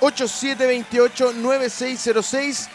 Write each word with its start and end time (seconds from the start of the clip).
8728-9606. 0.00 2.68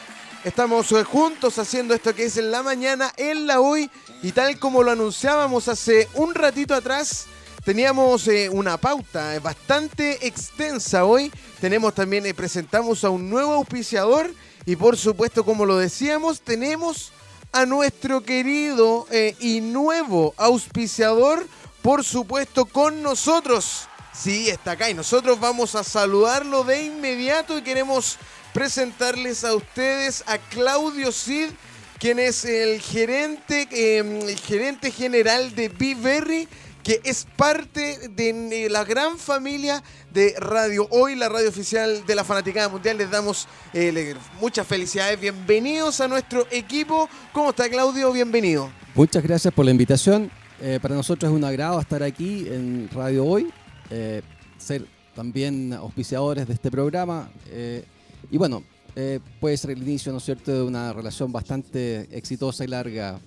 Estamos 0.44 0.92
eh, 0.92 1.04
juntos 1.04 1.60
haciendo 1.60 1.94
esto 1.94 2.16
que 2.16 2.26
es 2.26 2.36
en 2.38 2.50
la 2.50 2.64
mañana, 2.64 3.14
en 3.18 3.46
la 3.46 3.60
hoy. 3.60 3.92
Y 4.24 4.32
tal 4.32 4.58
como 4.58 4.82
lo 4.82 4.92
anunciábamos 4.92 5.68
hace 5.68 6.08
un 6.16 6.34
ratito 6.34 6.74
atrás, 6.74 7.28
teníamos 7.64 8.28
eh, 8.28 8.50
una 8.50 8.78
pauta 8.78 9.40
bastante 9.40 10.26
extensa 10.26 11.06
hoy. 11.06 11.32
Tenemos 11.60 11.94
también, 11.94 12.26
eh, 12.26 12.34
presentamos 12.34 13.04
a 13.04 13.12
un 13.12 13.30
nuevo 13.30 13.54
auspiciador. 13.54 14.34
Y 14.66 14.76
por 14.76 14.98
supuesto, 14.98 15.46
como 15.46 15.66
lo 15.66 15.78
decíamos, 15.78 16.42
tenemos 16.42 17.12
a 17.52 17.66
nuestro 17.66 18.24
querido 18.24 19.08
y 19.40 19.60
nuevo 19.60 20.34
auspiciador, 20.38 21.46
por 21.82 22.04
supuesto, 22.04 22.66
con 22.66 23.04
nosotros. 23.04 23.88
Sí, 24.14 24.50
está 24.50 24.72
acá 24.72 24.90
y 24.90 24.94
nosotros 24.94 25.40
vamos 25.40 25.74
a 25.76 25.84
saludarlo 25.84 26.66
de 26.66 26.84
inmediato 26.84 27.58
y 27.58 27.62
queremos 27.62 28.18
presentarles 28.54 29.46
a 29.46 29.56
ustedes 29.56 30.24
a 30.28 30.38
Claudio 30.38 31.14
Cid, 31.14 31.50
quien 31.98 32.20
es 32.20 32.44
el 32.44 32.82
gerente, 32.82 33.68
em, 33.72 34.28
gerente 34.36 34.92
general 34.92 35.56
de 35.56 35.70
B-Berry, 35.70 36.50
que 36.84 37.00
es 37.06 37.26
parte 37.38 38.10
de 38.10 38.68
la 38.70 38.84
gran 38.84 39.18
familia 39.18 39.82
de 40.12 40.36
Radio 40.38 40.88
Hoy, 40.90 41.16
la 41.16 41.30
radio 41.30 41.48
oficial 41.48 42.06
de 42.06 42.16
la 42.16 42.26
Fanaticada 42.26 42.68
Mundial. 42.68 42.98
Les 42.98 43.10
damos 43.10 43.48
eh, 43.74 44.16
muchas 44.42 44.68
felicidades. 44.68 45.20
Bienvenidos 45.22 46.02
a 46.02 46.08
nuestro 46.10 46.46
equipo. 46.52 47.08
¿Cómo 47.32 47.52
está 47.52 47.70
Claudio? 47.70 48.12
Bienvenido. 48.12 48.72
Muchas 48.94 49.24
gracias 49.24 49.54
por 49.54 49.64
la 49.64 49.72
invitación. 49.72 50.30
Eh, 50.60 50.80
para 50.82 50.96
nosotros 50.96 51.32
es 51.32 51.36
un 51.36 51.46
agrado 51.46 51.80
estar 51.80 52.04
aquí 52.04 52.48
en 52.50 52.90
Radio 52.94 53.26
Hoy 53.26 53.52
eh, 53.92 54.22
ser 54.58 54.88
también 55.14 55.74
auspiciadores 55.74 56.48
de 56.48 56.54
este 56.54 56.72
programa. 56.72 57.30
Eh, 57.48 57.84
y 58.32 58.38
bueno, 58.38 58.64
eh, 58.96 59.20
puede 59.40 59.58
ser 59.58 59.72
el 59.72 59.84
inicio, 59.84 60.14
¿no 60.14 60.20
es 60.20 60.24
cierto?, 60.24 60.54
de 60.54 60.62
una 60.62 60.94
relación 60.94 61.32
bastante 61.32 62.08
exitosa 62.16 62.64
y 62.64 62.68
larga. 62.68 63.20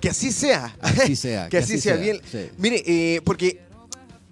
Que 0.00 0.10
así 0.10 0.32
sea. 0.32 0.76
Así 0.80 1.14
sea. 1.16 1.48
que, 1.48 1.58
así, 1.58 1.80
sea. 1.80 1.96
Bien. 1.96 2.20
Mire, 2.58 3.22
porque 3.24 3.60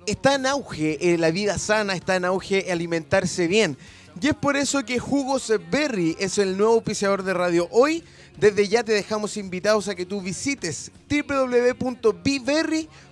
está 0.06 0.34
en 0.34 0.44
auge 0.46 1.16
la 1.18 1.30
vida 1.30 1.58
sana, 1.58 1.94
está 1.94 2.16
en 2.16 2.26
auge 2.26 2.70
alimentarse 2.70 3.46
bien. 3.46 3.78
Y 4.20 4.26
es 4.26 4.34
por 4.34 4.56
eso 4.56 4.84
que 4.84 4.98
Jugos 4.98 5.52
Berry 5.70 6.16
es 6.18 6.38
el 6.38 6.58
nuevo 6.58 6.74
auspiciador 6.74 7.22
de 7.22 7.32
radio. 7.32 7.68
Hoy, 7.70 8.02
desde 8.36 8.66
ya 8.68 8.82
te 8.82 8.92
dejamos 8.92 9.36
invitados 9.36 9.86
a 9.88 9.94
que 9.94 10.04
tú 10.04 10.20
visites 10.20 10.90
www.biberry.com 11.08 13.07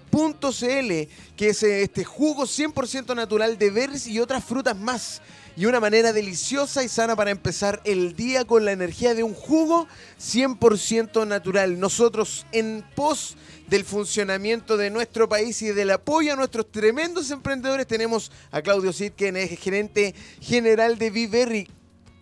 que 1.37 1.49
es 1.51 1.63
eh, 1.63 1.83
este 1.83 2.03
jugo 2.03 2.45
100% 2.45 3.15
natural 3.15 3.59
de 3.59 3.71
berries 3.71 4.07
y 4.07 4.19
otras 4.19 4.43
frutas 4.43 4.77
más. 4.77 5.21
Y 5.59 5.67
una 5.67 5.79
manera 5.79 6.13
deliciosa 6.13 6.83
y 6.83 6.89
sana 6.89 7.15
para 7.17 7.31
empezar 7.31 7.83
el 7.85 8.15
día 8.15 8.47
con 8.47 8.65
la 8.65 8.73
energía 8.73 9.15
de 9.15 9.23
un 9.23 9.35
jugo 9.35 9.87
100% 10.19 11.27
natural. 11.27 11.79
Nosotros 11.79 12.47
en 12.53 12.83
pos 12.95 13.37
del 13.69 13.85
funcionamiento 13.85 14.79
de 14.79 14.91
nuestro 14.91 15.29
país 15.29 15.61
y 15.61 15.69
del 15.69 15.91
apoyo 15.91 16.33
a 16.33 16.37
nuestros 16.37 16.71
tremendos 16.71 17.31
emprendedores 17.31 17.87
tenemos 17.87 18.33
a 18.51 18.63
Claudio 18.63 18.93
Cid, 18.93 19.13
que 19.13 19.29
es 19.29 19.59
gerente 19.61 20.15
general 20.41 20.97
de 20.99 21.11
Viverry. 21.11 21.69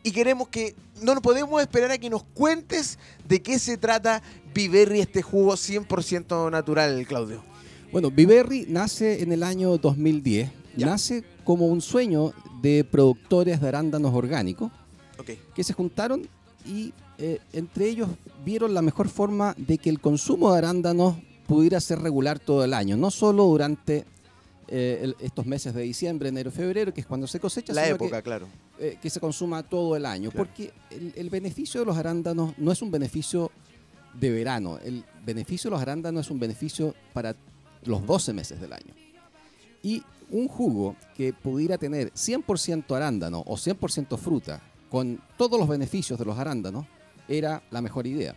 Y 0.03 0.11
queremos 0.11 0.49
que, 0.49 0.75
no 1.01 1.15
nos 1.15 1.23
podemos 1.23 1.61
esperar 1.61 1.93
a 1.93 1.99
que 1.99 2.11
nos 2.11 2.25
cuentes 2.25 2.99
de 3.27 3.41
qué 3.41 3.59
se 3.59 3.77
trata 3.77 4.23
Viverry, 4.53 5.01
este 5.01 5.23
jugo 5.23 5.55
100% 5.55 6.51
natural, 6.51 7.05
Claudio. 7.07 7.54
Bueno, 7.95 8.11
Viverri 8.11 8.67
nace 8.69 9.23
en 9.23 9.31
el 9.31 9.45
año 9.45 9.79
2010. 9.79 10.51
Nace 10.79 11.23
como 11.45 11.69
un 11.69 11.81
sueño 11.81 12.33
de 12.61 12.83
productores 12.83 13.61
de 13.61 13.69
arándanos 13.69 14.13
orgánicos 14.13 14.73
que 15.55 15.63
se 15.63 15.75
juntaron 15.75 16.27
y 16.67 16.93
eh, 17.19 17.39
entre 17.53 17.89
ellos 17.89 18.09
vieron 18.45 18.75
la 18.75 18.83
mejor 18.83 19.09
forma 19.09 19.55
de 19.57 19.79
que 19.79 19.91
el 19.91 20.01
consumo 20.01 20.51
de 20.51 20.59
arándanos 20.59 21.15
pudiera 21.47 21.81
ser 21.81 22.01
regular 22.01 22.41
todo 22.41 22.65
el 22.65 22.75
año, 22.75 22.97
no 22.97 23.13
solo 23.13 23.45
durante 23.45 24.05
eh, 24.67 25.15
estos 25.21 25.47
meses 25.47 25.73
de 25.73 25.83
diciembre, 25.83 26.31
enero, 26.31 26.51
febrero, 26.51 26.93
que 26.93 27.03
es 27.03 27.07
cuando 27.07 27.29
se 27.29 27.39
cosecha, 27.39 27.73
la 27.73 27.87
época, 27.87 28.23
claro. 28.23 28.49
Eh, 28.81 28.99
que 29.01 29.09
se 29.09 29.21
consuma 29.21 29.63
todo 29.63 29.95
el 29.95 30.05
año, 30.05 30.33
porque 30.33 30.73
el, 30.91 31.13
el, 31.15 31.31
beneficio 31.31 31.79
de 31.79 31.87
los 31.87 31.97
arándanos 31.97 32.59
no 32.59 32.73
es 32.73 32.83
un 32.83 32.91
beneficio 32.91 33.53
de 34.19 34.31
verano, 34.31 34.81
el 34.85 35.05
beneficio 35.25 35.71
de 35.71 35.77
los 35.77 35.81
arándanos 35.83 36.27
es 36.27 36.31
un 36.33 36.41
beneficio 36.41 36.93
para 37.13 37.37
los 37.87 38.07
12 38.07 38.33
meses 38.33 38.61
del 38.61 38.73
año. 38.73 38.95
Y 39.83 40.03
un 40.31 40.49
jugo 40.49 40.97
que 41.17 41.33
pudiera 41.33 41.79
tener 41.79 42.13
100% 42.13 42.97
arándano 42.97 43.43
o 43.47 43.57
100% 43.57 44.17
fruta, 44.17 44.63
con 44.91 45.21
todos 45.37 45.59
los 45.59 45.69
beneficios 45.69 46.19
de 46.19 46.25
los 46.25 46.39
arándanos, 46.39 46.87
era 47.29 47.63
la 47.71 47.83
mejor 47.83 48.07
idea. 48.07 48.35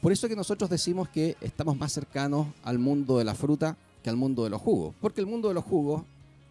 Por 0.00 0.12
eso 0.12 0.28
que 0.28 0.36
nosotros 0.36 0.70
decimos 0.70 1.08
que 1.08 1.36
estamos 1.40 1.76
más 1.76 1.92
cercanos 1.92 2.46
al 2.62 2.78
mundo 2.78 3.18
de 3.18 3.24
la 3.24 3.34
fruta 3.34 3.76
que 4.02 4.08
al 4.08 4.16
mundo 4.16 4.44
de 4.44 4.50
los 4.50 4.62
jugos. 4.62 4.94
Porque 5.00 5.20
el 5.20 5.26
mundo 5.26 5.48
de 5.48 5.54
los 5.54 5.64
jugos 5.64 6.02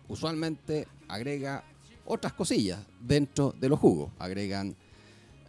usualmente 0.09 0.85
agrega 1.07 1.63
otras 2.05 2.34
cosillas 2.34 2.79
dentro 2.99 3.53
de 3.57 3.69
los 3.69 3.79
jugos. 3.79 4.11
Agregan 4.19 4.75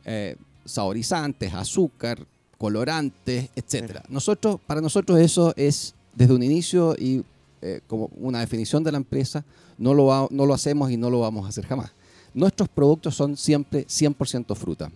eh, 0.05 0.37
saborizantes, 0.65 1.53
azúcar, 1.55 2.25
colorantes, 2.57 3.51
etc. 3.57 4.01
Nosotros, 4.09 4.61
para 4.65 4.81
nosotros 4.81 5.19
eso 5.19 5.53
es 5.57 5.95
desde 6.19 6.35
un 6.35 6.43
inicio 6.43 6.97
y 6.99 7.25
eh, 7.63 7.81
como 7.87 8.11
una 8.17 8.41
definición 8.41 8.83
de 8.83 8.91
la 8.91 8.99
empresa, 8.99 9.45
no 9.79 9.95
lo, 9.95 10.29
no 10.33 10.47
lo 10.47 10.53
hacemos 10.53 10.91
y 10.91 10.97
no 10.97 11.11
lo 11.11 11.21
vamos 11.21 11.47
a 11.47 11.49
hacer 11.51 11.65
jamás. 11.65 11.93
Nuestros 12.35 12.69
productos 12.69 13.15
son 13.15 13.37
siempre 13.37 13.87
100% 13.87 14.55
fruta. 14.57 14.91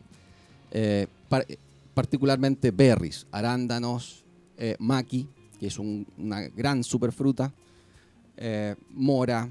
Eh, 0.72 1.06
particularmente 1.94 2.72
berries, 2.72 3.26
arándanos, 3.30 4.24
eh, 4.58 4.74
maqui, 4.80 5.28
que 5.60 5.68
es 5.68 5.78
una 5.78 6.40
gran 6.48 6.82
superfruta, 6.82 7.52
mora, 8.90 9.48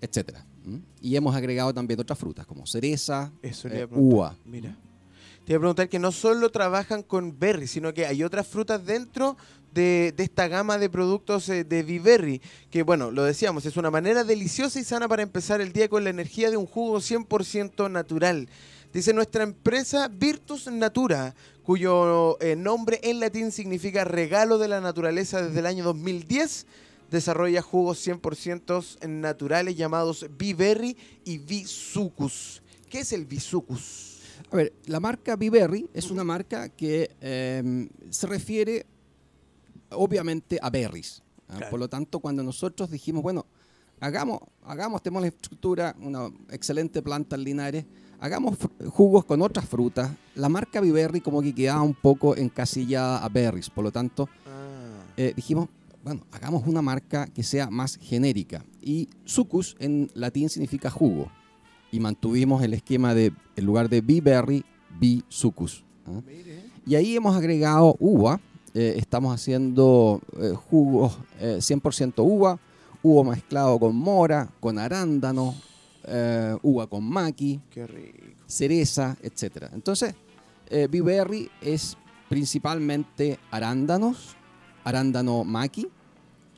etc. 0.00 0.38
Y 1.00 1.14
hemos 1.14 1.36
agregado 1.36 1.72
también 1.72 2.00
otras 2.00 2.18
frutas 2.18 2.44
como 2.46 2.66
cereza, 2.66 3.30
uva. 3.92 4.34
Mira. 4.44 4.76
Te 5.44 5.52
voy 5.52 5.56
a 5.56 5.60
preguntar 5.60 5.88
que 5.88 5.98
no 5.98 6.10
solo 6.10 6.50
trabajan 6.50 7.02
con 7.02 7.38
berries, 7.38 7.70
sino 7.70 7.92
que 7.94 8.06
hay 8.06 8.22
otras 8.24 8.46
frutas 8.46 8.84
dentro 8.84 9.36
de, 9.72 10.14
esta 10.18 10.48
gama 10.48 10.78
de 10.78 10.90
productos 10.90 11.48
eh, 11.48 11.64
de 11.64 11.82
Viverri, 11.82 12.40
que 12.70 12.82
bueno, 12.82 13.10
lo 13.10 13.24
decíamos, 13.24 13.66
es 13.66 13.76
una 13.76 13.90
manera 13.90 14.24
deliciosa 14.24 14.78
y 14.80 14.84
sana 14.84 15.08
para 15.08 15.22
empezar 15.22 15.60
el 15.60 15.72
día 15.72 15.88
con 15.88 16.04
la 16.04 16.10
energía 16.10 16.50
de 16.50 16.56
un 16.56 16.66
jugo 16.66 16.98
100% 16.98 17.90
natural. 17.90 18.48
Dice 18.92 19.14
nuestra 19.14 19.42
empresa 19.42 20.08
Virtus 20.08 20.66
Natura, 20.66 21.34
cuyo 21.62 22.38
eh, 22.40 22.56
nombre 22.56 23.00
en 23.02 23.20
latín 23.20 23.52
significa 23.52 24.04
regalo 24.04 24.58
de 24.58 24.68
la 24.68 24.80
naturaleza 24.80 25.42
desde 25.42 25.60
el 25.60 25.66
año 25.66 25.84
2010 25.84 26.66
desarrolla 27.12 27.60
jugos 27.60 28.04
100% 28.04 29.06
naturales 29.06 29.76
llamados 29.76 30.26
Viverri 30.36 30.96
y 31.24 31.38
Visucus. 31.38 32.62
¿Qué 32.88 33.00
es 33.00 33.12
el 33.12 33.26
Visucus? 33.26 34.20
A 34.50 34.56
ver, 34.56 34.72
la 34.86 34.98
marca 34.98 35.36
Viverri 35.36 35.88
es 35.94 36.10
una 36.10 36.24
marca 36.24 36.68
que 36.70 37.10
em, 37.20 37.88
se 38.10 38.26
refiere 38.26 38.86
obviamente 39.94 40.58
a 40.60 40.70
berries. 40.70 41.22
¿ah? 41.48 41.60
Por 41.70 41.80
lo 41.80 41.88
tanto, 41.88 42.20
cuando 42.20 42.42
nosotros 42.42 42.90
dijimos, 42.90 43.22
bueno, 43.22 43.46
hagamos, 44.00 44.40
hagamos, 44.64 45.02
tenemos 45.02 45.22
la 45.22 45.28
estructura, 45.28 45.96
una 46.00 46.30
excelente 46.50 47.02
planta 47.02 47.36
en 47.36 47.44
Linares, 47.44 47.84
hagamos 48.20 48.56
jugos 48.90 49.24
con 49.24 49.42
otras 49.42 49.66
frutas, 49.66 50.10
la 50.34 50.48
marca 50.48 50.80
Viverri 50.80 51.20
como 51.20 51.42
que 51.42 51.54
quedaba 51.54 51.82
un 51.82 51.94
poco 51.94 52.36
encasillada 52.36 53.18
a 53.24 53.28
berries. 53.28 53.70
Por 53.70 53.84
lo 53.84 53.92
tanto, 53.92 54.28
ah. 54.46 55.04
eh, 55.16 55.32
dijimos, 55.34 55.68
bueno, 56.04 56.22
hagamos 56.32 56.66
una 56.66 56.82
marca 56.82 57.26
que 57.26 57.42
sea 57.42 57.70
más 57.70 57.96
genérica. 57.96 58.64
Y 58.80 59.08
sucus 59.24 59.76
en 59.78 60.10
latín 60.14 60.48
significa 60.48 60.90
jugo. 60.90 61.30
Y 61.92 62.00
mantuvimos 62.00 62.62
el 62.62 62.74
esquema 62.74 63.14
de, 63.14 63.32
en 63.54 63.64
lugar 63.64 63.88
de 63.88 64.00
B-berry, 64.00 64.64
B-sucus. 64.98 65.84
¿ah? 66.06 66.20
Y 66.84 66.96
ahí 66.96 67.14
hemos 67.14 67.36
agregado 67.36 67.96
uva, 68.00 68.40
eh, 68.74 68.94
estamos 68.96 69.34
haciendo 69.34 70.22
eh, 70.40 70.54
jugos 70.70 71.18
100% 71.40 72.08
eh, 72.08 72.12
uva, 72.22 72.58
uva 73.02 73.30
mezclado 73.30 73.78
con 73.78 73.94
mora, 73.94 74.48
con 74.60 74.78
arándano, 74.78 75.54
uva 76.62 76.86
con 76.86 77.04
maqui, 77.04 77.60
Qué 77.70 77.86
rico. 77.86 78.18
cereza, 78.46 79.16
etc. 79.22 79.68
Entonces, 79.72 80.14
Viverri 80.90 81.48
es 81.60 81.96
principalmente 82.28 83.38
arándanos, 83.50 84.34
arándano 84.84 85.44
maqui 85.44 85.86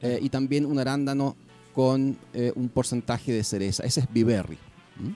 y 0.03 0.29
también 0.31 0.65
un 0.65 0.79
arándano 0.79 1.37
con 1.75 2.17
un 2.55 2.69
porcentaje 2.69 3.33
de 3.33 3.45
cereza. 3.45 3.85
Ese 3.85 4.01
es 4.01 4.11
Viverri. 4.11 4.57
¿Mm? 4.97 5.11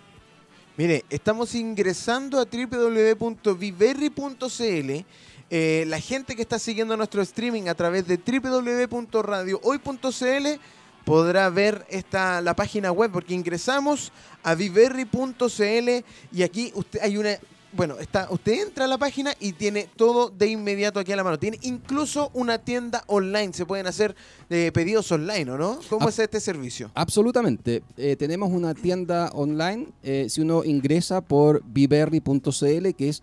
Mire, 0.77 1.05
estamos 1.11 1.55
ingresando 1.55 2.39
a 2.39 2.45
www.viverri.cl. 2.45 5.05
Eh, 5.51 5.85
la 5.87 6.01
gente 6.01 6.37
que 6.37 6.43
está 6.43 6.59
siguiendo 6.59 6.95
nuestro 6.97 7.23
streaming 7.23 7.69
a 7.69 7.75
través 7.75 8.07
de 8.07 8.19
www.radiohoy.cl 8.19 10.61
podrá 11.05 11.49
ver 11.49 11.87
esta, 11.89 12.43
la 12.43 12.55
página 12.55 12.93
web 12.93 13.11
porque 13.11 13.33
ingresamos 13.33 14.13
a 14.43 14.55
viverri.cl 14.55 16.05
y 16.33 16.43
aquí 16.43 16.71
usted 16.75 17.01
hay 17.01 17.17
una 17.17 17.39
bueno, 17.73 17.99
está, 17.99 18.29
usted 18.31 18.63
entra 18.63 18.87
a 18.87 18.89
la 18.89 18.97
página 18.97 19.35
y 19.39 19.53
tiene 19.53 19.89
todo 19.95 20.31
de 20.31 20.49
inmediato 20.49 21.01
aquí 21.01 21.13
a 21.13 21.17
la 21.17 21.25
mano. 21.25 21.39
Tiene 21.39 21.59
incluso 21.63 22.31
una 22.33 22.59
tienda 22.59 23.05
online. 23.07 23.53
Se 23.53 23.67
pueden 23.67 23.87
hacer 23.87 24.17
eh, 24.49 24.71
pedidos 24.73 25.13
online, 25.13 25.51
¿o 25.51 25.59
no? 25.59 25.79
¿Cómo 25.91 26.09
es 26.09 26.19
este 26.19 26.41
servicio? 26.41 26.91
Absolutamente. 26.95 27.83
Eh, 27.97 28.17
tenemos 28.17 28.51
una 28.51 28.75
tienda 28.75 29.31
online. 29.35 29.89
eh, 30.03 30.29
si 30.31 30.41
uno 30.41 30.65
ingresa 30.65 31.21
por 31.21 31.63
viverri.cl, 31.65 32.89
que 32.97 33.09
es, 33.09 33.23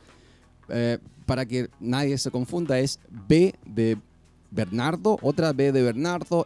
para 1.25 1.45
que 1.45 1.69
nadie 1.79 2.17
se 2.17 2.31
confunda, 2.31 2.79
es 2.79 2.99
B 3.09 3.55
de 3.65 3.97
Bernardo, 4.51 5.17
otra 5.21 5.53
B 5.53 5.71
de 5.71 5.81
Bernardo, 5.81 6.45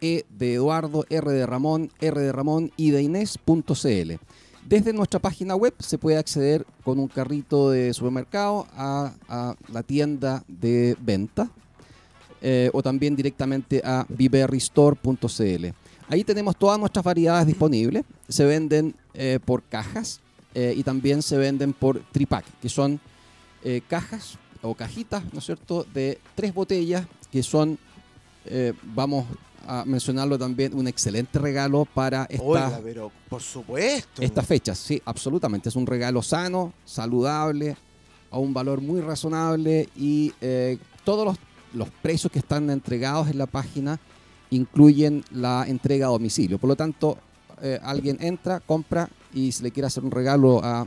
E 0.00 0.24
de 0.30 0.54
Eduardo, 0.54 1.04
R 1.10 1.30
de 1.30 1.46
Ramón, 1.46 1.90
R 2.00 2.20
de 2.20 2.32
Ramón 2.32 2.72
y 2.76 2.90
de 2.90 3.02
Inés.cl. 3.02 4.12
Desde 4.66 4.92
nuestra 4.92 5.20
página 5.20 5.56
web 5.56 5.74
se 5.78 5.98
puede 5.98 6.16
acceder 6.16 6.66
con 6.84 6.98
un 6.98 7.08
carrito 7.08 7.70
de 7.70 7.92
supermercado 7.92 8.66
a, 8.76 9.12
la 9.72 9.82
tienda 9.82 10.44
de 10.48 10.96
venta 11.00 11.50
eh, 12.42 12.70
o 12.72 12.82
también 12.82 13.16
directamente 13.16 13.82
a 13.84 14.06
viverristore.cl. 14.08 15.66
Ahí 16.08 16.24
tenemos 16.24 16.56
todas 16.56 16.78
nuestras 16.78 17.04
variedades 17.04 17.46
disponibles. 17.46 18.04
Se 18.28 18.44
venden 18.44 18.94
eh, 19.14 19.38
por 19.44 19.62
cajas 19.62 20.20
eh, 20.54 20.74
y 20.76 20.82
también 20.82 21.22
se 21.22 21.36
venden 21.36 21.72
por 21.72 22.00
tripack, 22.12 22.44
que 22.60 22.68
son 22.68 23.00
eh, 23.64 23.82
cajas 23.88 24.38
o 24.62 24.74
cajitas, 24.74 25.22
¿no 25.32 25.38
es 25.38 25.46
cierto?, 25.46 25.86
de 25.94 26.18
tres 26.34 26.52
botellas 26.54 27.06
que 27.30 27.42
son, 27.42 27.78
eh, 28.44 28.72
vamos 28.82 29.26
a 29.66 29.84
mencionarlo 29.84 30.38
también, 30.38 30.74
un 30.74 30.88
excelente 30.88 31.38
regalo 31.38 31.84
para 31.84 32.24
esta, 32.24 32.42
Oiga, 32.44 32.80
pero 32.82 33.12
por 33.28 33.42
supuesto. 33.42 34.22
estas 34.22 34.46
fechas. 34.46 34.78
Sí, 34.78 35.00
absolutamente. 35.04 35.68
Es 35.68 35.76
un 35.76 35.86
regalo 35.86 36.22
sano, 36.22 36.72
saludable, 36.84 37.76
a 38.30 38.38
un 38.38 38.54
valor 38.54 38.80
muy 38.80 39.00
razonable 39.00 39.88
y 39.96 40.32
eh, 40.40 40.78
todos 41.04 41.24
los, 41.24 41.36
los 41.74 41.90
precios 42.02 42.32
que 42.32 42.38
están 42.38 42.70
entregados 42.70 43.28
en 43.28 43.38
la 43.38 43.46
página 43.46 44.00
incluyen 44.50 45.24
la 45.30 45.64
entrega 45.66 46.06
a 46.06 46.10
domicilio. 46.10 46.58
Por 46.58 46.68
lo 46.68 46.76
tanto, 46.76 47.18
eh, 47.62 47.78
alguien 47.82 48.16
entra, 48.20 48.60
compra 48.60 49.08
y 49.32 49.52
si 49.52 49.62
le 49.62 49.70
quiere 49.70 49.86
hacer 49.86 50.04
un 50.04 50.10
regalo 50.10 50.64
a 50.64 50.86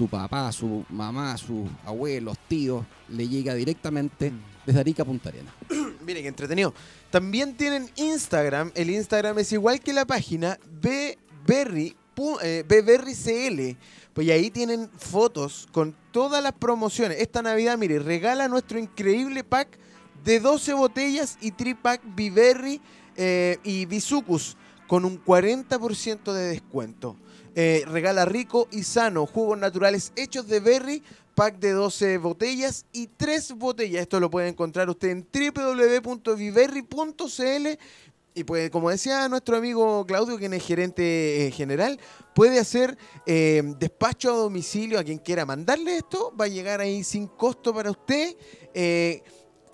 su 0.00 0.08
papá, 0.08 0.50
su 0.50 0.82
mamá, 0.88 1.36
sus 1.36 1.68
abuelos, 1.84 2.38
tíos, 2.48 2.86
le 3.10 3.28
llega 3.28 3.52
directamente 3.52 4.32
desde 4.64 4.80
Arica 4.80 5.02
a 5.02 5.04
Punta 5.04 5.28
Arenas. 5.28 5.52
Miren, 6.06 6.22
qué 6.22 6.28
entretenido. 6.28 6.72
También 7.10 7.54
tienen 7.54 7.90
Instagram. 7.96 8.72
El 8.74 8.88
Instagram 8.88 9.38
es 9.40 9.52
igual 9.52 9.78
que 9.80 9.92
la 9.92 10.06
página 10.06 10.58
bberry, 10.80 11.94
eh, 12.42 12.64
bberrycl. 12.66 13.76
Pues 14.14 14.26
y 14.26 14.30
ahí 14.30 14.50
tienen 14.50 14.88
fotos 14.96 15.68
con 15.70 15.94
todas 16.12 16.42
las 16.42 16.52
promociones. 16.52 17.20
Esta 17.20 17.42
Navidad, 17.42 17.76
mire, 17.76 17.98
regala 17.98 18.48
nuestro 18.48 18.78
increíble 18.78 19.44
pack 19.44 19.78
de 20.24 20.40
12 20.40 20.72
botellas 20.72 21.36
y 21.42 21.50
tripack 21.50 22.00
Biberry 22.16 22.80
eh, 23.16 23.58
y 23.64 23.84
Bisucus 23.84 24.56
con 24.86 25.04
un 25.04 25.22
40% 25.22 26.32
de 26.32 26.48
descuento. 26.48 27.16
Eh, 27.54 27.84
regala 27.86 28.24
rico 28.24 28.66
y 28.70 28.84
sano, 28.84 29.26
jugos 29.26 29.58
naturales 29.58 30.12
hechos 30.14 30.46
de 30.46 30.60
berry, 30.60 31.02
pack 31.34 31.58
de 31.58 31.72
12 31.72 32.18
botellas 32.18 32.86
y 32.92 33.08
3 33.08 33.54
botellas. 33.54 34.02
Esto 34.02 34.20
lo 34.20 34.30
puede 34.30 34.46
encontrar 34.48 34.88
usted 34.88 35.08
en 35.08 35.26
www.viverry.cl 35.32 37.66
y 38.32 38.44
puede, 38.44 38.70
como 38.70 38.90
decía 38.90 39.28
nuestro 39.28 39.56
amigo 39.56 40.06
Claudio, 40.06 40.38
quien 40.38 40.54
es 40.54 40.64
gerente 40.64 41.48
eh, 41.48 41.50
general, 41.50 41.98
puede 42.36 42.60
hacer 42.60 42.96
eh, 43.26 43.60
despacho 43.78 44.32
a 44.32 44.36
domicilio 44.36 45.00
a 45.00 45.04
quien 45.04 45.18
quiera 45.18 45.44
mandarle 45.44 45.96
esto. 45.96 46.32
Va 46.40 46.44
a 46.44 46.48
llegar 46.48 46.80
ahí 46.80 47.02
sin 47.02 47.26
costo 47.26 47.74
para 47.74 47.90
usted. 47.90 48.36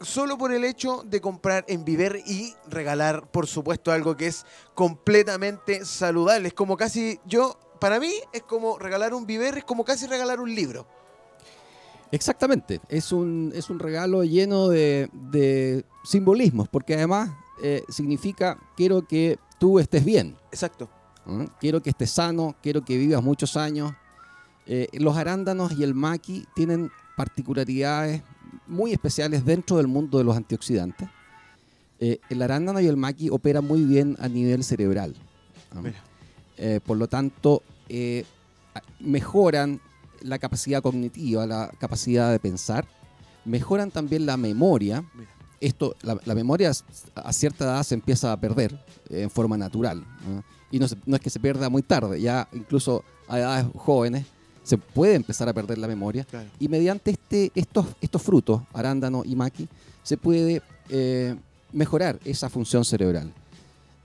solo 0.00 0.38
por 0.38 0.50
el 0.52 0.64
hecho 0.64 1.02
de 1.04 1.20
comprar 1.20 1.66
en 1.68 1.84
Viver 1.84 2.22
y 2.26 2.54
regalar, 2.68 3.30
por 3.30 3.46
supuesto, 3.46 3.92
algo 3.92 4.16
que 4.16 4.28
es 4.28 4.46
completamente 4.74 5.84
saludable. 5.84 6.48
Es 6.48 6.54
como 6.54 6.78
casi, 6.78 7.20
yo, 7.26 7.58
para 7.80 8.00
mí, 8.00 8.10
es 8.32 8.42
como 8.42 8.78
regalar 8.78 9.14
un 9.14 9.26
Viver, 9.26 9.58
es 9.58 9.64
como 9.64 9.84
casi 9.84 10.06
regalar 10.06 10.40
un 10.40 10.54
libro. 10.54 10.86
Exactamente, 12.12 12.80
es 12.88 13.12
un, 13.12 13.52
es 13.54 13.68
un 13.68 13.78
regalo 13.78 14.22
lleno 14.22 14.68
de, 14.68 15.10
de 15.12 15.84
simbolismos, 16.04 16.68
porque 16.68 16.94
además 16.94 17.30
eh, 17.62 17.82
significa 17.88 18.58
quiero 18.76 19.06
que 19.06 19.38
tú 19.58 19.78
estés 19.78 20.04
bien, 20.04 20.36
Exacto. 20.52 20.88
¿eh? 21.26 21.48
quiero 21.58 21.82
que 21.82 21.90
estés 21.90 22.10
sano, 22.10 22.54
quiero 22.62 22.84
que 22.84 22.96
vivas 22.96 23.22
muchos 23.22 23.56
años. 23.56 23.92
Eh, 24.66 24.88
los 24.94 25.16
arándanos 25.16 25.72
y 25.72 25.84
el 25.84 25.94
maqui 25.94 26.46
tienen 26.54 26.90
particularidades 27.16 28.22
muy 28.66 28.92
especiales 28.92 29.44
dentro 29.44 29.76
del 29.76 29.86
mundo 29.86 30.18
de 30.18 30.24
los 30.24 30.36
antioxidantes. 30.36 31.08
Eh, 31.98 32.20
el 32.28 32.42
arándano 32.42 32.80
y 32.80 32.86
el 32.86 32.96
maqui 32.96 33.30
operan 33.30 33.64
muy 33.64 33.84
bien 33.84 34.16
a 34.20 34.28
nivel 34.28 34.64
cerebral. 34.64 35.14
¿ah? 35.74 35.80
Mira. 35.82 36.02
Eh, 36.56 36.80
por 36.84 36.96
lo 36.96 37.06
tanto, 37.08 37.62
eh, 37.88 38.24
mejoran 39.00 39.80
la 40.22 40.38
capacidad 40.38 40.82
cognitiva, 40.82 41.46
la 41.46 41.70
capacidad 41.78 42.30
de 42.30 42.38
pensar, 42.38 42.86
mejoran 43.44 43.90
también 43.90 44.26
la 44.26 44.36
memoria. 44.36 45.04
Mira. 45.14 45.30
Esto, 45.58 45.96
la, 46.02 46.18
la 46.26 46.34
memoria 46.34 46.70
a 47.14 47.32
cierta 47.32 47.64
edad 47.64 47.82
se 47.82 47.94
empieza 47.94 48.30
a 48.30 48.38
perder 48.38 48.72
eh, 49.08 49.22
en 49.22 49.30
forma 49.30 49.56
natural. 49.56 50.04
¿no? 50.28 50.44
Y 50.70 50.78
no, 50.78 50.86
se- 50.86 50.96
no 51.06 51.16
es 51.16 51.22
que 51.22 51.30
se 51.30 51.40
pierda 51.40 51.70
muy 51.70 51.80
tarde, 51.82 52.20
ya 52.20 52.46
incluso 52.52 53.02
a 53.26 53.38
edades 53.38 53.66
jóvenes 53.74 54.26
se 54.62 54.76
puede 54.76 55.14
empezar 55.14 55.48
a 55.48 55.54
perder 55.54 55.78
la 55.78 55.88
memoria. 55.88 56.24
Claro. 56.24 56.48
Y 56.58 56.68
mediante 56.68 57.10
este, 57.12 57.52
estos, 57.54 57.86
estos 58.02 58.20
frutos, 58.22 58.62
arándano 58.74 59.22
y 59.24 59.34
maqui, 59.36 59.66
se 60.02 60.16
puede 60.18 60.60
mejorar 61.72 62.18
esa 62.24 62.48
función 62.50 62.84
cerebral. 62.84 63.32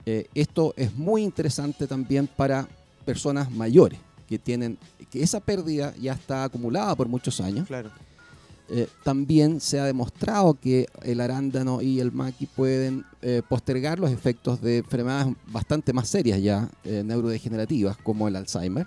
Eh, 0.04 0.26
esto 0.34 0.74
es 0.76 0.94
muy 0.96 1.22
interesante 1.22 1.86
también 1.86 2.26
para 2.26 2.68
personas 3.04 3.50
mayores 3.50 3.98
que 4.28 4.38
tienen 4.38 4.78
que 5.10 5.22
esa 5.22 5.40
pérdida 5.40 5.94
ya 6.00 6.14
está 6.14 6.44
acumulada 6.44 6.96
por 6.96 7.08
muchos 7.08 7.40
años. 7.40 7.66
Claro. 7.66 7.90
Eh, 8.68 8.88
también 9.04 9.60
se 9.60 9.78
ha 9.78 9.84
demostrado 9.84 10.54
que 10.54 10.86
el 11.02 11.20
arándano 11.20 11.82
y 11.82 12.00
el 12.00 12.10
maqui 12.10 12.46
pueden 12.46 13.04
eh, 13.20 13.42
postergar 13.46 13.98
los 13.98 14.10
efectos 14.10 14.62
de 14.62 14.78
enfermedades 14.78 15.34
bastante 15.48 15.92
más 15.92 16.08
serias 16.08 16.40
ya 16.40 16.70
neurodegenerativas 16.84 17.98
como 17.98 18.28
el 18.28 18.36
Alzheimer, 18.36 18.86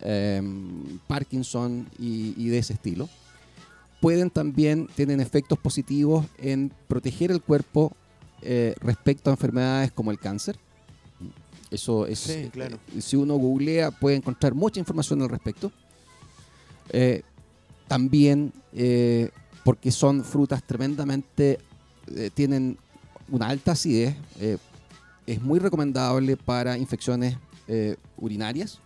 em, 0.00 0.98
Parkinson 1.06 1.88
y, 1.98 2.34
y 2.36 2.48
de 2.48 2.58
ese 2.58 2.74
estilo. 2.74 3.08
Pueden 4.02 4.28
también 4.28 4.88
tienen 4.94 5.20
efectos 5.20 5.58
positivos 5.58 6.26
en 6.36 6.70
proteger 6.86 7.30
el 7.30 7.40
cuerpo 7.40 7.96
eh, 8.42 8.74
respecto 8.80 9.30
a 9.30 9.32
enfermedades 9.32 9.92
como 9.92 10.10
el 10.10 10.18
cáncer. 10.18 10.56
Eso 11.70 12.06
es, 12.06 12.20
Sí, 12.20 12.48
claro. 12.52 12.78
eh, 12.94 13.00
si 13.00 13.16
uno 13.16 13.34
googlea 13.36 13.90
puede 13.90 14.16
encontrar 14.16 14.54
mucha 14.54 14.78
información 14.78 15.20
al 15.22 15.28
respecto. 15.28 15.72
Eh, 16.90 17.22
también 17.88 18.52
porque 19.64 19.90
son 19.90 20.22
frutas 20.24 20.62
tremendamente, 20.62 21.58
tienen 22.34 22.76
una 23.28 23.48
alta 23.48 23.72
acidez, 23.72 24.16
es 25.26 25.40
muy 25.42 25.58
recomendable 25.58 26.36
para 26.36 26.76
infecciones 26.78 27.36
urinarias, 28.18 28.80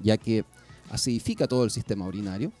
ya 0.00 0.16
que 0.16 0.44
acidifica 0.90 1.46
todo 1.48 1.64
el 1.64 1.70
sistema 1.70 2.06
urinario. 2.06 2.52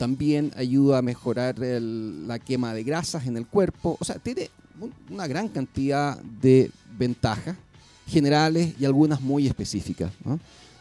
También 0.00 0.50
ayuda 0.56 0.96
a 0.96 1.02
mejorar 1.02 1.56
la 1.58 2.38
quema 2.38 2.72
de 2.72 2.82
grasas 2.84 3.26
en 3.26 3.36
el 3.36 3.46
cuerpo. 3.46 3.98
O 4.00 4.04
sea, 4.06 4.14
tiene 4.16 4.48
un- 4.80 4.94
una 5.10 5.26
gran 5.26 5.48
cantidad 5.48 6.18
de 6.40 6.70
ventajas 6.96 7.54
generales 8.06 8.72
y 8.80 8.86
algunas 8.86 9.20
muy 9.20 9.46
específicas. 9.46 10.10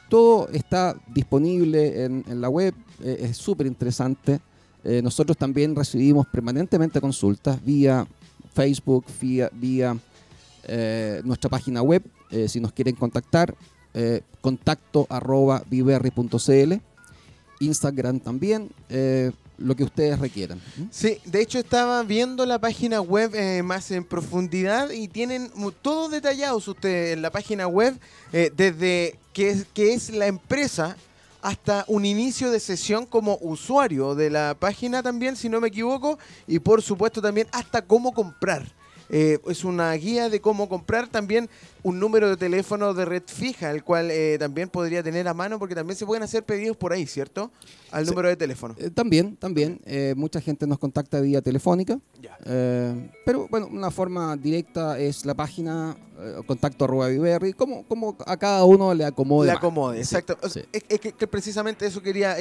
Todo 0.07 0.47
está 0.53 0.95
disponible 1.13 2.05
en, 2.05 2.23
la 2.39 2.47
web, 2.47 2.73
eh, 3.03 3.17
es 3.29 3.35
súper 3.35 3.67
interesante. 3.67 4.39
Eh, 4.85 5.01
nosotros 5.03 5.35
también 5.37 5.75
recibimos 5.75 6.25
permanentemente 6.27 7.01
consultas 7.01 7.61
vía 7.61 8.07
Facebook, 8.53 9.03
vía, 9.19 9.97
eh, 10.63 11.21
nuestra 11.25 11.49
página 11.49 11.81
web 11.81 12.03
si 12.47 12.61
nos 12.61 12.71
quieren 12.71 12.95
contactar, 12.95 13.53
contacto 14.39 15.07
Instagram 17.59 18.19
también, 18.19 18.69
eh, 18.89 19.31
lo 19.57 19.75
que 19.75 19.83
ustedes 19.83 20.17
requieran. 20.19 20.61
Sí, 20.89 21.19
de 21.25 21.41
hecho 21.41 21.59
estaba 21.59 22.01
viendo 22.03 22.45
la 22.45 22.59
página 22.59 23.01
web 23.01 23.35
eh, 23.35 23.61
más 23.61 23.91
en 23.91 24.05
profundidad 24.05 24.91
y 24.91 25.07
tienen 25.09 25.51
mu- 25.55 25.71
todo 25.71 26.07
detallados 26.09 26.67
ustedes 26.67 27.13
en 27.13 27.21
la 27.21 27.29
página 27.29 27.67
web, 27.67 27.99
eh, 28.31 28.51
desde 28.55 29.19
qué 29.33 29.49
es, 29.49 29.65
qué 29.73 29.93
es 29.93 30.09
la 30.11 30.27
empresa 30.27 30.95
hasta 31.41 31.85
un 31.87 32.05
inicio 32.05 32.51
de 32.51 32.59
sesión 32.59 33.05
como 33.05 33.37
usuario 33.41 34.15
de 34.15 34.29
la 34.29 34.55
página 34.59 35.01
también, 35.03 35.35
si 35.35 35.47
no 35.49 35.59
me 35.61 35.69
equivoco, 35.69 36.19
y 36.47 36.59
por 36.59 36.81
supuesto 36.81 37.21
también 37.21 37.47
hasta 37.51 37.81
cómo 37.81 38.13
comprar. 38.13 38.65
Eh, 39.09 39.39
es 39.47 39.63
una 39.63 39.91
guía 39.93 40.29
de 40.29 40.39
cómo 40.39 40.69
comprar 40.69 41.07
también 41.07 41.49
un 41.81 41.99
número 41.99 42.29
de 42.29 42.37
teléfono 42.37 42.93
de 42.93 43.05
red 43.05 43.23
fija, 43.25 43.71
el 43.71 43.83
cual 43.83 44.11
eh, 44.11 44.37
también 44.37 44.69
podría 44.69 45.01
tener 45.01 45.27
a 45.27 45.33
mano, 45.33 45.57
porque 45.57 45.73
también 45.75 45.97
se 45.97 46.05
pueden 46.05 46.21
hacer 46.23 46.43
pedidos 46.43 46.77
por 46.77 46.93
ahí, 46.93 47.07
¿cierto? 47.07 47.51
Al 47.91 48.03
Sí. 48.05 48.11
número 48.11 48.27
de 48.29 48.35
teléfono. 48.35 48.75
Eh, 48.77 48.89
también, 48.91 49.35
también, 49.37 49.79
eh, 49.85 50.13
mucha 50.15 50.39
gente 50.41 50.67
nos 50.67 50.77
contacta 50.77 51.19
vía 51.21 51.41
telefónica, 51.41 51.99
Ya. 52.21 52.37
eh, 52.45 53.09
pero 53.25 53.47
bueno, 53.49 53.67
una 53.71 53.89
forma 53.91 54.35
directa 54.37 54.99
es 54.99 55.25
la 55.25 55.33
página 55.33 55.97
contacto 56.47 56.83
arroba 56.83 57.07
viverri, 57.07 57.53
como, 57.53 57.85
como 57.87 58.17
a 58.27 58.35
cada 58.35 58.65
uno 58.65 58.93
le 58.93 59.05
acomode. 59.05 59.45
Le 59.47 59.53
acomode, 59.53 59.99
exacto. 59.99 60.37
Sí. 60.49 60.59
Es, 60.73 60.83
es 60.89 60.99
que, 60.99 61.27
precisamente 61.27 61.85
eso 61.85 62.01
quería 62.01 62.35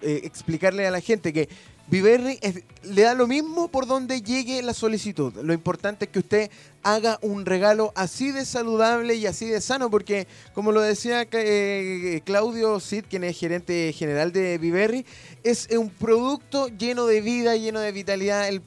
explicarle 0.00 0.86
a 0.86 0.90
la 0.90 1.00
gente, 1.02 1.30
que 1.30 1.46
Viverri 1.90 2.38
es- 2.40 2.62
le 2.84 3.02
da 3.02 3.14
lo 3.14 3.26
mismo 3.26 3.68
por 3.68 3.86
donde 3.86 4.22
llegue 4.22 4.62
la 4.62 4.74
solicitud. 4.74 5.34
Lo 5.42 5.52
importante 5.52 6.04
es 6.04 6.10
que 6.10 6.20
usted 6.20 6.50
haga 6.82 7.18
un 7.20 7.44
regalo 7.44 7.92
así 7.96 8.30
de 8.30 8.44
saludable 8.44 9.16
y 9.16 9.26
así 9.26 9.46
de 9.46 9.60
sano, 9.60 9.90
porque 9.90 10.26
como 10.54 10.70
lo 10.72 10.80
decía 10.80 11.26
eh, 11.32 12.20
Claudio 12.24 12.78
Cid, 12.80 13.04
quien 13.10 13.24
es 13.24 13.36
gerente 13.38 13.92
general 13.92 14.32
de 14.32 14.56
Viverri, 14.58 15.04
es 15.42 15.68
un 15.76 15.90
producto 15.90 16.68
lleno 16.68 17.06
de 17.06 17.20
vida, 17.20 17.56
lleno 17.56 17.80
de 17.80 17.92
vitalidad. 17.92 18.48
El- 18.48 18.62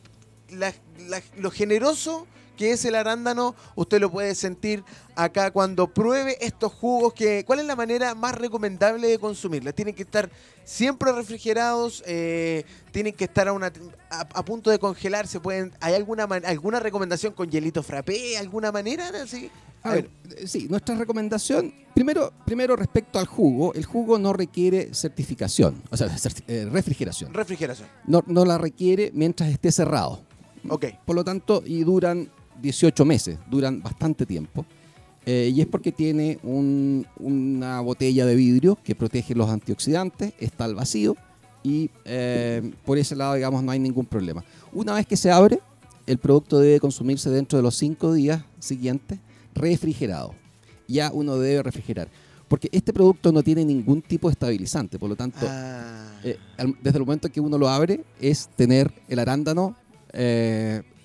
lo 1.37 1.49
generoso 1.49 2.27
que 2.57 2.71
es 2.71 2.85
el 2.85 2.95
arándano, 2.95 3.55
usted 3.75 3.99
lo 3.99 4.11
puede 4.11 4.35
sentir 4.35 4.83
acá 5.15 5.51
cuando 5.51 5.93
pruebe 5.93 6.37
estos 6.41 6.71
jugos. 6.73 7.13
Que, 7.13 7.43
¿Cuál 7.45 7.59
es 7.59 7.65
la 7.65 7.75
manera 7.75 8.15
más 8.15 8.35
recomendable 8.35 9.07
de 9.07 9.19
consumirla? 9.19 9.73
Tienen 9.73 9.95
que 9.95 10.03
estar 10.03 10.29
siempre 10.63 11.11
refrigerados, 11.11 12.03
eh, 12.05 12.63
tienen 12.91 13.13
que 13.13 13.25
estar 13.25 13.47
a, 13.47 13.53
una, 13.53 13.71
a, 14.09 14.21
a 14.21 14.45
punto 14.45 14.69
de 14.69 14.79
congelarse. 14.79 15.39
Pueden, 15.39 15.73
¿Hay 15.81 15.93
alguna, 15.93 16.23
alguna 16.23 16.79
recomendación 16.79 17.33
con 17.33 17.49
hielito 17.49 17.83
frappé? 17.83 18.37
¿Alguna 18.37 18.71
manera? 18.71 19.09
Así? 19.21 19.49
A 19.83 19.95
ver, 19.95 20.09
sí, 20.45 20.67
nuestra 20.69 20.95
recomendación, 20.95 21.73
primero, 21.93 22.31
primero 22.45 22.77
respecto 22.77 23.19
al 23.19 23.25
jugo, 23.25 23.73
el 23.73 23.83
jugo 23.83 24.17
no 24.17 24.31
requiere 24.31 24.93
certificación, 24.93 25.83
o 25.89 25.97
sea, 25.97 26.07
eh, 26.47 26.69
refrigeración. 26.71 27.33
refrigeración. 27.33 27.89
No, 28.07 28.23
no 28.27 28.45
la 28.45 28.57
requiere 28.57 29.11
mientras 29.13 29.49
esté 29.49 29.73
cerrado. 29.73 30.21
Ok. 30.69 30.85
Por 31.05 31.17
lo 31.17 31.25
tanto, 31.25 31.61
y 31.65 31.83
duran 31.83 32.31
18 32.63 33.05
meses, 33.05 33.37
duran 33.51 33.81
bastante 33.83 34.25
tiempo. 34.25 34.65
Eh, 35.25 35.51
y 35.55 35.61
es 35.61 35.67
porque 35.67 35.91
tiene 35.91 36.39
un- 36.43 37.05
una 37.19 37.79
botella 37.81 38.25
de 38.25 38.35
vidrio 38.35 38.77
que 38.83 38.95
protege 38.95 39.35
los 39.35 39.49
antioxidantes, 39.49 40.33
está 40.39 40.65
al 40.65 40.75
vacío 40.75 41.15
y 41.63 41.89
eh, 42.05 42.71
por 42.85 42.97
ese 42.97 43.15
lado, 43.15 43.33
digamos, 43.35 43.63
no 43.63 43.71
hay 43.71 43.79
ningún 43.79 44.05
problema. 44.05 44.43
Una 44.73 44.93
vez 44.95 45.05
que 45.05 45.15
se 45.15 45.29
abre, 45.31 45.59
el 46.07 46.17
producto 46.17 46.59
debe 46.59 46.79
consumirse 46.79 47.29
dentro 47.29 47.57
de 47.57 47.63
los 47.63 47.75
5 47.75 48.13
días 48.13 48.43
siguientes 48.59 49.19
refrigerado. 49.53 50.33
Ya 50.87 51.11
uno 51.13 51.37
debe 51.37 51.63
refrigerar. 51.63 52.09
Porque 52.49 52.67
este 52.73 52.91
producto 52.91 53.31
no 53.31 53.41
tiene 53.43 53.63
ningún 53.63 54.01
tipo 54.01 54.27
de 54.27 54.33
estabilizante, 54.33 54.99
por 54.99 55.09
lo 55.09 55.15
tanto, 55.15 55.39
Ah, 55.49 56.19
eh, 56.23 56.37
desde 56.81 56.97
el 56.97 57.05
momento 57.05 57.29
que 57.31 57.39
uno 57.39 57.57
lo 57.57 57.69
abre, 57.69 58.03
es 58.19 58.49
tener 58.57 58.91
el 59.07 59.19
arándano 59.19 59.75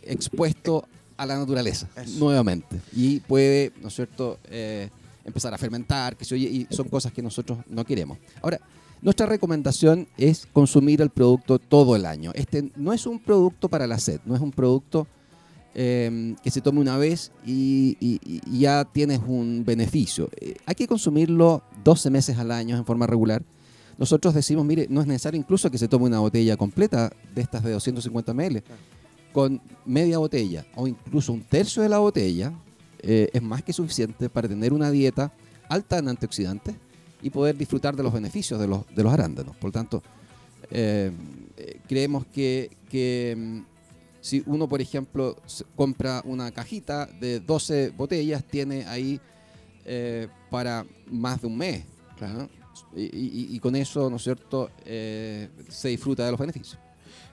expuesto 0.02 0.88
a 1.18 1.26
la 1.26 1.36
naturaleza 1.38 1.86
Eso. 1.96 2.18
nuevamente. 2.18 2.80
Y 2.96 3.20
puede, 3.20 3.72
¿no 3.82 3.88
es 3.88 3.94
cierto?, 3.94 4.38
eh, 4.50 4.88
empezar 5.24 5.52
a 5.52 5.58
fermentar, 5.58 6.16
que 6.16 6.24
se 6.24 6.34
oye, 6.34 6.46
y 6.48 6.66
son 6.74 6.88
cosas 6.88 7.12
que 7.12 7.20
nosotros 7.20 7.58
no 7.68 7.84
queremos. 7.84 8.16
Ahora, 8.40 8.58
nuestra 9.02 9.26
recomendación 9.26 10.08
es 10.16 10.46
consumir 10.52 11.02
el 11.02 11.10
producto 11.10 11.58
todo 11.58 11.94
el 11.96 12.06
año. 12.06 12.32
Este 12.34 12.70
no 12.76 12.92
es 12.94 13.06
un 13.06 13.18
producto 13.18 13.68
para 13.68 13.86
la 13.86 13.98
sed, 13.98 14.20
no 14.24 14.34
es 14.34 14.40
un 14.40 14.50
producto 14.52 15.06
eh, 15.74 16.34
que 16.42 16.50
se 16.50 16.60
tome 16.60 16.80
una 16.80 16.96
vez 16.96 17.30
y, 17.46 17.96
y- 18.00 18.20
y 18.46 18.58
ya 18.60 18.84
tienes 18.84 19.20
un 19.26 19.64
beneficio. 19.64 20.28
Eh, 20.40 20.54
hay 20.66 20.74
que 20.74 20.88
consumirlo 20.88 21.62
12 21.84 22.10
meses 22.10 22.38
al 22.38 22.50
año 22.50 22.76
en 22.76 22.84
forma 22.84 23.06
regular. 23.06 23.42
Nosotros 23.98 24.32
decimos, 24.34 24.64
mire, 24.64 24.86
no 24.88 25.00
es 25.00 25.06
necesario 25.06 25.38
incluso 25.38 25.70
que 25.70 25.78
se 25.78 25.88
tome 25.88 26.06
una 26.06 26.20
botella 26.20 26.56
completa 26.56 27.12
de 27.34 27.42
estas 27.42 27.62
de 27.62 27.72
250 27.72 28.32
ml. 28.32 28.62
Con 29.32 29.60
media 29.84 30.18
botella 30.18 30.64
o 30.74 30.86
incluso 30.88 31.32
un 31.32 31.42
tercio 31.42 31.82
de 31.82 31.88
la 31.88 31.98
botella 31.98 32.52
eh, 33.00 33.28
es 33.32 33.42
más 33.42 33.62
que 33.62 33.72
suficiente 33.72 34.28
para 34.28 34.48
tener 34.48 34.72
una 34.72 34.90
dieta 34.90 35.32
alta 35.68 35.98
en 35.98 36.08
antioxidantes 36.08 36.74
y 37.22 37.30
poder 37.30 37.56
disfrutar 37.56 37.94
de 37.94 38.02
los 38.02 38.12
beneficios 38.12 38.58
de 38.58 38.66
los, 38.66 38.86
de 38.94 39.02
los 39.02 39.12
arándanos. 39.12 39.54
Por 39.56 39.68
lo 39.68 39.72
tanto, 39.72 40.02
eh, 40.70 41.12
creemos 41.88 42.26
que, 42.26 42.70
que, 42.90 43.34
mm, 43.36 43.60
si 44.20 44.42
uno, 44.46 44.68
por 44.68 44.80
ejemplo, 44.80 45.36
compra 45.76 46.22
una 46.24 46.50
cajita 46.50 47.06
de 47.06 47.40
12 47.40 47.90
botellas, 47.90 48.42
tiene 48.44 48.84
ahí 48.86 49.20
eh, 49.84 50.28
para 50.50 50.84
más 51.10 51.40
de 51.40 51.46
un 51.46 51.56
mes. 51.56 51.84
¿no? 52.20 52.48
Y, 52.96 53.54
y- 53.54 53.58
con 53.60 53.76
eso, 53.76 54.10
¿no 54.10 54.16
es 54.16 54.22
cierto?, 54.22 54.70
se 54.84 55.88
disfruta 55.88 56.24
de 56.24 56.30
los 56.32 56.40
beneficios. 56.40 56.78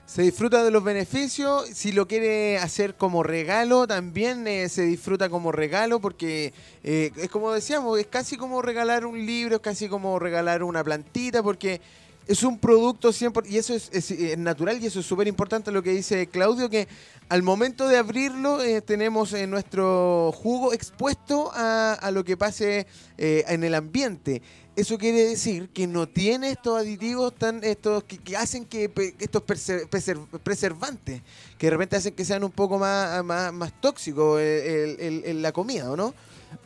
Se 0.06 0.22
disfruta 0.22 0.62
de 0.62 0.70
los 0.70 0.84
beneficios. 0.84 1.68
Si 1.74 1.90
lo 1.90 2.06
quiere 2.06 2.58
hacer 2.58 2.94
como 2.94 3.24
regalo, 3.24 3.88
también 3.88 4.46
eh, 4.46 4.68
se 4.68 4.82
disfruta 4.82 5.28
como 5.28 5.50
regalo 5.50 6.00
porque 6.00 6.54
eh, 6.84 7.10
es 7.16 7.28
como 7.28 7.52
decíamos, 7.52 7.98
es 7.98 8.06
casi 8.06 8.36
como 8.36 8.62
regalar 8.62 9.04
un 9.04 9.26
libro, 9.26 9.56
es 9.56 9.62
casi 9.62 9.88
como 9.88 10.18
regalar 10.20 10.62
una 10.62 10.84
plantita 10.84 11.42
porque 11.42 11.80
es 12.26 12.42
un 12.42 12.58
producto 12.58 13.12
siempre 13.12 13.48
y 13.48 13.56
eso 13.56 13.74
es, 13.74 13.88
es, 13.92 14.38
natural 14.38 14.82
y 14.82 14.86
eso 14.86 15.00
es 15.00 15.06
súper 15.06 15.28
importante 15.28 15.70
lo 15.70 15.82
que 15.82 15.90
dice 15.90 16.26
Claudio 16.26 16.68
que 16.68 16.88
al 17.28 17.42
momento 17.42 17.88
de 17.88 17.98
abrirlo 17.98 18.62
eh, 18.62 18.82
tenemos 18.82 19.32
eh, 19.32 19.46
nuestro 19.46 20.32
jugo 20.32 20.72
expuesto 20.72 21.50
a, 21.54 21.94
a 21.94 22.10
lo 22.10 22.24
que 22.24 22.36
pase 22.36 22.86
eh, 23.18 23.44
en 23.48 23.64
el 23.64 23.74
ambiente. 23.74 24.42
Eso 24.76 24.98
quiere 24.98 25.22
decir 25.24 25.70
que 25.70 25.86
no 25.86 26.06
tiene 26.06 26.50
estos 26.50 26.78
aditivos 26.78 27.34
tan 27.34 27.64
estos 27.64 28.04
que, 28.04 28.18
que 28.18 28.36
hacen 28.36 28.66
que 28.66 28.92
estos 29.18 29.42
perse- 29.42 29.88
preser- 29.88 30.26
preservantes 30.42 31.22
que 31.56 31.66
de 31.68 31.70
repente 31.70 31.96
hacen 31.96 32.14
que 32.14 32.24
sean 32.26 32.44
un 32.44 32.50
poco 32.50 32.78
más, 32.78 33.24
más, 33.24 33.52
más 33.54 33.72
tóxicos 33.80 34.38
el- 34.38 35.00
el- 35.00 35.24
el- 35.24 35.42
la 35.42 35.52
comida, 35.52 35.90
¿o 35.90 35.96
no? 35.96 36.12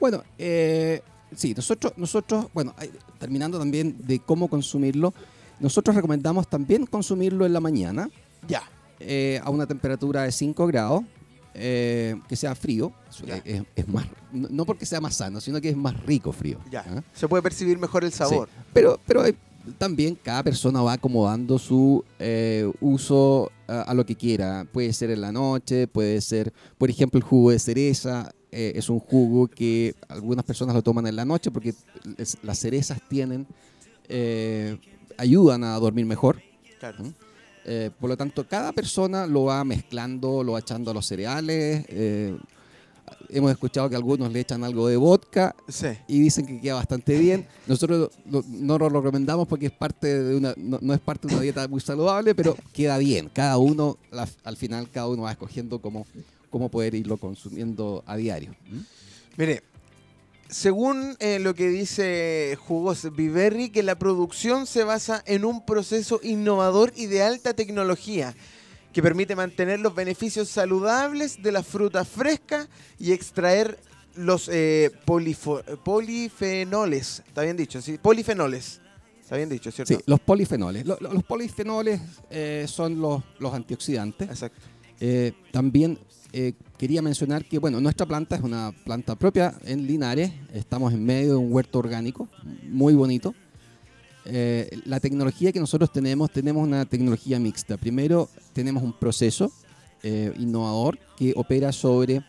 Bueno, 0.00 0.24
eh, 0.38 1.02
sí, 1.36 1.54
nosotros, 1.54 1.92
nosotros, 1.96 2.46
bueno, 2.52 2.74
terminando 3.20 3.58
también 3.60 3.96
de 4.04 4.18
cómo 4.18 4.48
consumirlo, 4.48 5.14
nosotros 5.60 5.94
recomendamos 5.94 6.48
también 6.48 6.86
consumirlo 6.86 7.46
en 7.46 7.52
la 7.52 7.60
mañana 7.60 8.10
Ya. 8.48 8.62
eh, 8.98 9.40
a 9.44 9.50
una 9.50 9.66
temperatura 9.68 10.24
de 10.24 10.32
5 10.32 10.66
grados, 10.66 11.04
eh, 11.54 12.16
que 12.28 12.36
sea 12.36 12.54
frío, 12.54 12.92
es, 13.08 13.18
Ya. 13.26 13.36
es- 13.76 13.88
más, 13.88 14.06
no 14.32 14.64
porque 14.64 14.86
sea 14.86 15.00
más 15.00 15.14
sano, 15.16 15.40
sino 15.40 15.60
que 15.60 15.68
es 15.70 15.76
más 15.76 15.94
rico 16.04 16.32
frío. 16.32 16.58
Ya. 16.70 16.84
¿ah? 16.88 17.02
Se 17.12 17.26
puede 17.28 17.42
percibir 17.42 17.78
mejor 17.78 18.04
el 18.04 18.12
sabor. 18.12 18.48
Sí, 18.48 18.62
Pero, 18.72 19.00
pero 19.06 19.26
eh, 19.26 19.34
también 19.78 20.14
cada 20.22 20.42
persona 20.42 20.80
va 20.82 20.94
acomodando 20.94 21.58
su 21.58 22.04
eh, 22.18 22.70
uso 22.80 23.50
a, 23.68 23.82
a 23.82 23.94
lo 23.94 24.06
que 24.06 24.14
quiera. 24.16 24.66
Puede 24.72 24.92
ser 24.92 25.10
en 25.10 25.20
la 25.20 25.32
noche, 25.32 25.86
puede 25.86 26.20
ser, 26.20 26.52
por 26.78 26.88
ejemplo, 26.90 27.18
el 27.18 27.24
jugo 27.24 27.50
de 27.50 27.58
cereza. 27.58 28.30
eh, 28.52 28.72
es 28.74 28.88
un 28.90 28.98
jugo 28.98 29.46
que 29.46 29.94
algunas 30.08 30.44
personas 30.44 30.74
lo 30.74 30.82
toman 30.82 31.06
en 31.06 31.14
la 31.14 31.24
noche 31.24 31.52
porque 31.52 31.72
es- 32.16 32.36
las 32.42 32.58
cerezas 32.58 33.00
tienen, 33.08 33.46
eh, 34.08 34.76
ayudan 35.18 35.62
a 35.62 35.78
dormir 35.78 36.04
mejor. 36.06 36.42
Claro. 36.80 37.04
¿Mm? 37.04 37.12
Eh, 37.64 37.90
por 38.00 38.08
lo 38.10 38.16
tanto, 38.16 38.46
cada 38.48 38.72
persona 38.72 39.26
lo 39.26 39.44
va 39.44 39.62
mezclando, 39.64 40.42
lo 40.42 40.52
va 40.52 40.60
echando 40.60 40.90
a 40.90 40.94
los 40.94 41.06
cereales. 41.06 41.84
eh, 41.88 42.36
hemos 43.28 43.50
escuchado 43.52 43.88
que 43.88 43.94
algunos 43.96 44.32
le 44.32 44.40
echan 44.40 44.64
algo 44.64 44.88
de 44.88 44.96
vodka 44.96 45.54
Sí. 45.68 45.88
y 46.08 46.20
dicen 46.20 46.46
que 46.46 46.60
queda 46.60 46.74
bastante 46.74 47.16
bien. 47.18 47.46
Nosotros 47.66 48.10
lo- 48.28 48.44
no 48.48 48.78
lo 48.78 48.88
recomendamos 48.88 49.46
porque 49.46 49.66
es 49.66 49.72
parte 49.72 50.22
de 50.22 50.36
una, 50.36 50.52
no, 50.56 50.78
no 50.80 50.94
es 50.94 51.00
parte 51.00 51.28
de 51.28 51.34
una 51.34 51.42
dieta 51.42 51.66
muy 51.68 51.80
saludable, 51.80 52.34
pero 52.34 52.56
queda 52.72 52.98
bien. 52.98 53.28
Cada 53.32 53.56
uno, 53.58 53.98
la- 54.10 54.28
al 54.44 54.56
final, 54.56 54.88
cada 54.90 55.06
uno 55.08 55.22
va 55.22 55.32
escogiendo 55.32 55.80
cómo, 55.80 56.06
cómo 56.50 56.68
poder 56.70 56.94
irlo 56.94 57.16
consumiendo 57.18 58.02
a 58.06 58.16
diario. 58.16 58.50
¿Mm? 58.70 58.78
Mire, 59.36 59.62
según 60.50 61.16
eh, 61.20 61.38
lo 61.38 61.54
que 61.54 61.68
dice 61.68 62.58
Jugos 62.60 63.14
Viverri, 63.14 63.70
que 63.70 63.82
la 63.82 63.98
producción 63.98 64.66
se 64.66 64.84
basa 64.84 65.22
en 65.26 65.44
un 65.44 65.64
proceso 65.64 66.20
innovador 66.22 66.92
y 66.96 67.06
de 67.06 67.22
alta 67.22 67.54
tecnología 67.54 68.34
que 68.92 69.02
permite 69.02 69.36
mantener 69.36 69.78
los 69.80 69.94
beneficios 69.94 70.48
saludables 70.48 71.42
de 71.42 71.52
la 71.52 71.62
fruta 71.62 72.04
fresca 72.04 72.68
y 72.98 73.12
extraer 73.12 73.78
los 74.16 74.48
eh, 74.52 74.90
polifenoles, 75.84 77.22
está 77.26 77.42
bien 77.42 77.56
dicho, 77.56 77.80
¿sí? 77.80 77.96
Polifenoles. 77.98 78.80
Está 79.22 79.36
bien 79.36 79.48
dicho, 79.48 79.70
¿cierto? 79.70 79.94
Sí, 79.94 80.00
los 80.06 80.18
polifenoles. 80.18 80.84
los 80.84 81.22
polifenoles 81.22 82.00
eh, 82.30 82.66
son 82.68 83.00
los, 83.00 83.22
los, 83.38 83.54
antioxidantes. 83.54 84.28
Exacto. 84.28 84.60
Eh, 86.32 86.54
quería 86.78 87.02
mencionar 87.02 87.44
que, 87.44 87.58
bueno, 87.58 87.80
nuestra 87.80 88.06
planta 88.06 88.36
es 88.36 88.42
una 88.42 88.72
planta 88.84 89.16
propia 89.16 89.54
en 89.64 89.86
Linares. 89.86 90.32
Estamos 90.52 90.92
en 90.92 91.04
medio 91.04 91.30
de 91.30 91.36
un 91.36 91.52
huerto 91.52 91.78
orgánico 91.78 92.28
muy 92.68 92.94
bonito. 92.94 93.34
la 94.84 95.00
tecnología 95.00 95.50
que 95.50 95.58
nosotros 95.58 95.90
tenemos, 95.92 96.30
tenemos 96.30 96.62
una 96.62 96.84
tecnología 96.84 97.40
mixta. 97.40 97.76
Primero, 97.76 98.28
tenemos 98.52 98.82
un 98.82 98.92
proceso 98.92 99.50
innovador 100.04 100.98
que 101.16 101.32
opera 101.36 101.72
sobre 101.72 102.22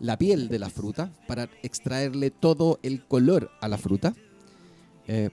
la 0.00 0.16
piel 0.16 0.48
de 0.48 0.58
la 0.58 0.70
fruta 0.70 1.12
para 1.26 1.48
extraerle 1.62 2.30
todo 2.30 2.78
el 2.82 3.04
color 3.04 3.50
a 3.60 3.68
la 3.68 3.78
fruta. 3.78 4.14
Eh, 5.06 5.30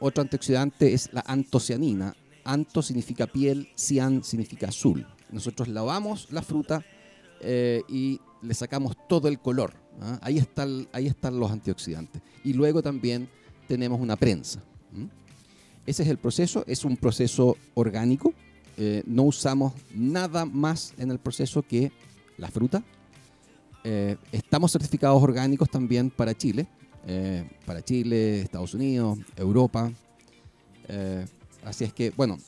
otro 0.00 0.22
antioxidante 0.22 0.94
es 0.94 1.12
la 1.12 1.22
antocianina. 1.26 2.14
Anto 2.44 2.82
significa 2.82 3.26
piel, 3.26 3.68
cian 3.76 4.24
significa 4.24 4.68
azul. 4.68 5.06
Nosotros 5.30 5.68
lavamos 5.68 6.28
la 6.30 6.42
fruta 6.42 6.84
eh, 7.42 7.82
y 7.88 8.20
le 8.40 8.54
sacamos 8.54 8.96
todo 9.08 9.28
el 9.28 9.38
color. 9.38 9.74
¿ah? 10.00 10.18
Ahí, 10.22 10.38
está 10.38 10.66
ahí 10.92 11.06
están 11.06 11.38
los 11.38 11.50
antioxidantes. 11.50 12.22
Y 12.44 12.52
luego 12.52 12.82
también 12.82 13.28
tenemos 13.68 14.00
una 14.00 14.16
prensa. 14.16 14.62
Ese 15.84 16.04
es 16.04 16.08
el 16.08 16.18
proceso, 16.18 16.64
es 16.66 16.84
un 16.84 16.96
proceso 16.96 17.56
orgánico. 17.74 18.32
Eh, 18.78 19.02
no 19.06 19.24
usamos 19.24 19.72
nada 19.94 20.44
más 20.44 20.94
en 20.96 21.10
el 21.10 21.18
proceso 21.18 21.62
que 21.62 21.92
la 22.38 22.48
fruta, 22.48 22.82
eh, 23.84 24.16
estamos 24.30 24.72
certificados 24.72 25.20
orgánicos 25.22 25.68
también 25.68 26.10
para 26.10 26.34
Chile, 26.34 26.66
eh, 27.06 27.48
para 27.66 27.82
Chile, 27.82 28.42
Estados 28.42 28.74
Unidos, 28.74 29.18
Europa. 29.36 29.90
Eh, 30.88 31.26
así 31.64 31.84
es 31.84 31.92
que, 31.92 32.10
bueno, 32.10 32.38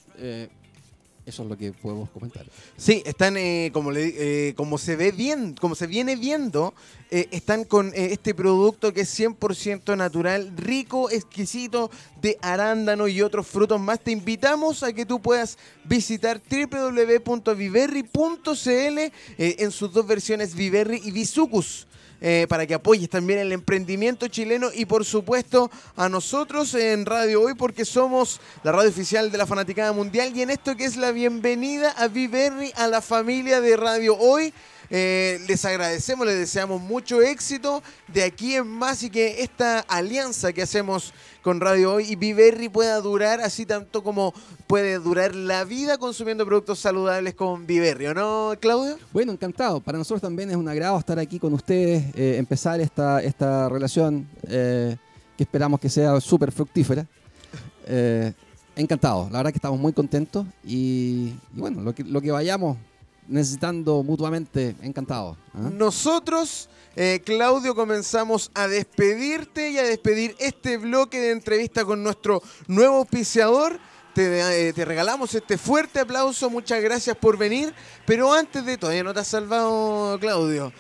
eso 1.27 1.43
es 1.43 1.49
lo 1.49 1.57
que 1.57 1.73
podemos 1.73 2.11
comentar. 2.11 2.45
Sí, 2.77 3.03
están, 3.07 3.37
eh, 3.37 3.71
como, 3.73 3.91
le, 3.91 4.49
eh, 4.49 4.55
como 4.55 4.77
se 4.77 4.97
ve 4.97 5.11
bien, 5.11 5.55
como 5.55 5.75
se 5.75 5.87
viene 5.87 6.17
viendo, 6.17 6.75
eh, 7.11 7.29
están 7.31 7.65
con 7.65 7.93
este 7.95 8.35
producto 8.35 8.93
que 8.93 9.03
es 9.03 9.19
100% 9.19 9.97
natural, 9.97 10.53
rico, 10.57 11.11
exquisito, 11.11 11.91
de 12.21 12.39
arándano 12.43 13.09
y 13.09 13.23
otros 13.23 13.47
frutos 13.47 13.81
más. 13.81 14.01
Te 14.01 14.11
invitamos 14.11 14.83
a 14.83 14.93
que 14.93 15.07
tú 15.07 15.21
puedas 15.21 15.57
visitar 15.85 16.43
www.viverri.cl 16.51 18.99
en 19.39 19.71
sus 19.71 19.93
dos 19.93 20.07
versiones 20.07 20.55
Viverri 20.55 21.01
y 21.05 21.11
Bisucus. 21.11 21.87
Eh, 22.27 22.47
para 22.49 22.67
que 22.67 22.73
apoyes 22.73 23.11
también 23.11 23.39
el 23.39 23.53
emprendimiento 23.53 24.29
chileno 24.29 24.71
y 24.73 24.87
por 24.87 25.05
supuesto 25.05 25.71
a 25.95 26.09
nosotros 26.09 26.73
en 26.73 27.05
Radio 27.05 27.43
Hoy 27.43 27.53
porque 27.53 27.85
somos 27.85 28.41
la 28.63 28.73
radio 28.73 28.89
oficial 28.89 29.31
de 29.31 29.37
la 29.37 29.45
Fanaticada 29.45 29.93
Mundial 29.93 30.35
y 30.35 30.41
en 30.41 30.49
esto 30.49 30.75
que 30.75 30.87
es 30.87 30.97
la 30.97 31.13
bienvenida 31.13 31.91
a 31.91 32.09
Viverri, 32.09 32.73
a 32.77 32.87
la 32.87 33.03
familia 33.03 33.61
de 33.61 33.77
Radio 33.77 34.17
Hoy. 34.17 34.55
Eh, 34.97 35.41
les 35.49 35.65
agradecemos, 35.65 36.25
les 36.25 36.39
deseamos 36.39 36.81
mucho 36.81 37.21
éxito 37.21 37.83
de 38.07 38.23
aquí 38.23 38.55
en 38.55 38.69
más 38.69 39.03
y 39.03 39.11
que 39.11 39.43
esta 39.43 39.81
alianza 39.81 40.53
que 40.53 40.63
hacemos 40.63 41.13
con 41.43 41.61
Radio 41.61 41.95
Hoy 41.95 42.13
y 42.13 42.15
Viverri 42.15 42.69
pueda 42.69 43.01
durar 43.01 43.41
así 43.41 43.67
tanto 43.67 44.05
como 44.05 44.33
puede 44.69 45.01
durar 45.01 45.35
la 45.35 45.65
vida 45.65 45.99
consumiendo 45.99 46.47
productos 46.47 46.79
saludables 46.79 47.35
con 47.35 47.67
Viverri, 47.67 48.07
¿o 48.07 48.15
no, 48.15 48.53
Claudio? 48.61 48.97
Bueno, 49.13 49.33
encantado. 49.33 49.81
Para 49.81 49.99
nosotros 49.99 50.21
también 50.23 50.49
es 50.51 50.57
un 50.57 50.69
agrado 50.69 50.97
estar 50.97 51.19
aquí 51.19 51.41
con 51.41 51.53
ustedes, 51.55 52.15
eh, 52.15 52.37
empezar 52.39 52.81
esta, 52.81 53.21
esta 53.21 53.69
relación 53.69 54.29
eh, 54.47 54.97
que 55.37 55.43
esperamos 55.43 55.81
que 55.81 55.89
sea 55.89 56.21
súper 56.21 56.53
fructífera. 56.53 57.05
encantado, 58.77 59.29
la 59.33 59.39
verdad 59.39 59.51
que 59.51 59.59
estamos 59.59 59.81
muy 59.81 59.93
contentos 59.93 60.47
y, 60.65 61.35
bueno, 61.51 61.83
lo 61.83 61.93
que, 61.93 62.05
lo 62.05 62.21
que 62.21 62.31
vayamos 62.31 62.77
necesitando 63.29 64.03
mutuamente, 64.03 64.77
encantado. 64.83 65.37
¿ah? 65.55 65.71
Nosotros, 65.73 66.69
eh, 66.97 67.21
Claudio, 67.25 67.75
comenzamos 67.75 68.51
a 68.55 68.69
despedirte 68.69 69.71
y 69.71 69.79
a 69.79 69.83
despedir 69.83 70.35
este 70.39 70.77
bloque 70.77 71.21
de 71.21 71.33
entrevista 71.33 71.85
con 71.85 72.03
nuestro 72.03 72.43
nuevo 72.67 72.97
auspiciador. 72.97 73.79
Te, 74.15 74.69
eh, 74.69 74.73
te, 74.73 74.85
regalamos 74.85 75.35
este 75.35 75.59
fuerte 75.59 76.01
aplauso, 76.01 76.49
muchas 76.49 76.81
gracias 76.83 77.17
por 77.17 77.37
venir. 77.37 77.75
Pero 78.07 78.33
antes 78.33 78.65
de, 78.65 78.79
todavía 78.79 79.03
no 79.03 79.13
te 79.13 79.21
has 79.21 79.29
salvado, 79.29 80.19
Claudio 80.21 80.73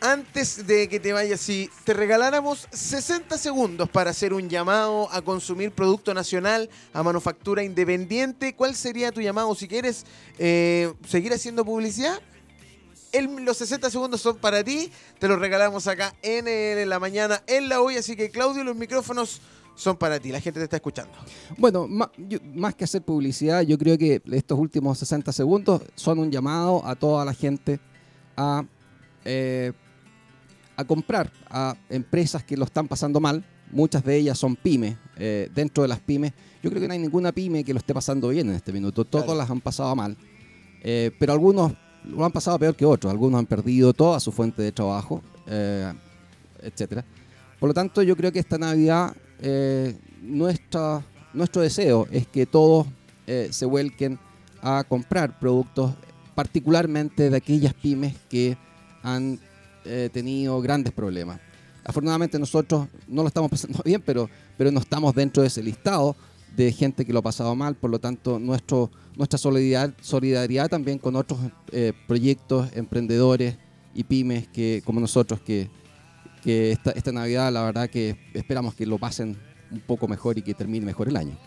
antes 0.00 0.66
de 0.66 0.88
que 0.88 0.98
te 0.98 1.12
vayas, 1.12 1.40
si 1.40 1.70
te 1.84 1.92
regaláramos 1.92 2.66
60 2.72 3.36
segundos 3.36 3.88
para 3.88 4.10
hacer 4.10 4.32
un 4.32 4.48
llamado 4.48 5.10
a 5.12 5.22
consumir 5.22 5.72
producto 5.72 6.14
nacional, 6.14 6.70
a 6.92 7.02
manufactura 7.02 7.62
independiente, 7.62 8.54
¿cuál 8.54 8.74
sería 8.74 9.12
tu 9.12 9.20
llamado? 9.20 9.54
Si 9.54 9.68
quieres 9.68 10.06
eh, 10.38 10.92
seguir 11.06 11.32
haciendo 11.32 11.64
publicidad, 11.64 12.20
los 13.40 13.56
60 13.56 13.90
segundos 13.90 14.20
son 14.20 14.38
para 14.38 14.64
ti, 14.64 14.90
te 15.18 15.28
los 15.28 15.38
regalamos 15.38 15.86
acá 15.86 16.14
en, 16.22 16.88
la 16.88 16.98
mañana, 16.98 17.42
en 17.46 17.68
la 17.68 17.80
hoy, 17.80 17.96
así 17.96 18.16
que 18.16 18.30
Claudio, 18.30 18.64
los 18.64 18.76
micrófonos 18.76 19.40
son 19.74 19.96
para 19.96 20.18
ti, 20.18 20.30
la 20.30 20.40
gente 20.40 20.60
te 20.60 20.64
está 20.64 20.76
escuchando. 20.76 21.12
Bueno, 21.58 21.86
más, 21.88 22.74
que 22.74 22.84
hacer 22.84 23.02
publicidad, 23.02 23.62
yo 23.62 23.76
creo 23.76 23.98
que 23.98 24.22
estos 24.32 24.58
últimos 24.58 24.98
60 24.98 25.32
segundos 25.32 25.82
son 25.94 26.18
un 26.20 26.30
llamado 26.30 26.84
a 26.86 26.94
toda 26.94 27.24
la 27.24 27.34
gente 27.34 27.80
a... 28.36 28.64
Eh, 29.24 29.72
a 30.80 30.84
comprar 30.86 31.30
a 31.48 31.76
empresas 31.88 32.42
que 32.42 32.56
lo 32.56 32.64
están 32.64 32.88
pasando 32.88 33.20
mal. 33.20 33.44
Muchas 33.70 34.02
de 34.02 34.16
ellas 34.16 34.38
son 34.38 34.56
pymes. 34.56 34.96
Eh, 35.16 35.48
dentro 35.54 35.82
de 35.82 35.88
las 35.88 36.00
pymes, 36.00 36.32
yo 36.62 36.70
creo 36.70 36.80
que 36.80 36.88
no 36.88 36.94
hay 36.94 36.98
ninguna 36.98 37.32
pyme 37.32 37.62
que 37.62 37.72
lo 37.72 37.78
esté 37.78 37.94
pasando 37.94 38.28
bien 38.28 38.48
en 38.48 38.56
este 38.56 38.72
minuto. 38.72 39.04
Todas 39.04 39.36
las 39.36 39.48
han 39.50 39.60
pasado 39.60 39.94
mal. 39.94 40.16
Eh, 40.82 41.10
pero 41.18 41.32
algunos 41.32 41.72
lo 42.04 42.24
han 42.24 42.32
pasado 42.32 42.58
peor 42.58 42.74
que 42.74 42.84
otros. 42.84 43.10
Algunos 43.10 43.38
han 43.38 43.46
perdido 43.46 43.92
toda 43.92 44.18
su 44.20 44.32
fuente 44.32 44.62
de 44.62 44.72
trabajo, 44.72 45.22
eh, 45.46 45.92
etcétera. 46.62 47.04
Por 47.58 47.68
lo 47.68 47.74
tanto, 47.74 48.02
yo 48.02 48.16
creo 48.16 48.32
que 48.32 48.38
esta 48.38 48.56
Navidad, 48.56 49.14
nuestra, 50.22 51.04
nuestro 51.34 51.60
deseo 51.60 52.06
es 52.10 52.26
que 52.26 52.46
todos 52.46 52.86
se 53.50 53.66
vuelquen 53.66 54.18
a 54.62 54.82
comprar 54.88 55.38
productos, 55.38 55.92
particularmente 56.34 57.28
de 57.28 57.36
aquellas 57.36 57.74
pymes 57.74 58.16
que 58.30 58.56
han 59.02 59.38
eh, 59.84 60.10
tenido 60.12 60.60
grandes 60.60 60.92
problemas. 60.92 61.40
Afortunadamente 61.84 62.38
nosotros 62.38 62.88
no 63.08 63.22
lo 63.22 63.28
estamos 63.28 63.50
pasando 63.50 63.80
bien, 63.84 64.02
pero, 64.04 64.28
pero 64.56 64.70
no 64.70 64.80
estamos 64.80 65.14
dentro 65.14 65.42
de 65.42 65.48
ese 65.48 65.62
listado 65.62 66.16
de 66.56 66.72
gente 66.72 67.04
que 67.04 67.12
lo 67.12 67.20
ha 67.20 67.22
pasado 67.22 67.54
mal, 67.54 67.76
por 67.76 67.90
lo 67.90 67.98
tanto 67.98 68.38
nuestra 68.38 69.38
solidaridad, 69.38 69.94
solidaridad 70.00 70.68
también 70.68 70.98
con 70.98 71.16
otros 71.16 71.38
eh, 71.72 71.92
proyectos, 72.06 72.68
emprendedores 72.74 73.56
y 73.94 74.04
pymes 74.04 74.48
que, 74.48 74.82
como 74.84 75.00
nosotros 75.00 75.40
que, 75.40 75.70
que 76.42 76.72
esta, 76.72 76.90
esta 76.90 77.12
Navidad 77.12 77.52
la 77.52 77.62
verdad 77.62 77.88
que 77.88 78.16
esperamos 78.34 78.74
que 78.74 78.86
lo 78.86 78.98
pasen 78.98 79.36
un 79.70 79.80
poco 79.80 80.08
mejor 80.08 80.38
y 80.38 80.42
que 80.42 80.54
termine 80.54 80.84
mejor 80.84 81.08
el 81.08 81.16
año. 81.16 81.38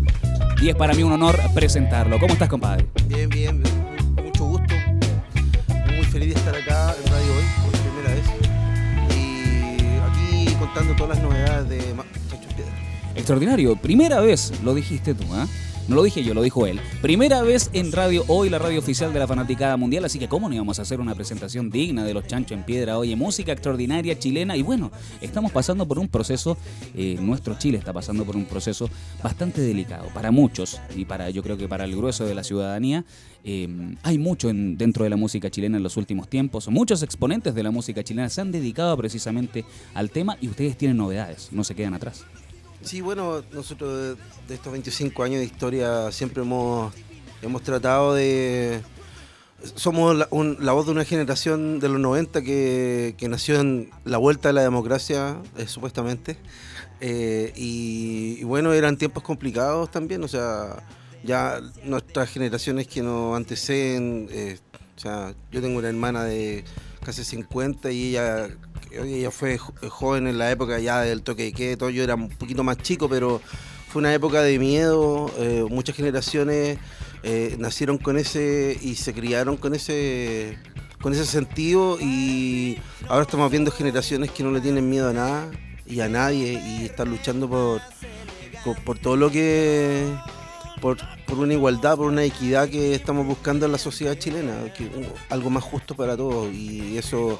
y 0.61 0.69
es 0.69 0.75
para 0.75 0.93
mí 0.93 1.03
un 1.03 1.11
honor 1.11 1.39
presentarlo. 1.53 2.19
¿Cómo 2.19 2.33
estás, 2.33 2.49
compadre? 2.49 2.87
Bien, 3.07 3.29
bien. 3.29 3.61
Muy 3.61 3.82
feliz 6.13 6.35
de 6.35 6.39
estar 6.39 6.55
acá 6.55 6.95
en 7.03 7.11
Radio 7.11 7.33
Hoy 7.33 7.43
por 7.63 7.71
primera 7.81 8.13
vez. 8.13 8.25
Y 9.17 10.45
aquí 10.45 10.55
contando 10.59 10.95
todas 10.95 11.17
las 11.17 11.27
novedades 11.27 11.69
de 11.69 11.79
Chancho 12.29 12.49
Piedra. 12.55 12.71
Extraordinario. 13.15 13.75
Primera 13.75 14.21
vez 14.21 14.53
lo 14.63 14.75
dijiste 14.75 15.15
tú, 15.15 15.23
¿ah? 15.33 15.47
No 15.89 15.97
lo 15.97 16.03
dije 16.03 16.23
yo, 16.23 16.33
lo 16.33 16.41
dijo 16.41 16.65
él. 16.65 16.79
Primera 17.01 17.41
vez 17.41 17.69
en 17.73 17.91
Radio 17.91 18.23
Hoy, 18.27 18.49
la 18.49 18.57
radio 18.57 18.79
oficial 18.79 19.11
de 19.11 19.19
la 19.19 19.27
Fanaticada 19.27 19.75
Mundial, 19.75 20.05
así 20.05 20.17
que 20.17 20.29
cómo 20.29 20.47
no 20.47 20.55
íbamos 20.55 20.79
a 20.79 20.83
hacer 20.83 21.01
una 21.01 21.13
presentación 21.13 21.69
digna 21.69 22.05
de 22.05 22.13
los 22.13 22.25
Chancho 22.25 22.53
en 22.53 22.63
Piedra, 22.63 22.97
oye, 22.97 23.17
música 23.17 23.51
extraordinaria 23.51 24.17
chilena 24.17 24.55
y 24.55 24.61
bueno, 24.61 24.91
estamos 25.19 25.51
pasando 25.51 25.85
por 25.85 25.99
un 25.99 26.07
proceso, 26.07 26.57
eh, 26.95 27.17
nuestro 27.19 27.57
Chile 27.57 27.79
está 27.79 27.91
pasando 27.91 28.23
por 28.23 28.37
un 28.37 28.45
proceso 28.45 28.89
bastante 29.21 29.59
delicado 29.59 30.07
para 30.13 30.31
muchos 30.31 30.79
y 30.95 31.03
para 31.03 31.29
yo 31.31 31.43
creo 31.43 31.57
que 31.57 31.67
para 31.67 31.83
el 31.83 31.95
grueso 31.95 32.25
de 32.25 32.35
la 32.35 32.43
ciudadanía. 32.43 33.03
Eh, 33.45 33.67
hay 34.03 34.17
mucho 34.17 34.49
en, 34.49 34.77
dentro 34.77 35.03
de 35.03 35.09
la 35.09 35.17
música 35.17 35.49
chilena 35.49 35.75
en 35.75 35.83
los 35.83 35.97
últimos 35.97 36.29
tiempos. 36.29 36.69
Muchos 36.69 37.03
exponentes 37.03 37.53
de 37.53 37.61
la 37.61 37.71
música 37.71 38.01
chilena 38.01 38.29
se 38.29 38.39
han 38.39 38.53
dedicado 38.53 38.95
precisamente 38.95 39.65
al 39.93 40.11
tema 40.11 40.37
y 40.39 40.47
ustedes 40.47 40.77
tienen 40.77 40.95
novedades, 40.95 41.49
no 41.51 41.65
se 41.65 41.75
quedan 41.75 41.93
atrás. 41.93 42.23
Sí, 42.83 42.99
bueno, 42.99 43.43
nosotros 43.53 44.17
de, 44.47 44.55
estos 44.55 44.71
25 44.71 45.23
años 45.23 45.39
de 45.39 45.45
historia 45.45 46.11
siempre 46.11 46.43
hemos, 46.43 46.93
hemos 47.41 47.61
tratado 47.63 48.13
de... 48.13 48.81
Somos 49.75 50.17
la, 50.17 50.27
voz 50.73 50.85
de 50.85 50.91
una 50.91 51.05
generación 51.05 51.79
de 51.79 51.87
los 51.87 51.99
90 51.99 52.41
que, 52.41 53.15
nació 53.29 53.61
en 53.61 53.89
la 54.03 54.17
vuelta 54.17 54.49
de 54.49 54.53
la 54.53 54.61
democracia, 54.61 55.37
eh, 55.57 55.65
supuestamente. 55.67 56.37
Eh, 56.99 57.53
y, 57.55 58.43
bueno, 58.43 58.73
eran 58.73 58.97
tiempos 58.97 59.23
complicados 59.23 59.89
también, 59.89 60.21
o 60.21 60.27
sea, 60.27 60.83
ya 61.23 61.61
nuestras 61.85 62.29
generaciones 62.29 62.87
que 62.87 63.01
nos 63.01 63.37
anteceden, 63.37 64.27
eh, 64.31 64.59
o 64.97 64.99
sea, 64.99 65.33
yo 65.51 65.61
tengo 65.61 65.79
una 65.79 65.87
hermana 65.87 66.25
de 66.25 66.65
casi 67.01 67.23
50 67.23 67.89
y 67.91 68.09
ella 68.09 68.49
ella 68.93 69.31
fue 69.31 69.57
joven 69.57 70.27
en 70.27 70.37
la 70.37 70.51
época 70.51 70.79
ya 70.79 71.01
del 71.01 71.23
toque 71.23 71.43
de 71.43 71.53
queda, 71.53 71.89
yo 71.89 72.03
era 72.03 72.15
un 72.15 72.29
poquito 72.29 72.63
más 72.63 72.77
chico, 72.77 73.09
pero 73.09 73.41
fue 73.87 73.99
una 73.99 74.13
época 74.13 74.41
de 74.41 74.59
miedo, 74.59 75.31
eh, 75.37 75.65
muchas 75.69 75.95
generaciones 75.95 76.77
eh, 77.23 77.55
nacieron 77.59 77.97
con 77.97 78.17
ese 78.17 78.77
y 78.81 78.95
se 78.95 79.13
criaron 79.13 79.57
con 79.57 79.73
ese 79.73 80.57
con 81.01 81.13
ese 81.13 81.25
sentido 81.25 81.97
y 81.99 82.77
ahora 83.09 83.23
estamos 83.23 83.51
viendo 83.51 83.71
generaciones 83.71 84.31
que 84.31 84.41
no 84.41 84.51
le 84.51 84.61
tienen 84.61 84.89
miedo 84.89 85.09
a 85.09 85.13
nada 85.13 85.51
y 85.85 85.99
a 85.99 86.07
nadie 86.07 86.53
y 86.53 86.85
están 86.85 87.09
luchando 87.09 87.49
por, 87.49 87.81
por, 88.85 88.97
todo 88.99 89.17
lo 89.17 89.29
que 89.29 90.07
por, 90.81 90.97
por, 91.25 91.39
una 91.39 91.53
igualdad, 91.53 91.97
por 91.97 92.07
una 92.07 92.23
equidad 92.23 92.69
que 92.69 92.95
estamos 92.95 93.25
buscando 93.25 93.65
en 93.65 93.73
la 93.73 93.77
sociedad 93.77 94.17
chilena, 94.17 94.73
que, 94.73 94.89
algo 95.29 95.49
más 95.49 95.63
justo 95.63 95.95
para 95.95 96.15
todos. 96.15 96.53
Y 96.53 96.97
eso 96.97 97.39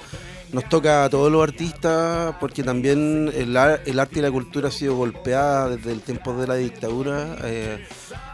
nos 0.53 0.69
toca 0.69 1.03
a 1.03 1.09
todos 1.09 1.31
los 1.31 1.43
artistas 1.43 2.35
porque 2.39 2.63
también 2.63 3.31
el, 3.33 3.57
arte 3.57 4.19
y 4.19 4.21
la 4.21 4.31
cultura 4.31 4.69
ha 4.69 4.71
sido 4.71 4.95
golpeada 4.95 5.69
desde 5.69 5.91
el 5.91 6.01
tiempo 6.01 6.33
de 6.35 6.47
la 6.47 6.55
dictadura 6.55 7.35
eh, 7.43 7.83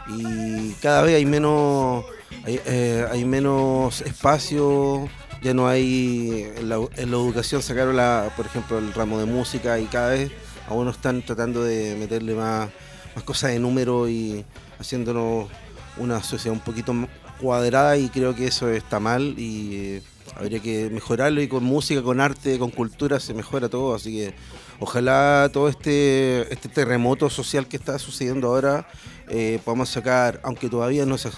y 0.08 0.72
cada 0.74 1.02
vez 1.02 1.16
hay 1.16 1.24
menos 1.24 2.04
hay, 2.44 2.60
eh, 2.66 3.24
menos 3.26 4.02
espacio 4.02 5.08
ya 5.42 5.54
no 5.54 5.66
hay 5.66 6.46
en 6.56 6.68
la, 6.68 6.76
educación 6.96 7.62
sacaron 7.62 7.96
la 7.96 8.30
por 8.36 8.44
ejemplo 8.44 8.78
el 8.78 8.92
ramo 8.92 9.18
de 9.18 9.24
música 9.24 9.78
y 9.80 9.86
cada 9.86 10.10
vez 10.10 10.30
aún 10.68 10.88
están 10.88 11.22
tratando 11.22 11.64
de 11.64 11.96
meterle 11.98 12.34
más, 12.34 12.68
más 13.14 13.24
cosas 13.24 13.52
de 13.52 13.58
número 13.58 14.10
y 14.10 14.44
haciéndonos 14.78 15.48
una 15.96 16.22
sociedad 16.22 16.52
un 16.54 16.62
poquito 16.62 16.94
cuadrada 17.40 17.96
y 17.96 18.10
creo 18.10 18.34
que 18.34 18.46
eso 18.46 18.68
está 18.68 19.00
mal 19.00 19.38
y 19.38 20.02
habría 20.36 20.60
que 20.60 20.90
mejorarlo 20.90 21.42
y 21.42 21.48
con 21.48 21.64
música, 21.64 22.02
con 22.02 22.20
arte, 22.20 22.58
con 22.58 22.70
cultura 22.70 23.20
se 23.20 23.34
mejora 23.34 23.68
todo, 23.68 23.94
así 23.94 24.16
que 24.16 24.34
ojalá 24.78 25.50
todo 25.52 25.68
este, 25.68 26.52
este 26.52 26.68
terremoto 26.68 27.30
social 27.30 27.66
que 27.66 27.76
está 27.76 27.98
sucediendo 27.98 28.48
ahora 28.48 28.86
eh, 29.28 29.60
podamos 29.64 29.88
sacar, 29.88 30.40
aunque 30.42 30.68
todavía 30.68 31.06
no 31.06 31.18
se, 31.18 31.30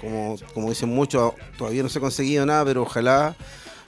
como, 0.00 0.36
como 0.52 0.68
dicen 0.68 0.88
muchos, 0.88 1.32
todavía 1.56 1.82
no 1.82 1.88
se 1.88 1.98
ha 1.98 2.02
conseguido 2.02 2.44
nada, 2.44 2.64
pero 2.64 2.82
ojalá 2.82 3.36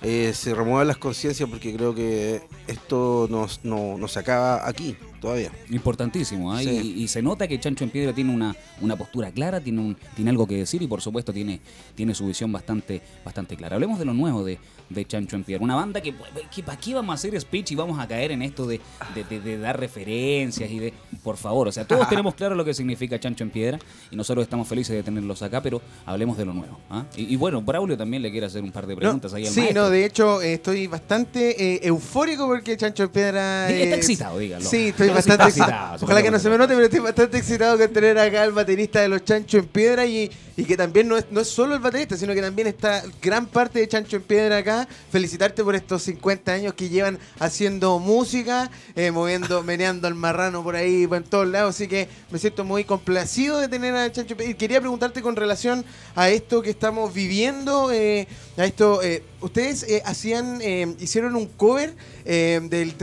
eh, 0.03 0.33
se 0.35 0.55
remuevan 0.55 0.89
las 0.89 0.97
conciencias 0.97 1.49
porque 1.49 1.75
creo 1.75 1.95
que 1.95 2.43
esto 2.67 3.29
nos, 3.31 3.65
no, 3.65 3.97
nos 3.99 4.17
acaba 4.17 4.69
aquí 4.69 4.97
todavía. 5.23 5.53
Importantísimo, 5.71 6.59
¿eh? 6.59 6.65
y, 6.65 7.09
se 7.09 7.23
nota 7.23 7.47
que 7.47 7.59
Chancho 7.59 7.85
en 7.85 7.91
Piedra 7.91 8.13
tiene 8.13 8.35
una, 8.35 8.55
una 8.81 8.97
postura 8.97 9.31
clara, 9.31 9.61
tiene, 9.61 9.81
un, 9.81 9.97
tiene 10.17 10.31
algo 10.31 10.47
que 10.47 10.57
decir 10.57 10.83
y 10.83 10.89
por 10.89 11.01
supuesto 11.01 11.33
tiene, 11.33 11.61
tiene 11.95 12.15
su 12.15 12.27
visión 12.27 12.51
bastante, 12.51 13.01
bastante 13.25 13.57
clara. 13.57 13.77
Hablemos 13.77 14.01
de 14.01 14.05
lo 14.05 14.15
nuevo 14.15 14.45
de, 14.45 14.59
de 14.91 15.05
Chancho 15.07 15.37
en 15.37 15.45
Piedra, 15.45 15.63
una 15.63 15.77
banda 15.77 16.01
que, 16.01 16.13
que 16.13 16.65
aquí 16.67 16.93
vamos 16.93 17.13
a 17.13 17.15
hacer 17.15 17.41
speech 17.41 17.71
y 17.71 17.75
vamos 17.77 17.99
a 18.01 18.09
caer 18.09 18.33
en 18.33 18.43
esto 18.43 18.67
de, 18.67 18.81
de, 19.15 19.59
dar 19.59 19.79
referencias 19.79 20.69
y 20.69 20.79
de, 20.81 20.93
por 21.23 21.37
favor, 21.37 21.69
o 21.69 21.73
sea, 21.73 21.87
todos 21.87 22.09
tenemos 22.09 22.35
claro 22.35 22.57
lo 22.57 22.65
que 22.65 22.75
significa 22.75 23.21
Chancho 23.21 23.45
en 23.45 23.51
Piedra 23.51 23.79
y 24.11 24.17
nosotros 24.17 24.43
estamos 24.43 24.67
felices 24.67 24.97
de 24.97 25.05
tenerlos 25.05 25.41
acá, 25.43 25.63
pero 25.63 25.81
hablemos 26.05 26.37
de 26.37 26.45
lo 26.45 26.53
nuevo. 26.53 26.81
¿ah? 26.91 27.05
Y, 27.17 27.37
bueno, 27.37 27.63
Braulio 27.63 27.97
también 27.97 28.23
le 28.23 28.33
quiere 28.33 28.47
hacer 28.47 28.63
un 28.63 28.73
par 28.73 28.89
de 28.89 28.97
preguntas 28.97 29.33
ahí 29.35 29.47
al 29.47 29.53
Sí, 29.53 29.69
no, 29.73 29.89
de 29.89 30.05
hecho 30.05 30.43
eh, 30.43 30.55
estoy 30.55 30.89
bastante 30.89 31.75
eh, 31.75 31.81
eufórico 31.85 32.49
porque 32.49 32.77
Chancho 32.77 33.05
en 33.05 33.11
Piedra... 33.11 33.71
Está 33.71 33.97
excitado, 33.97 34.39
dígalo. 34.39 34.69
Sí, 34.69 34.89
estoy 34.89 35.12
bastante 35.13 35.45
excitado. 35.45 36.05
Ojalá 36.05 36.23
que 36.23 36.31
no 36.31 36.39
se 36.39 36.51
me 36.51 36.59
note, 36.59 36.75
pero 36.75 36.85
estoy 36.85 37.01
bastante 37.01 37.39
excitado 37.39 37.79
con 37.79 37.93
tener 37.93 38.19
acá 38.19 38.43
al 38.43 38.53
baterista 38.53 39.01
de 39.01 39.09
los 39.09 39.25
Chancho 39.25 39.59
en 39.59 39.67
Piedra 39.67 40.07
y, 40.07 40.31
y 40.57 40.65
que 40.65 40.77
también 40.77 41.09
no 41.09 41.17
es, 41.17 41.27
no 41.31 41.41
es 41.41 41.49
solo 41.49 41.75
el 41.75 41.81
baterista, 41.81 42.17
sino 42.17 42.35
que 42.35 42.41
también 42.41 42.69
está 42.69 43.03
gran 43.21 43.47
parte 43.47 43.79
de 43.79 43.89
Chancho 43.89 44.17
en 44.17 44.23
Piedra 44.23 44.59
acá. 44.59 44.87
Felicitarte 45.11 45.65
por 45.65 45.75
estos 45.75 46.03
50 46.03 46.53
años 46.53 46.75
que 46.75 46.89
llevan 46.89 47.19
haciendo 47.39 47.99
música, 47.99 48.71
eh, 48.95 49.11
moviendo, 49.11 49.63
meneando 49.65 50.09
al 50.09 50.15
marrano 50.15 50.63
por 50.63 50.77
ahí, 50.77 51.07
por 51.07 51.19
en 51.19 51.25
todos 51.25 51.47
lados. 51.47 51.75
Así 51.75 51.89
que 51.89 52.09
me 52.31 52.39
siento 52.39 52.65
muy 52.65 52.85
complacido 52.85 53.59
de 53.59 53.69
tener 53.69 53.95
a 53.95 54.11
Chancho 54.13 54.33
en 54.33 54.39
Piedra. 54.39 54.53
Y 54.53 54.55
quería 54.55 54.81
preguntarte 54.81 55.23
con 55.23 55.37
relación 55.37 55.85
a 56.15 56.29
esto 56.29 56.63
que 56.63 56.71
estamos 56.71 57.15
viviendo, 57.15 57.91
eh, 57.91 58.29
a 58.57 58.65
esto. 58.65 59.03
Eh, 59.03 59.23
ustedes 59.41 59.87
hacían, 60.05 60.61
hicieron 61.01 61.35
un 61.35 61.47
cover 61.47 61.95
del, 62.25 62.95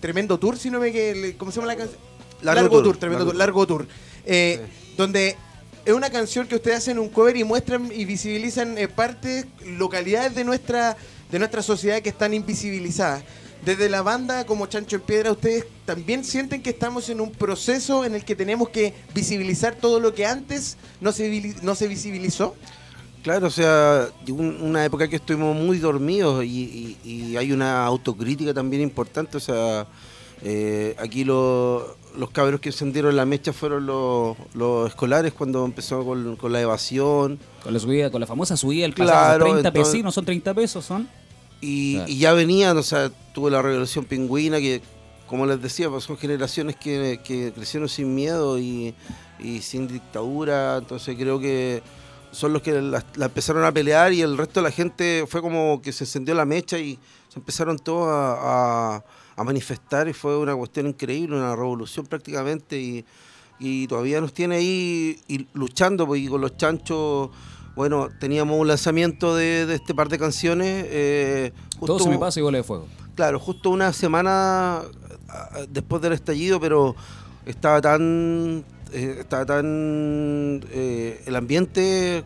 tremendo 0.00 0.38
tour, 0.38 0.58
si 0.58 0.70
no 0.70 0.80
que, 0.90 1.36
¿cómo 1.38 1.52
se 1.52 1.60
llama 1.60 1.72
la 1.72 1.76
canción? 1.76 2.00
Largo, 2.40 2.82
tour, 2.82 2.96
tremendo 2.96 3.26
tour, 3.26 3.36
largo 3.36 3.66
tour. 3.66 3.86
Donde 4.96 5.36
es 5.84 5.92
una 5.92 6.10
canción 6.10 6.46
que 6.46 6.56
ustedes 6.56 6.78
hacen 6.78 6.98
un 6.98 7.08
cover 7.08 7.36
y 7.36 7.44
muestran 7.44 7.90
y 7.92 8.04
visibilizan 8.04 8.78
eh, 8.78 8.88
partes, 8.88 9.46
localidades 9.66 10.34
de 10.34 10.44
nuestra, 10.44 10.96
de 11.30 11.38
nuestra 11.38 11.62
sociedad 11.62 12.00
que 12.00 12.10
están 12.10 12.34
invisibilizadas. 12.34 13.24
Desde 13.64 13.88
la 13.88 14.02
banda 14.02 14.44
como 14.44 14.66
Chancho 14.66 14.96
en 14.96 15.02
Piedra, 15.02 15.32
¿ustedes 15.32 15.66
también 15.84 16.24
sienten 16.24 16.62
que 16.62 16.70
estamos 16.70 17.08
en 17.10 17.20
un 17.20 17.30
proceso 17.30 18.04
en 18.04 18.14
el 18.14 18.24
que 18.24 18.34
tenemos 18.34 18.68
que 18.68 18.92
visibilizar 19.14 19.76
todo 19.76 20.00
lo 20.00 20.14
que 20.14 20.26
antes 20.26 20.76
no 21.00 21.12
se, 21.12 21.54
no 21.62 21.74
se 21.76 21.86
visibilizó? 21.86 22.56
Claro, 23.22 23.46
o 23.46 23.50
sea, 23.50 24.08
una 24.28 24.84
época 24.84 25.06
que 25.06 25.16
estuvimos 25.16 25.54
muy 25.54 25.78
dormidos 25.78 26.44
y, 26.44 26.98
y 27.04 27.36
hay 27.36 27.52
una 27.52 27.84
autocrítica 27.84 28.52
también 28.52 28.82
importante, 28.82 29.36
o 29.36 29.40
sea, 29.40 29.86
Eh, 30.42 30.94
aquí 30.98 31.24
lo- 31.24 31.96
los 32.16 32.30
cabros 32.30 32.60
que 32.60 32.68
encendieron 32.68 33.16
la 33.16 33.24
mecha 33.24 33.52
fueron 33.52 33.86
los, 33.86 34.36
los 34.54 34.88
escolares 34.88 35.32
cuando 35.32 35.64
empezó 35.64 36.04
con, 36.04 36.36
con 36.36 36.52
la 36.52 36.60
evasión. 36.60 37.38
Con 37.62 37.72
la 37.72 37.78
subida, 37.80 38.10
con 38.10 38.20
la 38.20 38.26
famosa 38.26 38.56
subida 38.56 38.82
del 38.82 38.94
Claro, 38.94 39.10
pasado, 39.10 39.38
30 39.44 39.68
entonces- 39.68 39.92
pesos, 39.92 40.04
no 40.04 40.12
son 40.12 40.24
30 40.24 40.54
pesos, 40.54 40.84
son. 40.84 41.08
Y, 41.60 41.94
Claro. 41.94 42.10
y 42.10 42.18
ya 42.18 42.32
venían, 42.32 42.76
o 42.76 42.82
sea, 42.82 43.10
tuvo 43.32 43.48
la 43.48 43.62
revolución 43.62 44.04
pingüina 44.04 44.58
que, 44.58 44.82
como 45.28 45.46
les 45.46 45.62
decía, 45.62 45.88
pues 45.88 46.04
son 46.04 46.16
generaciones 46.18 46.74
que, 46.76 47.20
que 47.24 47.52
crecieron 47.54 47.88
sin 47.88 48.14
miedo 48.14 48.58
y, 48.58 48.94
y 49.38 49.60
sin 49.62 49.86
dictadura, 49.88 50.78
entonces 50.78 51.16
creo 51.16 51.38
que 51.38 51.82
son 52.32 52.52
los 52.52 52.62
que 52.62 52.72
la, 52.80 53.04
la 53.14 53.26
empezaron 53.26 53.64
a 53.64 53.70
pelear 53.72 54.12
y 54.12 54.22
el 54.22 54.36
resto 54.36 54.60
de 54.60 54.64
la 54.64 54.70
gente 54.72 55.24
fue 55.28 55.40
como 55.40 55.80
que 55.82 55.92
se 55.92 56.04
encendió 56.04 56.34
la 56.34 56.44
mecha 56.44 56.78
y 56.78 56.98
se 57.28 57.38
empezaron 57.38 57.78
todos 57.78 58.08
a, 58.08 58.96
a- 58.96 59.04
a 59.36 59.44
manifestar 59.44 60.08
y 60.08 60.12
fue 60.12 60.36
una 60.38 60.54
cuestión 60.54 60.86
increíble, 60.86 61.36
una 61.36 61.54
revolución 61.56 62.06
prácticamente 62.06 62.80
y, 62.80 63.04
y 63.58 63.86
todavía 63.86 64.20
nos 64.20 64.32
tiene 64.32 64.56
ahí 64.56 65.20
y 65.28 65.46
luchando, 65.54 66.06
porque 66.06 66.28
con 66.28 66.40
los 66.40 66.56
chanchos, 66.56 67.30
bueno, 67.74 68.08
teníamos 68.20 68.58
un 68.60 68.68
lanzamiento 68.68 69.34
de, 69.34 69.66
de 69.66 69.76
este 69.76 69.94
par 69.94 70.08
de 70.08 70.18
canciones. 70.18 70.84
eh, 70.88 71.52
Todo 71.84 71.98
se 71.98 72.08
me 72.10 72.18
pasa 72.18 72.40
y 72.40 72.42
bola 72.42 72.58
de 72.58 72.64
fuego. 72.64 72.86
Claro, 73.14 73.38
justo 73.38 73.70
una 73.70 73.92
semana 73.92 74.82
ah, 75.28 75.50
después 75.68 76.02
del 76.02 76.12
estallido, 76.12 76.58
pero 76.60 76.94
estaba 77.46 77.80
tan. 77.80 78.64
eh, 78.92 79.16
estaba 79.20 79.46
tan. 79.46 80.60
eh, 80.70 81.22
el 81.26 81.36
ambiente 81.36 82.24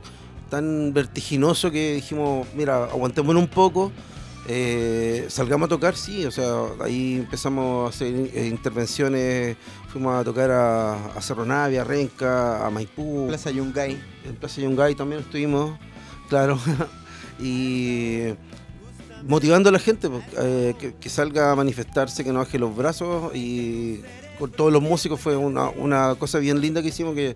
tan 0.50 0.92
vertiginoso 0.92 1.70
que 1.70 1.94
dijimos, 1.94 2.46
mira, 2.56 2.84
aguantémonos 2.84 3.42
un 3.42 3.48
poco. 3.48 3.92
Eh, 4.48 5.26
salgamos 5.28 5.66
a 5.66 5.68
tocar, 5.70 5.96
sí, 5.96 6.24
o 6.24 6.30
sea, 6.30 6.52
ahí 6.80 7.16
empezamos 7.16 7.86
a 7.86 7.88
hacer 7.88 8.14
eh, 8.32 8.46
intervenciones, 8.46 9.56
fuimos 9.88 10.14
a 10.14 10.22
tocar 10.22 10.50
a, 10.52 11.06
a 11.06 11.20
Cerro 11.20 11.44
Navia, 11.44 11.82
a 11.82 11.84
Renca, 11.84 12.64
a 12.64 12.70
Maipú, 12.70 13.26
Plaza 13.26 13.50
Yungay. 13.50 13.98
en 14.24 14.36
Plaza 14.36 14.60
Yungay 14.60 14.94
también 14.94 15.22
estuvimos, 15.22 15.76
claro, 16.28 16.58
y 17.40 18.34
motivando 19.26 19.68
a 19.70 19.72
la 19.72 19.80
gente 19.80 20.08
pues, 20.08 20.24
eh, 20.38 20.74
que, 20.78 20.94
que 20.94 21.08
salga 21.08 21.50
a 21.50 21.56
manifestarse, 21.56 22.22
que 22.22 22.32
no 22.32 22.38
baje 22.38 22.58
los 22.58 22.76
brazos 22.76 23.34
y 23.34 24.00
con 24.38 24.52
todos 24.52 24.72
los 24.72 24.82
músicos 24.82 25.20
fue 25.20 25.36
una, 25.36 25.70
una 25.70 26.14
cosa 26.14 26.38
bien 26.38 26.60
linda 26.60 26.82
que 26.82 26.88
hicimos 26.88 27.14
que 27.14 27.34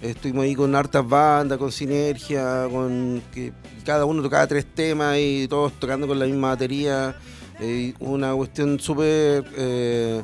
estuvimos 0.00 0.44
ahí 0.44 0.54
con 0.54 0.74
hartas 0.74 1.06
bandas, 1.06 1.58
con 1.58 1.72
sinergia, 1.72 2.68
con 2.70 3.22
que 3.32 3.52
cada 3.84 4.04
uno 4.04 4.22
tocaba 4.22 4.46
tres 4.46 4.66
temas 4.66 5.16
y 5.18 5.46
todos 5.48 5.72
tocando 5.74 6.06
con 6.06 6.18
la 6.18 6.26
misma 6.26 6.48
batería, 6.48 7.16
eh, 7.60 7.94
una 8.00 8.34
cuestión 8.34 8.78
súper 8.80 9.44
eh, 9.56 10.22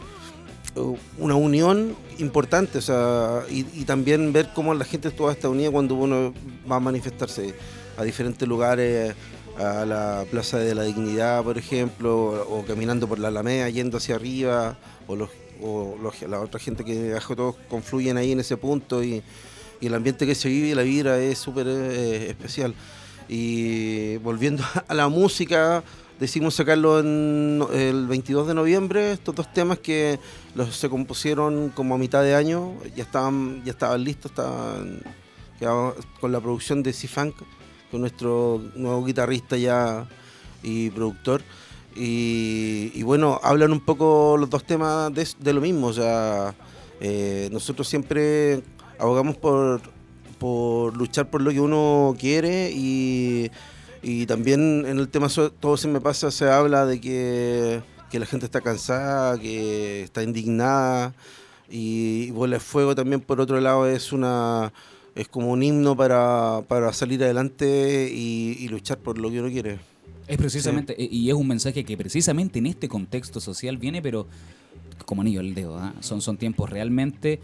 una 1.18 1.34
unión 1.34 1.94
importante, 2.18 2.78
o 2.78 2.80
sea, 2.80 3.42
y, 3.50 3.84
también 3.84 4.32
ver 4.32 4.50
cómo 4.54 4.72
la 4.74 4.84
gente 4.84 5.08
estuvo 5.08 5.28
hasta 5.28 5.48
unida 5.48 5.70
cuando 5.70 5.94
uno 5.94 6.32
va 6.70 6.76
a 6.76 6.80
manifestarse 6.80 7.54
a 7.96 8.04
diferentes 8.04 8.48
lugares, 8.48 9.14
a 9.58 9.84
la 9.84 10.24
Plaza 10.30 10.58
de 10.58 10.74
la 10.74 10.82
Dignidad, 10.84 11.44
por 11.44 11.58
ejemplo, 11.58 12.46
o, 12.48 12.64
caminando 12.64 13.06
por 13.06 13.18
la 13.18 13.28
Alameda, 13.28 13.68
yendo 13.68 13.98
hacia 13.98 14.14
arriba, 14.14 14.78
o, 15.06 15.14
los, 15.14 15.28
o 15.60 15.98
la 16.26 16.40
otra 16.40 16.58
gente 16.58 16.84
que 16.84 17.08
viajó, 17.08 17.36
todos 17.36 17.56
confluyen 17.68 18.16
ahí 18.16 18.32
en 18.32 18.40
ese 18.40 18.56
punto 18.56 19.04
y, 19.04 19.22
y 19.82 19.88
el 19.88 19.94
ambiente 19.94 20.26
que 20.26 20.36
se 20.36 20.48
vive 20.48 20.76
la 20.76 20.82
vibra 20.82 21.18
es 21.18 21.38
súper 21.38 21.66
eh, 21.66 22.30
especial. 22.30 22.72
Y 23.28 24.16
volviendo 24.18 24.62
a 24.88 24.94
la 24.94 25.08
música, 25.08 25.82
decidimos 26.20 26.54
sacarlo 26.54 27.00
el 27.00 28.06
22 28.06 28.46
de 28.46 28.54
noviembre, 28.54 29.10
estos 29.10 29.34
dos 29.34 29.52
temas 29.52 29.80
que 29.80 30.20
los 30.54 30.76
se 30.76 30.88
compusieron 30.88 31.70
como 31.70 31.96
a 31.96 31.98
mitad 31.98 32.22
de 32.22 32.36
año, 32.36 32.74
ya 32.94 33.02
estaban, 33.02 33.64
ya 33.64 33.72
estaban 33.72 34.04
listos, 34.04 34.30
estaban 34.30 35.02
con 36.20 36.30
la 36.30 36.40
producción 36.40 36.84
de 36.84 36.92
C-Funk, 36.92 37.34
con 37.90 38.00
nuestro 38.02 38.62
nuevo 38.76 39.04
guitarrista 39.04 39.56
ya 39.56 40.08
y 40.62 40.90
productor. 40.90 41.42
Y, 41.96 43.02
bueno, 43.02 43.40
hablan 43.42 43.72
un 43.72 43.80
poco 43.80 44.36
los 44.38 44.48
dos 44.48 44.64
temas 44.64 45.12
de, 45.12 45.52
lo 45.52 45.60
mismo, 45.60 45.90
eh, 47.00 47.48
nosotros 47.50 47.88
siempre 47.88 48.62
abogamos 49.02 49.36
por, 49.36 49.80
por 50.38 50.96
luchar 50.96 51.28
por 51.28 51.42
lo 51.42 51.50
que 51.50 51.60
uno 51.60 52.14
quiere 52.18 52.70
y, 52.72 53.50
y 54.00 54.26
también 54.26 54.84
en 54.86 54.98
el 54.98 55.08
tema 55.08 55.28
Todo 55.60 55.76
se 55.76 55.88
me 55.88 56.00
pasa 56.00 56.30
se 56.30 56.48
habla 56.48 56.86
de 56.86 57.00
que, 57.00 57.82
que 58.10 58.20
la 58.20 58.26
gente 58.26 58.46
está 58.46 58.60
cansada, 58.60 59.38
que 59.38 60.04
está 60.04 60.22
indignada 60.22 61.14
y 61.68 62.30
Bola 62.30 62.56
de 62.56 62.60
Fuego 62.60 62.94
también 62.94 63.20
por 63.20 63.40
otro 63.40 63.60
lado 63.60 63.88
es 63.88 64.12
una 64.12 64.72
es 65.16 65.28
como 65.28 65.50
un 65.50 65.62
himno 65.62 65.96
para, 65.96 66.62
para 66.68 66.92
salir 66.92 67.22
adelante 67.24 68.08
y, 68.10 68.56
y 68.60 68.68
luchar 68.68 68.98
por 68.98 69.18
lo 69.18 69.30
que 69.30 69.40
uno 69.40 69.50
quiere. 69.50 69.78
Es 70.26 70.38
precisamente, 70.38 70.94
eh, 71.02 71.08
y 71.10 71.28
es 71.28 71.34
un 71.34 71.46
mensaje 71.46 71.84
que 71.84 71.96
precisamente 71.98 72.60
en 72.60 72.66
este 72.66 72.88
contexto 72.88 73.40
social 73.40 73.76
viene, 73.76 74.00
pero 74.00 74.26
como 75.04 75.20
anillo 75.20 75.40
al 75.40 75.52
dedo. 75.52 75.76
¿ah? 75.76 75.92
Son, 76.00 76.22
son 76.22 76.38
tiempos 76.38 76.70
realmente. 76.70 77.40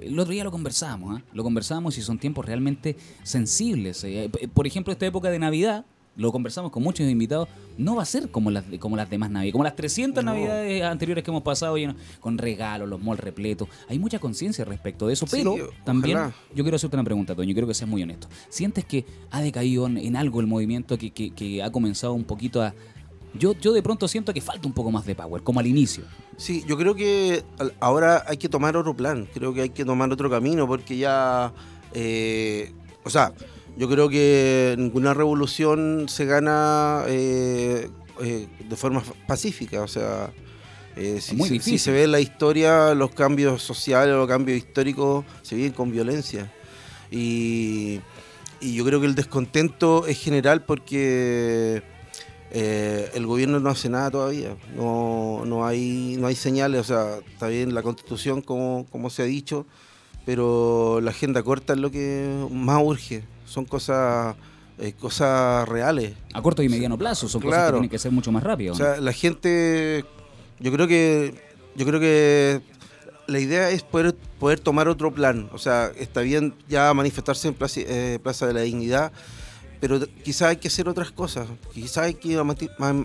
El 0.00 0.18
otro 0.18 0.32
día 0.32 0.44
lo 0.44 0.50
conversábamos, 0.50 1.18
¿ah? 1.18 1.22
lo 1.32 1.42
conversábamos 1.42 1.96
y 1.98 2.02
son 2.02 2.18
tiempos 2.18 2.44
realmente 2.46 2.96
sensibles. 3.22 4.02
eh. 4.04 4.28
P- 4.32 4.48
Por 4.48 4.66
ejemplo, 4.66 4.92
esta 4.92 5.06
época 5.06 5.30
de 5.30 5.38
Navidad, 5.38 5.84
lo 6.16 6.32
conversamos 6.32 6.72
con 6.72 6.82
muchos 6.82 7.08
invitados, 7.08 7.48
no 7.76 7.94
va 7.94 8.02
a 8.02 8.04
ser 8.04 8.28
como 8.30 8.50
las, 8.50 8.64
como 8.80 8.96
las 8.96 9.08
demás 9.08 9.30
Navidades, 9.30 9.52
como 9.52 9.62
las 9.62 9.76
300 9.76 10.24
No. 10.24 10.32
Navidades 10.32 10.82
anteriores 10.82 11.22
que 11.22 11.30
hemos 11.30 11.42
pasado, 11.44 11.76
lleno- 11.76 11.94
con 12.20 12.38
regalos, 12.38 12.88
los 12.88 13.00
malls 13.00 13.20
repletos. 13.20 13.68
Hay 13.88 14.00
mucha 14.00 14.18
conciencia 14.18 14.64
respecto 14.64 15.06
de 15.06 15.12
eso, 15.12 15.26
Sí, 15.28 15.36
pero 15.36 15.52
ojalá. 15.52 15.84
también 15.84 16.18
yo 16.56 16.64
quiero 16.64 16.74
hacerte 16.74 16.96
una 16.96 17.04
pregunta, 17.04 17.36
Toño, 17.36 17.52
quiero 17.52 17.68
que 17.68 17.74
seas 17.74 17.88
muy 17.88 18.02
honesto. 18.02 18.26
¿Sientes 18.48 18.84
que 18.84 19.04
ha 19.30 19.40
decaído 19.40 19.86
en, 19.86 19.96
en 19.98 20.16
algo 20.16 20.40
el 20.40 20.48
movimiento 20.48 20.98
que, 20.98 21.10
que- 21.12 21.30
que 21.30 21.62
ha 21.62 21.70
comenzado 21.70 22.14
un 22.14 22.24
poquito 22.24 22.62
a... 22.62 22.74
Yo, 23.38 23.52
yo 23.60 23.72
de 23.72 23.82
pronto 23.82 24.08
siento 24.08 24.32
que 24.34 24.40
falta 24.40 24.66
un 24.66 24.72
poco 24.74 24.90
más 24.90 25.06
de 25.06 25.14
power, 25.14 25.42
como 25.42 25.60
al 25.60 25.66
inicio. 25.68 26.02
Sí, 26.38 26.64
yo 26.66 26.78
creo 26.78 26.94
que 26.94 27.42
ahora 27.80 28.24
hay 28.26 28.36
que 28.38 28.48
tomar 28.48 28.76
otro 28.76 28.94
plan, 28.94 29.28
creo 29.34 29.52
que 29.52 29.60
hay 29.62 29.70
que 29.70 29.84
tomar 29.84 30.10
otro 30.12 30.30
camino 30.30 30.66
porque 30.66 30.96
ya, 30.96 31.52
eh, 31.92 32.72
o 33.04 33.10
sea, 33.10 33.32
yo 33.76 33.88
creo 33.88 34.08
que 34.08 34.74
ninguna 34.78 35.12
revolución 35.14 36.06
se 36.08 36.24
gana 36.26 37.02
eh, 37.08 37.90
eh, 38.22 38.46
de 38.68 38.76
forma 38.76 39.02
pacífica, 39.26 39.82
o 39.82 39.88
sea, 39.88 40.30
eh, 40.96 41.18
si, 41.20 41.36
se- 41.36 41.42
si 41.44 41.52
difícil. 41.54 41.78
se 41.80 41.90
ve 41.92 42.04
en 42.04 42.12
la 42.12 42.20
historia, 42.20 42.94
los 42.94 43.10
cambios 43.12 43.60
sociales, 43.62 44.14
los 44.14 44.26
cambios 44.28 44.58
históricos 44.58 45.24
se 45.42 45.56
viven 45.56 45.72
con 45.72 45.90
violencia. 45.90 46.52
Y, 47.10 48.00
y 48.60 48.74
yo 48.74 48.84
creo 48.84 49.00
que 49.00 49.06
el 49.06 49.14
descontento 49.14 50.06
es 50.06 50.18
general 50.20 50.64
porque 50.64 51.82
eh, 52.50 53.10
el 53.14 53.26
gobierno 53.26 53.60
no 53.60 53.70
hace 53.70 53.88
nada 53.88 54.10
todavía. 54.10 54.56
No, 54.74 55.42
no, 55.44 55.66
hay, 55.66 56.16
no 56.18 56.26
hay 56.26 56.34
señales, 56.34 56.80
o 56.80 56.84
sea, 56.84 57.18
está 57.32 57.48
bien 57.48 57.74
la 57.74 57.82
constitución 57.82 58.42
como, 58.42 58.86
como 58.90 59.10
se 59.10 59.22
ha 59.22 59.26
dicho, 59.26 59.66
pero 60.24 61.00
la 61.02 61.10
agenda 61.10 61.42
corta 61.42 61.72
es 61.74 61.78
lo 61.78 61.90
que 61.90 62.46
más 62.50 62.82
urge. 62.82 63.22
Son 63.46 63.64
cosas, 63.64 64.36
eh, 64.78 64.92
cosas 64.98 65.66
reales. 65.68 66.12
A 66.34 66.42
corto 66.42 66.62
y 66.62 66.68
mediano 66.68 66.98
plazo, 66.98 67.28
son 67.28 67.40
cosas 67.40 67.56
que 67.56 67.60
Claro. 67.62 67.76
tienen 67.78 67.90
que 67.90 67.98
ser 67.98 68.12
mucho 68.12 68.30
más 68.32 68.42
rápido. 68.42 68.72
O 68.74 68.76
sea, 68.76 68.98
la 69.00 69.12
gente, 69.12 70.04
yo 70.60 70.72
creo 70.72 70.86
que, 70.86 71.34
yo 71.76 71.86
creo 71.86 71.98
que 72.00 72.60
la 73.26 73.40
idea 73.40 73.70
es 73.70 73.82
poder, 73.82 74.14
poder 74.38 74.60
tomar 74.60 74.88
otro 74.88 75.12
plan. 75.12 75.48
O 75.52 75.58
sea, 75.58 75.90
está 75.98 76.20
bien 76.22 76.54
ya 76.68 76.92
manifestarse 76.94 77.48
en 77.48 77.54
Plaza, 77.54 77.80
eh, 77.80 78.18
Plaza 78.22 78.46
de 78.46 78.52
la 78.54 78.60
Dignidad, 78.60 79.12
pero 79.80 80.00
quizás 80.24 80.48
hay 80.48 80.56
que 80.56 80.68
hacer 80.68 80.88
otras 80.88 81.10
cosas. 81.10 81.48
Quizás 81.72 81.98
hay 81.98 82.14
que 82.14 82.28
ir 82.28 82.38
a, 82.38 82.44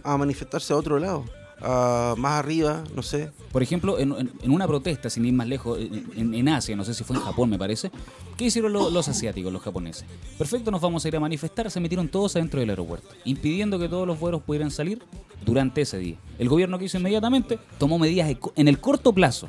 a 0.03 0.17
manifestarse 0.17 0.73
a 0.73 0.75
otro 0.77 0.99
lado, 0.99 1.25
a- 1.62 2.15
más 2.17 2.39
arriba, 2.39 2.83
no 2.95 3.01
sé. 3.03 3.31
Por 3.51 3.62
ejemplo, 3.63 3.99
en, 3.99 4.12
en- 4.13 4.31
en 4.41 4.51
una 4.51 4.67
protesta, 4.67 5.09
sin 5.09 5.25
ir 5.25 5.33
más 5.33 5.47
lejos, 5.47 5.79
en, 5.79 6.33
en- 6.33 6.49
Asia, 6.49 6.75
no 6.75 6.83
sé 6.83 6.93
si 6.93 7.03
fue 7.03 7.15
en 7.15 7.21
Japón, 7.23 7.49
me 7.49 7.57
parece, 7.57 7.91
¿qué 8.38 8.45
hicieron 8.45 8.73
lo- 8.73 8.89
los 8.89 9.07
asiáticos, 9.07 9.51
los 9.53 9.62
japoneses? 9.62 10.05
Perfecto, 10.38 10.71
nos 10.71 10.81
vamos 10.81 11.05
a 11.05 11.07
ir 11.07 11.15
a 11.15 11.19
manifestar, 11.19 11.69
se 11.71 11.79
metieron 11.79 12.07
todos 12.09 12.36
adentro 12.36 12.59
del 12.59 12.69
aeropuerto, 12.71 13.07
impidiendo 13.25 13.77
que 13.79 13.88
todos 13.88 14.07
los 14.07 14.19
vuelos 14.19 14.41
pudieran 14.41 14.71
salir 14.71 15.01
durante 15.45 15.81
ese 15.81 15.97
día. 15.97 16.15
El 16.39 16.49
gobierno 16.49 16.79
que 16.79 16.86
hizo 16.86 16.97
inmediatamente 16.97 17.59
tomó 17.77 17.99
medidas 17.99 18.36
en 18.55 18.67
el 18.67 18.79
corto 18.79 19.13
plazo, 19.13 19.47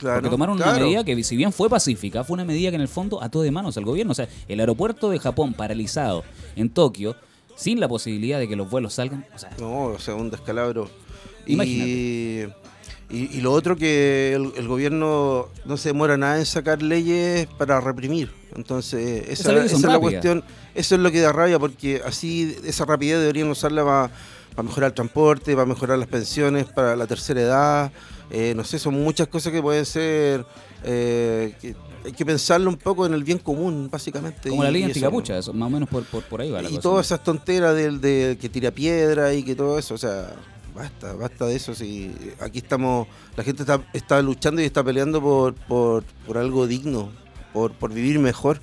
Claro, 0.00 0.16
porque 0.16 0.30
tomaron 0.30 0.56
una 0.56 0.72
medida 0.72 1.04
que, 1.04 1.22
si 1.22 1.36
bien 1.36 1.52
fue 1.52 1.68
pacífica, 1.68 2.24
fue 2.24 2.34
una 2.34 2.44
medida 2.46 2.70
que 2.70 2.76
en 2.76 2.82
el 2.82 2.88
fondo 2.88 3.22
ató 3.22 3.42
de 3.42 3.50
manos 3.50 3.76
al 3.76 3.84
gobierno. 3.84 4.12
O 4.12 4.14
sea, 4.14 4.28
el 4.48 4.58
aeropuerto 4.58 5.10
de 5.10 5.18
Japón 5.18 5.52
paralizado 5.52 6.24
en 6.56 6.70
Tokio, 6.70 7.14
sin 7.54 7.78
la 7.80 7.86
posibilidad 7.86 8.38
de 8.38 8.48
que 8.48 8.56
los 8.56 8.70
vuelos 8.70 8.94
salgan. 8.94 9.26
O 9.34 9.38
sea, 9.38 9.50
No, 9.60 9.84
o 9.84 9.98
sea, 9.98 10.14
un 10.14 10.30
descalabro. 10.30 10.88
Y, 11.46 11.52
Imagínate. 11.52 12.54
y, 13.10 13.36
y 13.36 13.40
lo 13.42 13.52
otro 13.52 13.76
que 13.76 14.32
el, 14.34 14.52
el 14.56 14.66
gobierno 14.68 15.48
no 15.66 15.76
se 15.76 15.90
demora 15.90 16.16
nada 16.16 16.38
en 16.38 16.46
sacar 16.46 16.80
leyes 16.80 17.46
para 17.58 17.78
reprimir. 17.80 18.30
Entonces, 18.56 19.28
esa, 19.28 19.52
esa 19.64 19.76
es 19.76 19.82
la 19.82 19.98
cuestión. 19.98 20.42
Eso 20.74 20.94
es 20.94 21.00
lo 21.00 21.10
que 21.10 21.20
da 21.20 21.32
rabia, 21.32 21.58
porque 21.58 22.00
así 22.06 22.56
esa 22.64 22.84
rapidez 22.86 23.20
deberían 23.20 23.48
usarla 23.50 23.84
para 23.84 24.62
mejorar 24.62 24.88
el 24.88 24.94
transporte, 24.94 25.54
para 25.54 25.66
mejorar 25.66 25.98
las 25.98 26.08
pensiones, 26.08 26.64
para 26.66 26.96
la 26.96 27.06
tercera 27.06 27.40
edad. 27.40 27.92
Eh, 28.30 28.54
no 28.54 28.62
sé, 28.64 28.78
son 28.78 28.94
muchas 28.94 29.28
cosas 29.28 29.52
que 29.52 29.60
pueden 29.60 29.84
ser... 29.84 30.44
eh, 30.84 31.54
que 31.60 31.74
hay 32.02 32.12
que 32.12 32.24
pensarlo 32.24 32.70
un 32.70 32.76
poco 32.78 33.04
en 33.04 33.12
el 33.12 33.22
bien 33.24 33.36
común, 33.38 33.88
básicamente. 33.92 34.48
Como 34.48 34.62
la 34.62 34.70
y- 34.70 34.72
ley 34.72 34.80
y 34.80 34.84
eso, 34.84 34.90
anticapucha, 34.92 35.36
eso, 35.36 35.52
más 35.52 35.66
o 35.66 35.70
menos 35.70 35.86
por, 35.88 36.02
por, 36.04 36.22
por 36.22 36.40
ahí 36.40 36.50
va 36.50 36.62
la 36.62 36.68
y 36.70 36.76
cosa. 36.76 36.80
todas 36.82 37.06
esas 37.06 37.22
tonteras 37.22 37.76
del 37.76 38.00
de 38.00 38.38
que 38.40 38.48
tira 38.48 38.70
piedra 38.70 39.34
y 39.34 39.42
que 39.42 39.54
todo 39.54 39.78
eso, 39.78 39.92
o 39.94 39.98
sea, 39.98 40.32
basta, 40.74 41.12
basta 41.12 41.44
de 41.46 41.56
eso. 41.56 41.74
Si 41.74 42.10
aquí 42.40 42.60
estamos, 42.60 43.06
la 43.36 43.44
gente 43.44 43.64
está, 43.64 43.82
está 43.92 44.22
luchando 44.22 44.62
y 44.62 44.64
está 44.64 44.82
peleando 44.82 45.20
por, 45.20 45.52
por, 45.54 46.04
por 46.26 46.38
algo 46.38 46.66
digno, 46.66 47.10
por, 47.52 47.72
por 47.72 47.92
vivir 47.92 48.18
mejor. 48.18 48.62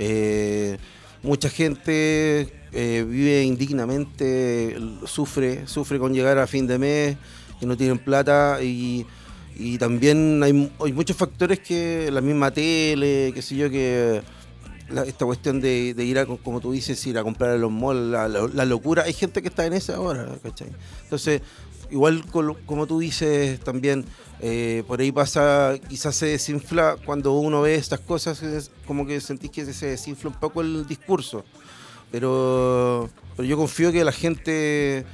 Eh, 0.00 0.76
mucha 1.22 1.48
gente 1.50 2.52
eh, 2.72 3.06
vive 3.08 3.44
indignamente, 3.44 4.76
sufre, 5.06 5.66
sufre 5.68 6.00
con 6.00 6.12
llegar 6.12 6.38
a 6.38 6.46
fin 6.48 6.66
de 6.66 6.78
mes, 6.78 7.16
que 7.60 7.66
no 7.66 7.76
tienen 7.76 7.98
plata 7.98 8.58
y, 8.62 9.06
también 9.78 10.42
hay, 10.42 10.52
mu- 10.52 10.70
hay 10.84 10.92
muchos 10.92 11.16
factores 11.16 11.60
que 11.60 12.10
la 12.12 12.20
misma 12.20 12.50
tele, 12.50 13.30
qué 13.34 13.40
sé 13.42 13.56
yo, 13.56 13.70
que 13.70 14.22
esta 15.06 15.24
cuestión 15.24 15.60
de, 15.60 15.94
de 15.94 16.04
ir 16.04 16.18
a, 16.18 16.26
co- 16.26 16.38
como 16.38 16.60
tú 16.60 16.72
dices, 16.72 17.04
ir 17.06 17.16
a 17.18 17.22
comprar 17.22 17.50
a 17.50 17.56
los 17.56 17.70
malls, 17.72 18.52
la, 18.54 18.64
locura, 18.64 19.04
hay 19.04 19.12
gente 19.12 19.40
que 19.42 19.48
está 19.48 19.64
en 19.66 19.72
esa 19.72 19.96
ahora, 19.96 20.26
¿cachai? 20.42 20.68
Entonces, 21.04 21.40
igual 21.90 22.24
como 22.66 22.86
tú 22.86 22.98
dices 22.98 23.60
también, 23.60 24.04
eh, 24.40 24.82
por 24.86 25.00
ahí 25.00 25.12
pasa, 25.12 25.74
quizás 25.88 26.16
se 26.16 26.26
desinfla 26.26 26.96
cuando 27.06 27.32
uno 27.32 27.62
ve 27.62 27.76
estas 27.76 28.00
cosas, 28.00 28.42
es 28.42 28.70
como 28.86 29.06
que 29.06 29.20
sentís 29.20 29.50
que 29.50 29.64
se 29.72 29.86
desinfla 29.86 30.30
un 30.30 30.36
poco 30.40 30.60
el 30.60 30.86
discurso. 30.86 31.44
Pero, 32.10 33.08
pero 33.36 33.48
yo 33.48 33.56
confío 33.56 33.90
que 33.90 34.04
la 34.04 34.12
gente 34.12 35.04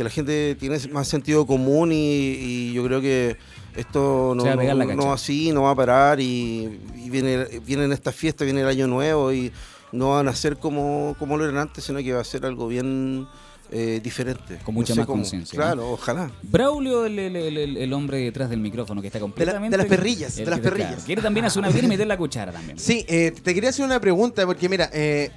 que 0.00 0.04
la 0.04 0.08
gente 0.10 0.54
tiene 0.58 0.78
más 0.92 1.08
sentido 1.08 1.46
común 1.46 1.92
y, 1.92 1.96
y 1.96 2.72
yo 2.72 2.82
creo 2.86 3.02
que 3.02 3.36
esto 3.76 4.34
no, 4.34 5.12
así, 5.12 5.52
no 5.52 5.64
va 5.64 5.72
a 5.72 5.74
parar 5.74 6.18
y, 6.20 6.80
y 6.96 7.10
viene, 7.10 7.44
vienen 7.66 7.92
estas 7.92 8.14
fiestas, 8.14 8.46
viene 8.46 8.62
el 8.62 8.66
año 8.66 8.86
nuevo 8.86 9.30
y 9.30 9.52
no 9.92 10.12
van 10.12 10.26
a 10.28 10.34
ser 10.34 10.56
como, 10.56 11.14
como 11.18 11.36
lo 11.36 11.44
eran 11.44 11.58
antes, 11.58 11.84
sino 11.84 11.98
que 11.98 12.14
va 12.14 12.22
a 12.22 12.24
ser 12.24 12.46
algo 12.46 12.66
bien 12.66 13.26
eh, 13.70 14.00
diferente. 14.02 14.56
Con 14.64 14.74
No 14.74 14.80
mucha 14.80 14.94
sé 14.94 15.00
más 15.00 15.06
conciencia, 15.06 15.58
¿no? 15.58 15.64
Claro, 15.66 15.90
ojalá. 15.92 16.30
Braulio, 16.44 17.04
el, 17.04 17.18
el- 17.18 17.36
el- 17.36 17.58
el- 17.58 17.76
el 17.76 17.92
hombre 17.92 18.20
detrás 18.20 18.48
del 18.48 18.60
micrófono 18.60 19.02
que 19.02 19.08
está 19.08 19.20
completamente. 19.20 19.76
las 19.76 19.84
perrillas, 19.86 20.34
de 20.34 20.46
las 20.46 20.60
perrillas. 20.60 21.04
quiere 21.04 21.20
también 21.20 21.44
hacer 21.44 21.60
una 21.62 21.70
quiere 21.70 21.88
meter 21.88 22.06
la 22.06 22.16
cuchara 22.16 22.52
también. 22.52 22.78
Sí, 22.78 23.04
eh, 23.06 23.32
te 23.42 23.52
quería 23.52 23.68
hacer 23.68 23.84
una 23.84 24.00
pregunta, 24.00 24.46
porque 24.46 24.66
mira, 24.66 24.88
eh, 24.94 25.30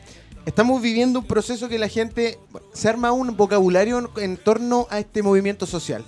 estamos 0.46 0.82
viviendo 0.82 1.20
un 1.20 1.26
proceso 1.26 1.70
que 1.70 1.80
la 1.80 1.88
gente 1.88 2.40
se 2.74 2.90
arma 2.90 3.12
un 3.12 3.36
vocabulario 3.38 4.00
en, 4.00 4.08
en 4.24 4.38
torno 4.38 4.88
a 4.90 5.00
este 5.00 5.24
movimiento 5.24 5.66
social. 5.66 6.04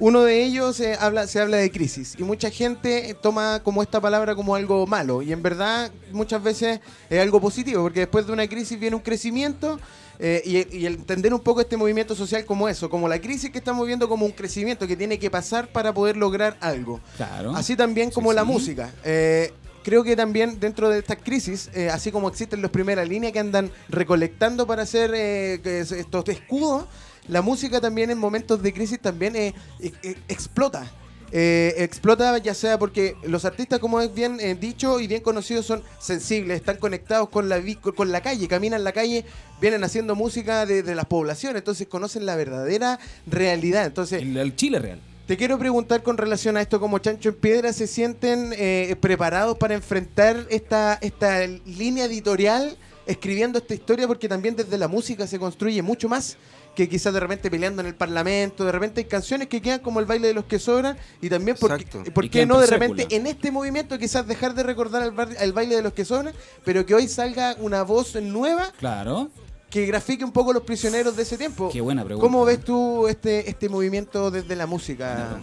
Uno 0.00 0.22
de 0.22 0.44
ellos 0.44 0.78
eh, 0.78 0.96
habla, 1.00 1.26
se 1.26 1.40
habla 1.40 1.56
de 1.56 1.72
crisis 1.72 2.14
y 2.16 2.22
mucha 2.22 2.50
gente 2.50 3.16
toma 3.20 3.60
como 3.64 3.82
esta 3.82 4.00
palabra 4.00 4.36
como 4.36 4.54
algo 4.54 4.86
malo 4.86 5.22
y 5.22 5.32
en 5.32 5.42
verdad 5.42 5.90
muchas 6.12 6.40
veces 6.40 6.78
es 7.10 7.20
algo 7.20 7.40
positivo 7.40 7.82
porque 7.82 8.00
después 8.00 8.24
de 8.24 8.32
una 8.32 8.46
crisis 8.46 8.78
viene 8.78 8.94
un 8.94 9.02
crecimiento 9.02 9.80
eh, 10.20 10.40
y, 10.44 10.76
y 10.78 10.86
entender 10.86 11.34
un 11.34 11.40
poco 11.40 11.60
este 11.62 11.76
movimiento 11.76 12.14
social 12.14 12.44
como 12.44 12.68
eso, 12.68 12.88
como 12.88 13.08
la 13.08 13.20
crisis 13.20 13.50
que 13.50 13.58
estamos 13.58 13.84
viendo 13.88 14.08
como 14.08 14.24
un 14.24 14.30
crecimiento 14.32 14.86
que 14.86 14.96
tiene 14.96 15.18
que 15.18 15.30
pasar 15.32 15.66
para 15.66 15.92
poder 15.92 16.16
lograr 16.16 16.56
algo. 16.60 17.00
Claro. 17.16 17.56
Así 17.56 17.74
también 17.74 18.10
Sí, 18.10 18.14
como 18.14 18.32
la 18.32 18.42
sí. 18.42 18.48
música. 18.48 18.92
Eh, 19.04 19.52
creo 19.88 20.04
que 20.04 20.14
también 20.14 20.60
dentro 20.60 20.90
de 20.90 20.98
estas 20.98 21.16
crisis, 21.16 21.70
eh, 21.72 21.88
así 21.88 22.12
como 22.12 22.28
existen 22.28 22.60
los 22.60 22.70
primeras 22.70 23.08
líneas 23.08 23.32
que 23.32 23.38
andan 23.38 23.70
recolectando 23.88 24.66
para 24.66 24.82
hacer 24.82 25.12
eh, 25.14 25.60
estos 25.64 26.28
escudos, 26.28 26.84
la 27.26 27.40
música 27.40 27.80
también 27.80 28.10
en 28.10 28.18
momentos 28.18 28.62
de 28.62 28.72
crisis 28.74 29.00
también 29.00 29.34
eh, 29.34 29.54
eh, 29.80 29.92
eh, 30.02 30.16
explota. 30.28 30.90
Explota 31.30 32.36
ya 32.38 32.54
sea 32.54 32.78
porque 32.78 33.14
los 33.22 33.44
artistas, 33.44 33.78
como 33.78 34.00
es 34.00 34.14
bien 34.14 34.38
dicho 34.60 34.98
y 34.98 35.06
bien 35.06 35.22
conocido, 35.22 35.62
son 35.62 35.82
sensibles, 35.98 36.56
están 36.56 36.78
conectados 36.78 37.28
con 37.30 37.50
la, 37.50 37.62
con 37.94 38.12
la 38.12 38.22
calle, 38.22 38.48
caminan 38.48 38.82
la 38.82 38.92
calle, 38.92 39.26
vienen 39.60 39.84
haciendo 39.84 40.14
música 40.14 40.64
de 40.64 40.94
las 40.94 41.04
poblaciones, 41.04 41.60
entonces 41.60 41.86
conocen 41.86 42.24
la 42.24 42.34
verdadera 42.34 42.98
realidad. 43.26 43.84
Entonces, 43.84 44.22
El, 44.22 44.38
el 44.38 44.56
Chile 44.56 44.78
real. 44.78 45.00
Te 45.28 45.36
quiero 45.36 45.58
preguntar 45.58 46.02
con 46.02 46.16
relación 46.16 46.56
a 46.56 46.62
esto, 46.62 46.80
como 46.80 46.98
Chancho 47.00 47.28
en 47.28 47.34
Piedra, 47.34 47.74
¿se 47.74 47.86
sienten 47.86 48.54
eh, 48.56 48.96
preparados 48.98 49.58
para 49.58 49.74
enfrentar 49.74 50.46
esta, 50.48 50.94
esta 51.02 51.46
línea 51.46 52.06
editorial 52.06 52.78
escribiendo 53.06 53.58
esta 53.58 53.74
historia? 53.74 54.06
Porque 54.06 54.26
también 54.26 54.56
desde 54.56 54.78
la 54.78 54.88
música 54.88 55.26
se 55.26 55.38
construye 55.38 55.82
mucho 55.82 56.08
más 56.08 56.38
que 56.74 56.88
quizás 56.88 57.12
de 57.12 57.20
repente 57.20 57.50
peleando 57.50 57.82
en 57.82 57.88
el 57.88 57.94
parlamento, 57.94 58.64
de 58.64 58.72
repente 58.72 59.02
hay 59.02 59.04
canciones 59.04 59.48
que 59.48 59.60
quedan 59.60 59.80
como 59.80 60.00
el 60.00 60.06
baile 60.06 60.28
de 60.28 60.34
los 60.34 60.46
que 60.46 60.58
sobran 60.58 60.96
y 61.20 61.28
también 61.28 61.58
porque. 61.60 61.84
¿por 62.10 62.30
qué 62.30 62.46
no 62.46 62.58
de 62.58 62.66
repente 62.66 63.06
en 63.10 63.26
este 63.26 63.50
movimiento 63.50 63.98
quizás 63.98 64.26
dejar 64.26 64.54
de 64.54 64.62
recordar 64.62 65.02
al 65.02 65.52
baile 65.52 65.76
de 65.76 65.82
los 65.82 65.92
que 65.92 66.06
sobran, 66.06 66.32
pero 66.64 66.86
que 66.86 66.94
hoy 66.94 67.06
salga 67.06 67.54
una 67.58 67.82
voz 67.82 68.14
nueva 68.14 68.72
Claro. 68.78 69.30
Que 69.70 69.86
grafique 69.86 70.24
un 70.24 70.32
poco 70.32 70.52
los 70.52 70.62
prisioneros 70.62 71.16
de 71.16 71.22
ese 71.22 71.36
tiempo? 71.36 71.70
Qué 71.72 71.80
buena 71.80 72.04
pregunta. 72.04 72.24
¿Cómo 72.26 72.44
ves 72.44 72.64
tú 72.64 73.06
este, 73.08 73.48
este 73.50 73.68
movimiento 73.68 74.30
desde 74.30 74.56
la 74.56 74.66
música? 74.66 75.40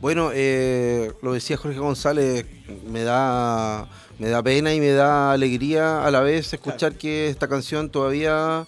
Bueno, 0.00 0.30
eh, 0.32 1.12
lo 1.22 1.32
decía 1.32 1.56
Jorge 1.56 1.78
González, 1.78 2.46
me 2.88 3.02
da, 3.02 3.88
me 4.18 4.28
da 4.28 4.42
pena 4.42 4.72
y 4.72 4.80
me 4.80 4.92
da 4.92 5.32
alegría 5.32 6.04
a 6.06 6.10
la 6.10 6.20
vez 6.20 6.52
escuchar 6.52 6.94
que 6.94 7.28
esta 7.28 7.48
canción 7.48 7.90
todavía, 7.90 8.64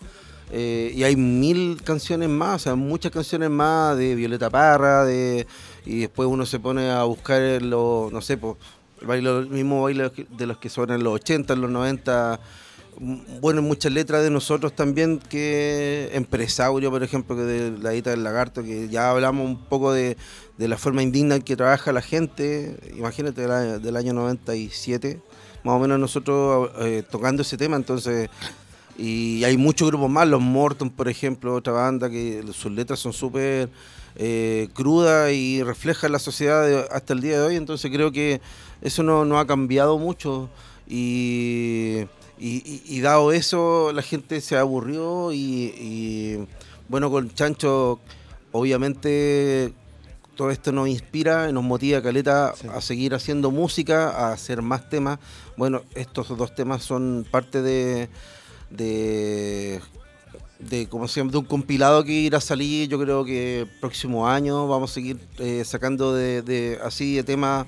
eh, 0.50 0.92
y 0.92 1.04
hay 1.04 1.14
mil 1.14 1.80
canciones 1.84 2.28
más, 2.28 2.56
o 2.56 2.58
sea, 2.64 2.74
muchas 2.74 3.12
canciones 3.12 3.48
más 3.48 3.96
de 3.96 4.16
Violeta 4.16 4.50
Parra, 4.50 5.04
de, 5.04 5.46
y 5.86 6.00
después 6.00 6.28
uno 6.28 6.44
se 6.46 6.58
pone 6.58 6.90
a 6.90 7.04
buscar 7.04 7.40
los, 7.62 8.12
no 8.12 8.20
sé, 8.20 8.36
pues, 8.36 8.56
el, 9.00 9.06
baile, 9.06 9.30
el 9.38 9.48
mismo 9.50 9.84
baile 9.84 10.10
de 10.36 10.46
los 10.46 10.58
que 10.58 10.68
son 10.68 10.90
en 10.90 11.04
los 11.04 11.14
80, 11.14 11.54
en 11.54 11.60
los 11.60 11.70
90, 11.70 12.34
m- 12.34 12.40
bueno, 13.40 13.62
muchas 13.62 13.92
letras 13.92 14.22
de 14.22 14.30
nosotros 14.30 14.74
también, 14.74 15.18
que 15.18 16.10
Empresaurio, 16.12 16.90
por 16.90 17.02
ejemplo, 17.02 17.36
que 17.36 17.42
de 17.42 17.78
la 17.78 17.92
Edita 17.92 18.10
del 18.10 18.24
Lagarto, 18.24 18.62
que 18.62 18.88
ya 18.88 19.10
hablamos 19.10 19.46
un 19.46 19.58
poco 19.58 19.92
de, 19.92 20.16
de 20.58 20.68
la 20.68 20.76
forma 20.76 21.02
indigna 21.02 21.36
en 21.36 21.42
que 21.42 21.56
trabaja 21.56 21.92
la 21.92 22.02
gente, 22.02 22.76
imagínate 22.96 23.40
del 23.40 23.50
año, 23.50 23.78
del 23.78 23.96
año 23.96 24.12
97, 24.12 25.20
más 25.64 25.74
o 25.74 25.78
menos 25.78 25.98
nosotros 25.98 26.70
eh, 26.80 27.02
tocando 27.10 27.42
ese 27.42 27.56
tema, 27.56 27.76
entonces, 27.76 28.28
y 28.98 29.42
hay 29.44 29.56
muchos 29.56 29.88
grupos 29.88 30.10
más, 30.10 30.28
los 30.28 30.40
Morton, 30.40 30.90
por 30.90 31.08
ejemplo, 31.08 31.54
otra 31.54 31.72
banda 31.72 32.10
que 32.10 32.44
sus 32.52 32.72
letras 32.72 32.98
son 32.98 33.12
súper 33.12 33.70
eh, 34.16 34.68
crudas 34.74 35.32
y 35.32 35.62
reflejan 35.62 36.12
la 36.12 36.18
sociedad 36.18 36.86
hasta 36.92 37.14
el 37.14 37.20
día 37.20 37.40
de 37.40 37.46
hoy, 37.46 37.56
entonces 37.56 37.90
creo 37.90 38.12
que 38.12 38.40
eso 38.82 39.02
no, 39.02 39.24
no 39.24 39.38
ha 39.38 39.46
cambiado 39.46 39.98
mucho 39.98 40.50
y, 40.86 42.00
y- 42.40 42.62
y- 42.64 42.82
y 42.96 43.00
dado 43.00 43.32
eso 43.32 43.92
la 43.92 44.02
gente 44.02 44.40
se 44.40 44.56
aburrió 44.56 45.30
y, 45.32 45.36
y, 45.78 46.48
bueno 46.88 47.10
con 47.10 47.30
Chancho 47.34 48.00
obviamente 48.52 49.72
todo 50.36 50.50
esto 50.50 50.72
nos 50.72 50.88
inspira 50.88 51.50
y 51.50 51.52
nos 51.52 51.62
motiva 51.62 52.00
Caleta 52.02 52.54
Sí. 52.58 52.66
a 52.72 52.80
seguir 52.80 53.14
haciendo 53.14 53.50
música, 53.50 54.08
a 54.08 54.32
hacer 54.32 54.62
más 54.62 54.88
temas. 54.88 55.18
Bueno, 55.58 55.82
estos 55.94 56.28
dos 56.36 56.54
temas 56.54 56.82
son 56.82 57.26
parte 57.30 57.60
de 57.60 58.08
de 58.70 59.80
de 60.60 60.86
como 60.88 61.08
se 61.08 61.20
llama, 61.20 61.32
de 61.32 61.38
un 61.38 61.44
compilado 61.44 62.04
que 62.04 62.12
irá 62.12 62.38
a 62.38 62.40
salir 62.40 62.88
yo 62.88 62.98
creo 62.98 63.24
que 63.24 63.66
próximo 63.80 64.28
año 64.28 64.66
vamos 64.68 64.90
a 64.90 64.94
seguir 64.94 65.18
eh, 65.38 65.62
sacando 65.64 66.14
de, 66.14 66.42
de- 66.42 66.78
así 66.82 67.16
de 67.16 67.22
temas 67.24 67.66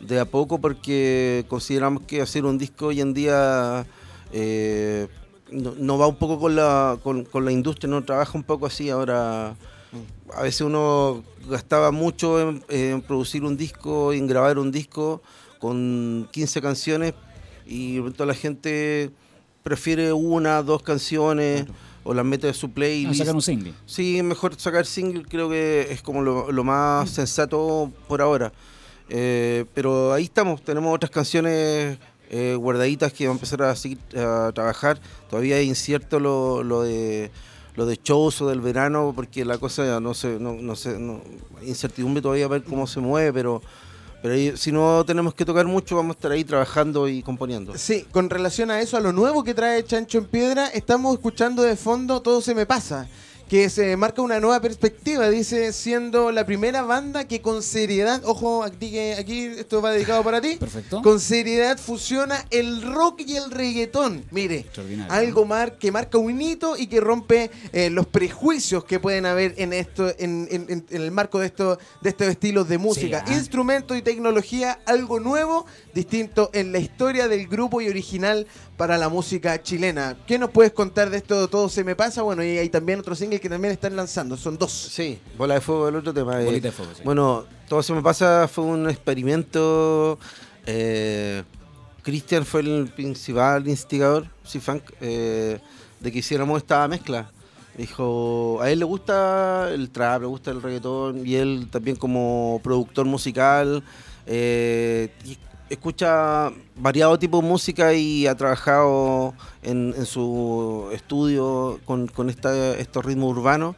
de 0.00 0.18
a 0.20 0.24
poco 0.24 0.60
porque 0.60 1.44
consideramos 1.48 2.02
que 2.04 2.20
hacer 2.22 2.44
un 2.44 2.58
disco 2.58 2.86
hoy 2.86 3.00
en 3.00 3.14
día 3.14 3.86
eh, 4.32 5.08
no, 5.50 5.74
no 5.78 5.98
va 5.98 6.06
un 6.06 6.16
poco 6.16 6.38
con 6.38 6.56
la, 6.56 6.98
con, 7.02 7.24
con 7.24 7.44
la 7.44 7.52
industria, 7.52 7.90
no 7.90 8.04
trabaja 8.04 8.32
un 8.36 8.44
poco 8.44 8.66
así. 8.66 8.90
Ahora, 8.90 9.56
a 10.34 10.42
veces 10.42 10.62
uno 10.62 11.24
gastaba 11.48 11.90
mucho 11.90 12.40
en, 12.40 12.64
en 12.68 13.00
producir 13.02 13.44
un 13.44 13.56
disco, 13.56 14.12
en 14.12 14.26
grabar 14.26 14.58
un 14.58 14.70
disco 14.70 15.22
con 15.58 16.28
15 16.32 16.60
canciones 16.60 17.14
y 17.66 17.96
de 17.96 18.02
pronto 18.02 18.26
la 18.26 18.34
gente 18.34 19.10
prefiere 19.62 20.12
una, 20.12 20.62
dos 20.62 20.82
canciones 20.82 21.66
o 22.04 22.14
las 22.14 22.24
mete 22.24 22.48
en 22.48 22.54
su 22.54 22.70
playlist. 22.70 23.18
sacar 23.18 23.34
un 23.34 23.42
single. 23.42 23.74
Sí, 23.84 24.22
mejor 24.22 24.58
sacar 24.58 24.86
single, 24.86 25.24
creo 25.24 25.50
que 25.50 25.88
es 25.90 26.00
como 26.00 26.22
lo, 26.22 26.50
lo 26.50 26.64
más 26.64 27.10
sensato 27.10 27.92
por 28.06 28.22
ahora. 28.22 28.52
Eh, 29.10 29.64
pero 29.74 30.12
ahí 30.12 30.24
estamos, 30.24 30.62
tenemos 30.62 30.94
otras 30.94 31.10
canciones 31.10 31.98
eh, 32.30 32.54
guardaditas 32.56 33.12
que 33.12 33.26
vamos 33.26 33.40
a 33.40 33.44
empezar 33.44 33.62
a, 33.62 33.76
seguir, 33.76 33.98
a 34.16 34.50
trabajar. 34.54 35.00
Todavía 35.30 35.58
es 35.58 35.66
incierto 35.66 36.20
lo, 36.20 36.82
de 36.82 37.30
lo 37.74 37.86
de 37.86 37.98
shows 38.02 38.42
o 38.42 38.48
del 38.48 38.60
verano, 38.60 39.12
porque 39.14 39.44
la 39.44 39.56
cosa 39.56 39.86
ya 39.86 40.00
no 40.00 40.12
sé, 40.12 40.38
no, 40.40 40.54
no 40.54 40.74
sé, 40.74 40.98
no, 40.98 41.22
incertidumbre 41.62 42.20
todavía 42.20 42.46
a 42.46 42.48
ver 42.48 42.64
cómo 42.64 42.88
se 42.88 42.98
mueve, 42.98 43.32
pero, 43.32 43.62
pero 44.20 44.56
si 44.56 44.72
no 44.72 45.04
tenemos 45.06 45.32
que 45.32 45.44
tocar 45.44 45.64
mucho, 45.66 45.94
vamos 45.94 46.16
a 46.16 46.18
estar 46.18 46.32
ahí 46.32 46.42
trabajando 46.44 47.06
y 47.08 47.22
componiendo. 47.22 47.78
Sí, 47.78 48.04
con 48.10 48.28
relación 48.30 48.72
a 48.72 48.80
eso, 48.80 48.96
a 48.96 49.00
lo 49.00 49.12
nuevo 49.12 49.44
que 49.44 49.54
trae 49.54 49.84
Chancho 49.84 50.18
en 50.18 50.24
Piedra, 50.24 50.66
estamos 50.66 51.14
escuchando 51.14 51.62
de 51.62 51.76
fondo 51.76 52.20
Todo 52.20 52.40
se 52.40 52.54
me 52.54 52.66
pasa, 52.66 53.08
que 53.48 53.70
se 53.70 53.96
marca 53.96 54.20
una 54.22 54.40
nueva 54.40 54.60
perspectiva, 54.60 55.30
dice, 55.30 55.72
siendo 55.72 56.30
la 56.32 56.44
primera 56.44 56.82
banda 56.82 57.26
que 57.26 57.40
con 57.40 57.62
seriedad, 57.62 58.20
ojo, 58.24 58.62
aquí, 58.62 58.98
aquí 58.98 59.44
esto 59.46 59.80
va 59.80 59.90
dedicado 59.92 60.22
para 60.22 60.40
ti, 60.40 60.56
Perfecto. 60.56 61.00
con 61.02 61.18
seriedad 61.18 61.78
fusiona 61.78 62.44
el 62.50 62.82
rock 62.82 63.22
y 63.26 63.36
el 63.36 63.50
reggaetón. 63.50 64.24
Mire, 64.30 64.66
algo 65.08 65.46
mar 65.46 65.78
que 65.78 65.90
marca 65.90 66.18
un 66.18 66.40
hito 66.40 66.76
y 66.76 66.88
que 66.88 67.00
rompe 67.00 67.50
eh, 67.72 67.88
los 67.90 68.06
prejuicios 68.06 68.84
que 68.84 69.00
pueden 69.00 69.24
haber 69.24 69.54
en 69.56 69.72
esto, 69.72 70.08
en, 70.18 70.46
en- 70.50 70.66
en- 70.68 70.86
en 70.90 71.02
el 71.02 71.10
marco 71.10 71.38
de 71.38 71.46
esto, 71.46 71.78
de 72.02 72.10
estos 72.10 72.26
estilos 72.28 72.68
de 72.68 72.76
música. 72.78 73.24
ah. 73.26 73.32
Instrumentos 73.32 73.96
y 73.96 74.02
tecnología, 74.02 74.78
algo 74.84 75.20
nuevo, 75.20 75.64
distinto 75.94 76.50
en 76.52 76.70
la 76.72 76.78
historia 76.78 77.28
del 77.28 77.46
grupo 77.48 77.80
y 77.80 77.88
original 77.88 78.46
para 78.76 78.96
la 78.98 79.08
música 79.08 79.60
chilena. 79.62 80.16
¿Qué 80.26 80.38
nos 80.38 80.50
puedes 80.50 80.72
contar 80.72 81.10
de 81.10 81.16
esto 81.16 81.48
Todo 81.48 81.68
se 81.68 81.82
me 81.82 81.96
pasa? 81.96 82.22
Bueno, 82.22 82.44
y 82.44 82.58
hay 82.58 82.68
también 82.68 83.00
otro 83.00 83.14
single 83.16 83.37
que 83.40 83.48
también 83.48 83.72
están 83.72 83.94
lanzando, 83.96 84.36
son 84.36 84.58
dos. 84.58 84.72
Sí, 84.72 85.18
Bola 85.36 85.54
de 85.54 85.60
Fuego 85.60 85.88
el 85.88 85.96
otro 85.96 86.12
tema. 86.14 86.38
Bolita 86.40 86.68
de 86.68 86.72
fuego, 86.72 86.92
sí. 86.94 87.02
Bueno, 87.04 87.44
todo 87.68 87.82
se 87.82 87.92
me 87.92 88.02
pasa 88.02 88.48
fue 88.48 88.64
un 88.64 88.88
experimento. 88.88 90.18
eh, 90.66 91.42
Cristian 92.02 92.44
fue 92.44 92.60
el 92.62 92.90
principal 92.94 93.68
instigador, 93.68 94.26
sí, 94.44 94.60
Funk, 94.60 94.82
eh, 95.00 95.58
de 96.00 96.12
que 96.12 96.18
hiciéramos 96.20 96.58
esta 96.58 96.86
mezcla. 96.88 97.30
Dijo, 97.76 98.58
a 98.60 98.70
él 98.70 98.80
le 98.80 98.84
gusta 98.84 99.68
el 99.70 99.90
trap, 99.90 100.22
le 100.22 100.26
gusta 100.26 100.50
el 100.50 100.62
reggaetón, 100.62 101.26
y 101.26 101.36
él 101.36 101.68
también 101.70 101.96
como 101.96 102.60
productor 102.64 103.06
musical, 103.06 103.84
eh, 104.26 105.12
escucha 105.70 106.50
variado 106.76 107.18
tipo 107.18 107.40
de 107.40 107.48
música 107.48 107.94
y 107.94 108.26
ha 108.26 108.34
trabajado 108.34 109.34
en, 109.62 109.94
su 110.06 110.88
estudio 110.92 111.80
con, 111.84 112.06
con 112.06 112.30
esta- 112.30 112.76
estos 112.78 113.04
ritmos 113.04 113.36
urbanos. 113.36 113.76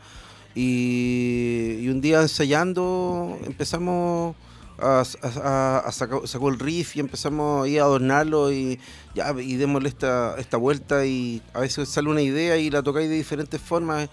Y, 0.54 1.86
un 1.88 2.00
día 2.00 2.20
ensayando 2.22 3.38
empezamos 3.46 4.34
a, 4.78 5.04
sacar, 5.04 6.26
sacó 6.26 6.48
el 6.48 6.58
riff 6.58 6.96
y 6.96 7.00
empezamos 7.00 7.68
a 7.68 7.82
adornarlo 7.82 8.50
y 8.52 8.80
ya 9.14 9.32
y 9.38 9.56
démosle 9.56 9.88
esta, 9.90 10.56
vuelta 10.56 11.04
y 11.04 11.42
a 11.52 11.60
veces 11.60 11.88
sale 11.88 12.08
una 12.08 12.22
idea 12.22 12.56
y 12.56 12.70
la 12.70 12.82
tocáis 12.82 13.08
de 13.08 13.16
diferentes 13.16 13.60
formas 13.60 14.08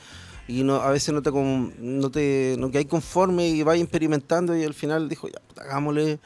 y 0.47 0.63
no, 0.63 0.75
a 0.75 0.91
veces 0.91 1.13
no 1.13 1.21
te, 1.21 1.31
no 1.31 2.09
te 2.11 2.55
no 2.59 2.69
quedáis 2.69 2.87
conforme 2.87 3.47
y 3.47 3.63
vais 3.63 3.81
experimentando 3.81 4.55
y 4.55 4.63
al 4.63 4.73
final 4.73 5.07
dijo 5.09 5.27
ya 5.29 5.41
hagámosle 5.61 6.19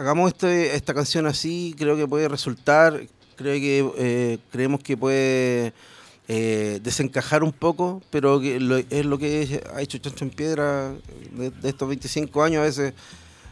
hagamos 0.00 0.32
este, 0.32 0.74
esta 0.74 0.94
canción 0.94 1.26
así 1.26 1.74
creo 1.78 1.96
que 1.96 2.06
puede 2.08 2.26
resultar 2.28 3.00
creo 3.36 3.54
que 3.54 3.92
eh, 3.98 4.38
creemos 4.50 4.80
que 4.82 4.96
puede 4.96 5.72
eh, 6.28 6.78
desencajar 6.82 7.42
un 7.42 7.52
poco, 7.52 8.02
pero 8.10 8.40
es 8.40 9.04
lo 9.06 9.18
que 9.18 9.62
ha 9.74 9.82
hecho 9.82 9.98
Chancho 9.98 10.24
en 10.24 10.30
Piedra 10.30 10.92
de, 11.32 11.52
estos 11.68 11.88
25 11.88 12.42
años 12.42 12.60
a 12.60 12.64
veces. 12.64 12.94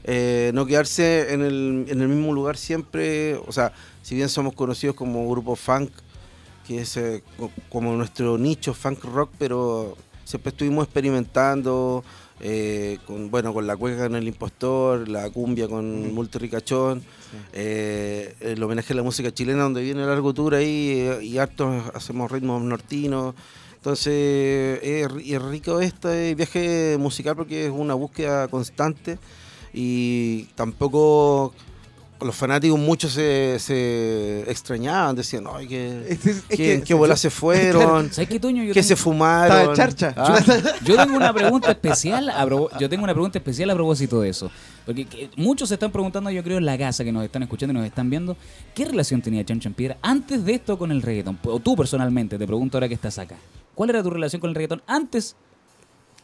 eh, 0.04 0.50
no 0.54 0.64
quedarse 0.64 1.32
en 1.32 1.42
el, 1.42 1.86
en 1.88 2.00
el 2.00 2.08
mismo 2.08 2.32
lugar 2.32 2.56
siempre, 2.56 3.34
o 3.34 3.52
sea, 3.52 3.72
si 4.02 4.14
bien 4.14 4.28
somos 4.28 4.54
conocidos 4.54 4.94
como 4.94 5.28
grupo 5.28 5.56
funk, 5.56 5.90
que 6.66 6.82
es 6.82 6.98
co- 7.36 7.50
como 7.68 7.92
nuestro 7.94 8.38
nicho 8.38 8.74
funk 8.74 9.02
rock, 9.04 9.30
pero 9.38 9.96
siempre 10.24 10.50
estuvimos 10.50 10.84
experimentando 10.84 12.04
eh, 12.40 12.98
con 13.06 13.30
bueno 13.30 13.52
con 13.52 13.66
la 13.66 13.76
cueca 13.76 14.06
en 14.06 14.14
el 14.14 14.28
impostor, 14.28 15.08
la 15.08 15.28
cumbia 15.30 15.68
con 15.68 16.14
Multirricachón, 16.14 17.02
eh, 17.52 18.34
el 18.40 18.62
homenaje 18.62 18.92
a 18.92 18.96
la 18.96 19.02
música 19.02 19.32
chilena 19.32 19.64
donde 19.64 19.82
viene 19.82 20.02
el 20.02 20.08
largo 20.08 20.32
tour 20.32 20.54
ahí 20.54 20.90
eh, 20.90 21.24
y 21.24 21.38
hartos 21.38 21.84
hacemos 21.94 22.30
ritmos 22.30 22.62
nortinos. 22.62 23.34
Entonces 23.76 24.80
es 24.82 25.42
rico 25.42 25.80
este 25.80 26.34
viaje 26.34 26.96
musical 26.98 27.36
porque 27.36 27.66
es 27.66 27.72
una 27.72 27.94
búsqueda 27.94 28.48
constante 28.48 29.18
y 29.72 30.44
tampoco 30.56 31.54
los 32.20 32.34
fanáticos 32.34 32.78
muchos 32.78 33.12
se, 33.12 33.56
se 33.58 34.40
extrañaban, 34.50 35.14
decían, 35.14 35.44
ay, 35.52 35.66
que, 35.68 36.04
Es- 36.08 36.26
es- 36.26 36.42
que, 36.42 36.56
que- 36.56 36.74
¿en 36.74 36.82
qué 36.82 36.94
bola 36.94 37.16
se 37.16 37.30
fueron, 37.30 38.12
¿Sabes 38.12 38.28
qué, 38.28 38.40
Toño? 38.40 38.62
Yo 38.64 38.74
que 38.74 38.80
tengo- 38.80 38.88
se 38.88 38.96
fumaron. 38.96 39.56
Estaba 39.58 39.74
charcha. 39.76 40.14
Ah, 40.16 40.38
Yo 40.84 40.96
tengo 40.96 41.16
una 41.16 41.32
pregunta 41.32 41.70
especial 41.70 42.28
a 42.30 42.46
yo 42.78 42.88
tengo 42.88 43.04
una 43.04 43.12
pregunta 43.14 43.38
especial 43.38 43.70
a 43.70 43.74
propósito 43.74 44.20
de 44.20 44.28
eso. 44.30 44.50
Porque 44.84 45.04
que- 45.04 45.30
muchos 45.36 45.68
se 45.68 45.74
están 45.74 45.92
preguntando, 45.92 46.30
yo 46.30 46.42
creo, 46.42 46.58
en 46.58 46.66
la 46.66 46.76
casa 46.78 47.04
que 47.04 47.12
nos 47.12 47.24
están 47.24 47.42
escuchando 47.42 47.72
y 47.72 47.76
nos 47.76 47.86
están 47.86 48.08
viendo, 48.10 48.36
¿qué 48.74 48.84
relación 48.84 49.20
tenía 49.22 49.44
Chancho 49.44 49.68
en 49.68 49.74
Piedra 49.74 49.98
antes 50.02 50.44
de 50.44 50.54
esto 50.54 50.78
con 50.78 50.90
el 50.90 51.02
reggaetón? 51.02 51.38
O 51.44 51.60
tú 51.60 51.76
personalmente, 51.76 52.38
te 52.38 52.46
pregunto 52.46 52.78
ahora 52.78 52.88
que 52.88 52.94
estás 52.94 53.18
acá. 53.18 53.36
¿Cuál 53.74 53.90
era 53.90 54.02
tu 54.02 54.10
relación 54.10 54.40
con 54.40 54.48
el 54.50 54.54
reggaetón 54.56 54.82
antes? 54.86 55.36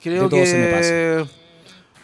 Creo 0.02 0.24
De 0.24 0.28
todo 0.28 0.44
se 0.46 0.58
me 0.58 0.66
que 0.66 1.26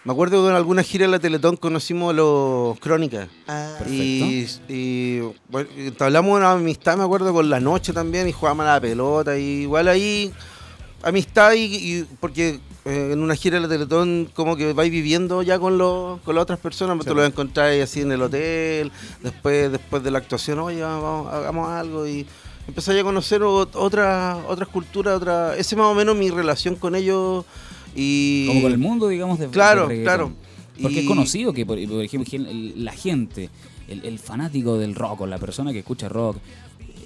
me 0.04 0.12
acuerdo 0.12 0.42
que 0.42 0.48
en 0.50 0.56
alguna 0.56 0.82
gira 0.82 1.04
en 1.04 1.10
la 1.10 1.18
Teletón 1.18 1.56
conocimos 1.56 2.10
a 2.10 2.12
los 2.14 2.78
Crónicas. 2.80 3.28
Ah, 3.46 3.76
Y, 3.88 4.46
y, 4.68 5.20
bueno, 5.48 5.68
entablamos 5.76 6.36
una 6.36 6.52
amistad, 6.52 6.96
me 6.96 7.04
acuerdo, 7.04 7.32
con 7.32 7.50
la 7.50 7.60
noche 7.60 7.92
también 7.92 8.26
y 8.28 8.32
jugábamos 8.32 8.66
a 8.66 8.74
la 8.74 8.80
pelota. 8.80 9.36
Y 9.38 9.62
igual 9.62 9.88
ahí, 9.88 10.32
amistad 11.02 11.52
y, 11.52 11.64
y- 11.64 12.06
porque 12.18 12.60
eh, 12.86 13.10
en 13.12 13.22
una 13.22 13.34
gira 13.36 13.56
de 13.56 13.62
la 13.62 13.68
Teletón 13.68 14.30
como 14.34 14.56
que 14.56 14.72
vais 14.72 14.90
viviendo 14.90 15.42
ya 15.42 15.58
con, 15.58 15.76
los, 15.76 16.18
con 16.22 16.34
las 16.34 16.42
otras 16.42 16.58
personas, 16.58 16.96
pues 16.96 17.06
te 17.06 17.14
lo 17.14 17.22
encontráis 17.24 17.82
así 17.84 18.00
en 18.00 18.12
el 18.12 18.22
hotel, 18.22 18.90
después 19.22 19.70
después 19.70 20.02
de 20.02 20.10
la 20.10 20.18
actuación, 20.18 20.60
oye, 20.60 20.80
vamos, 20.80 21.30
hagamos 21.32 21.68
algo 21.68 22.06
y 22.06 22.26
empezáis 22.66 23.00
a 23.00 23.04
conocer 23.04 23.42
ot- 23.42 23.68
otras 23.74 24.38
otras 24.48 24.68
culturas, 24.68 25.14
otra, 25.16 25.52
ese 25.56 25.74
es 25.74 25.76
más 25.76 25.88
o 25.88 25.94
menos 25.94 26.16
mi 26.16 26.30
relación 26.30 26.74
con 26.74 26.94
ellos 26.94 27.44
y 27.94 28.46
Como 28.46 28.62
con 28.62 28.72
el 28.72 28.78
mundo, 28.78 29.08
digamos, 29.08 29.38
de 29.38 29.48
Claro, 29.48 29.88
claro. 29.88 30.32
Porque 30.80 31.00
es 31.00 31.06
conocido 31.06 31.52
que, 31.52 31.66
por, 31.66 31.76
por 31.88 32.02
ejemplo, 32.02 32.38
la 32.76 32.92
gente, 32.92 33.50
el, 33.88 34.04
el 34.04 34.18
fanático 34.18 34.78
del 34.78 34.94
rock 34.94 35.22
o 35.22 35.26
la 35.26 35.38
persona 35.38 35.72
que 35.72 35.80
escucha 35.80 36.08
rock, 36.08 36.38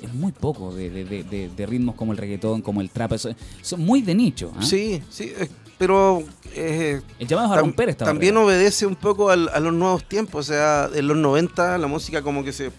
es 0.03 0.12
muy 0.14 0.32
poco 0.32 0.72
de, 0.74 0.91
de- 0.91 1.05
de- 1.05 1.24
de- 1.24 1.49
de 1.49 1.66
ritmos 1.66 1.95
como 1.95 2.12
el 2.12 2.18
reggaetón, 2.18 2.61
como 2.62 2.80
el 2.82 2.91
trap. 2.91 3.12
eso- 3.14 3.35
son 3.62 3.80
muy 3.80 4.03
de 4.03 4.14
nicho. 4.14 4.53
¿ah? 4.57 4.62
Sí, 4.62 5.03
sí, 5.11 5.32
eh, 5.37 5.49
pero 5.78 6.22
eh, 6.55 7.01
El 7.18 7.26
llamado 7.26 7.55
a 7.55 7.59
romper 7.59 7.89
esta 7.89 8.05
También 8.05 8.35
barrera. 8.35 8.47
obedece 8.59 8.87
un 8.87 8.95
poco 8.97 9.30
al- 9.30 9.49
a 9.49 9.59
los 9.61 9.72
nuevos 9.72 10.05
tiempos. 10.07 10.49
O 10.49 10.53
sea, 10.53 10.89
en 10.95 11.09
los 11.09 11.16
90 11.16 11.76
la 11.78 11.87
música 11.89 12.22
como 12.22 12.45
que 12.45 12.53
se, 12.53 12.70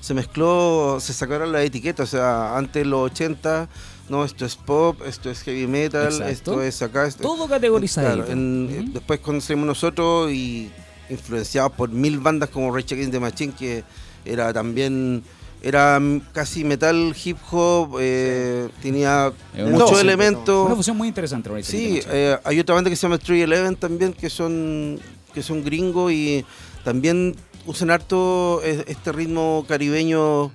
se 0.00 0.12
mezcló, 0.12 0.98
se 1.00 1.12
sacaron 1.14 1.50
las 1.52 1.64
etiquetas. 1.64 2.12
O 2.12 2.16
sea, 2.16 2.56
antes 2.58 2.84
los 2.86 3.10
80, 3.12 3.68
no, 4.08 4.24
esto 4.24 4.44
es 4.44 4.56
pop, 4.56 5.00
esto 5.06 5.30
es 5.30 5.40
heavy 5.42 5.66
metal, 5.66 6.06
Exacto. 6.06 6.28
esto 6.30 6.62
es 6.62 6.82
acá. 6.82 7.06
Esto, 7.06 7.22
Todo 7.22 7.48
categorizado. 7.48 8.14
Claro, 8.24 8.30
en- 8.32 8.68
eh, 8.70 8.84
Después 8.92 9.20
conocemos 9.20 9.66
nosotros 9.66 10.30
y 10.32 10.70
influenciados 11.10 11.72
por 11.72 11.90
mil 11.90 12.18
bandas 12.18 12.48
como 12.50 12.74
Rage 12.74 12.94
Against 12.94 13.12
the 13.12 13.20
Machine, 13.20 13.52
que 13.58 13.84
era 14.24 14.52
también... 14.52 15.22
Era 15.62 15.98
casi 16.32 16.62
metal, 16.64 17.14
hip 17.24 17.38
hop, 17.50 17.96
eh, 17.98 18.68
tenía 18.82 19.32
Es 19.54 19.62
una 19.62 19.70
muchos 19.78 20.00
elementos. 20.00 20.66
Una 20.66 20.76
fusión 20.76 20.96
muy 20.96 21.08
interesante, 21.08 21.48
Rage 21.48 21.64
Sí, 21.64 22.00
eh, 22.08 22.36
hay 22.44 22.60
otra 22.60 22.74
banda 22.76 22.88
que 22.90 22.94
se 22.94 23.02
llama 23.02 23.18
Tree 23.18 23.42
Eleven 23.42 23.74
también, 23.74 24.12
que 24.12 24.30
son, 24.30 25.00
que 25.34 25.42
son 25.42 25.64
gringos 25.64 26.12
y 26.12 26.44
también 26.84 27.34
usan 27.64 27.90
harto 27.90 28.60
eh, 28.62 28.84
este 28.86 29.10
ritmo 29.10 29.64
caribeño, 29.66 30.52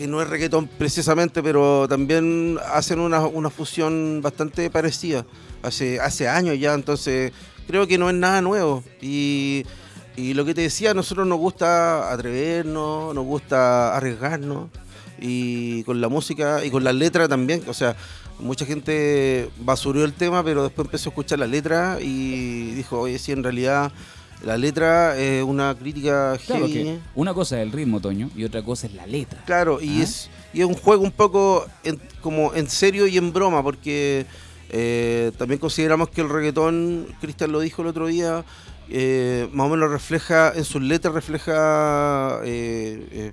que 0.00 0.06
no 0.06 0.22
es 0.22 0.28
reggaetón 0.30 0.66
precisamente, 0.66 1.42
pero 1.42 1.86
también 1.86 2.58
hacen 2.72 3.00
una, 3.00 3.20
una 3.26 3.50
fusión 3.50 4.20
bastante 4.22 4.70
parecida, 4.70 5.26
hace, 5.62 6.00
hace 6.00 6.26
años 6.26 6.58
ya, 6.58 6.72
entonces 6.72 7.32
creo 7.66 7.86
que 7.86 7.98
no 7.98 8.08
es 8.08 8.16
nada 8.16 8.40
nuevo. 8.40 8.82
Y, 9.02 9.66
y 10.16 10.32
lo 10.32 10.46
que 10.46 10.54
te 10.54 10.62
decía, 10.62 10.92
a 10.92 10.94
nosotros 10.94 11.26
nos 11.26 11.36
gusta 11.36 12.10
atrevernos, 12.10 13.14
nos 13.14 13.26
gusta 13.26 13.94
arriesgarnos 13.94 14.70
y 15.20 15.84
con 15.84 16.00
la 16.00 16.08
música 16.08 16.64
y 16.64 16.70
con 16.70 16.82
la 16.82 16.94
letra 16.94 17.28
también, 17.28 17.62
o 17.68 17.74
sea, 17.74 17.94
mucha 18.38 18.64
gente 18.64 19.50
basurió 19.58 20.06
el 20.06 20.14
tema, 20.14 20.42
pero 20.42 20.62
después 20.62 20.86
empezó 20.86 21.10
a 21.10 21.12
escuchar 21.12 21.40
la 21.40 21.46
letra 21.46 21.98
y 22.00 22.70
dijo, 22.70 23.00
oye, 23.00 23.18
sí, 23.18 23.32
en 23.32 23.44
realidad 23.44 23.92
la 24.44 24.56
letra 24.56 25.18
es 25.18 25.42
una 25.42 25.74
crítica 25.78 26.38
Claro 26.46 26.66
heavy. 26.66 26.72
que 26.84 26.98
una 27.14 27.34
cosa 27.34 27.58
es 27.60 27.66
el 27.66 27.72
ritmo, 27.72 28.00
Toño, 28.00 28.30
y 28.36 28.44
otra 28.44 28.62
cosa 28.62 28.86
es 28.86 28.94
la 28.94 29.06
letra. 29.06 29.42
Claro, 29.44 29.80
y, 29.80 30.00
Ah. 30.00 30.04
es, 30.04 30.30
y 30.54 30.60
es 30.60 30.66
un 30.66 30.74
juego 30.74 31.02
un 31.02 31.12
poco 31.12 31.66
en- 31.84 32.00
como 32.20 32.54
en 32.54 32.68
serio 32.68 33.06
y 33.06 33.16
en 33.18 33.32
broma, 33.32 33.62
porque 33.62 34.26
eh, 34.72 35.32
también 35.36 35.58
consideramos 35.58 36.10
que 36.10 36.20
el 36.20 36.28
reggaetón, 36.28 37.06
Cristian 37.20 37.50
lo 37.50 37.58
dijo 37.60 37.82
el 37.82 37.88
otro 37.88 38.06
día, 38.06 38.44
eh, 38.88 39.48
más 39.52 39.66
o 39.66 39.70
menos 39.70 39.90
refleja, 39.90 40.52
en 40.54 40.64
sus 40.64 40.80
letras 40.80 41.12
refleja 41.12 42.38
eh, 42.44 43.06
eh, 43.10 43.32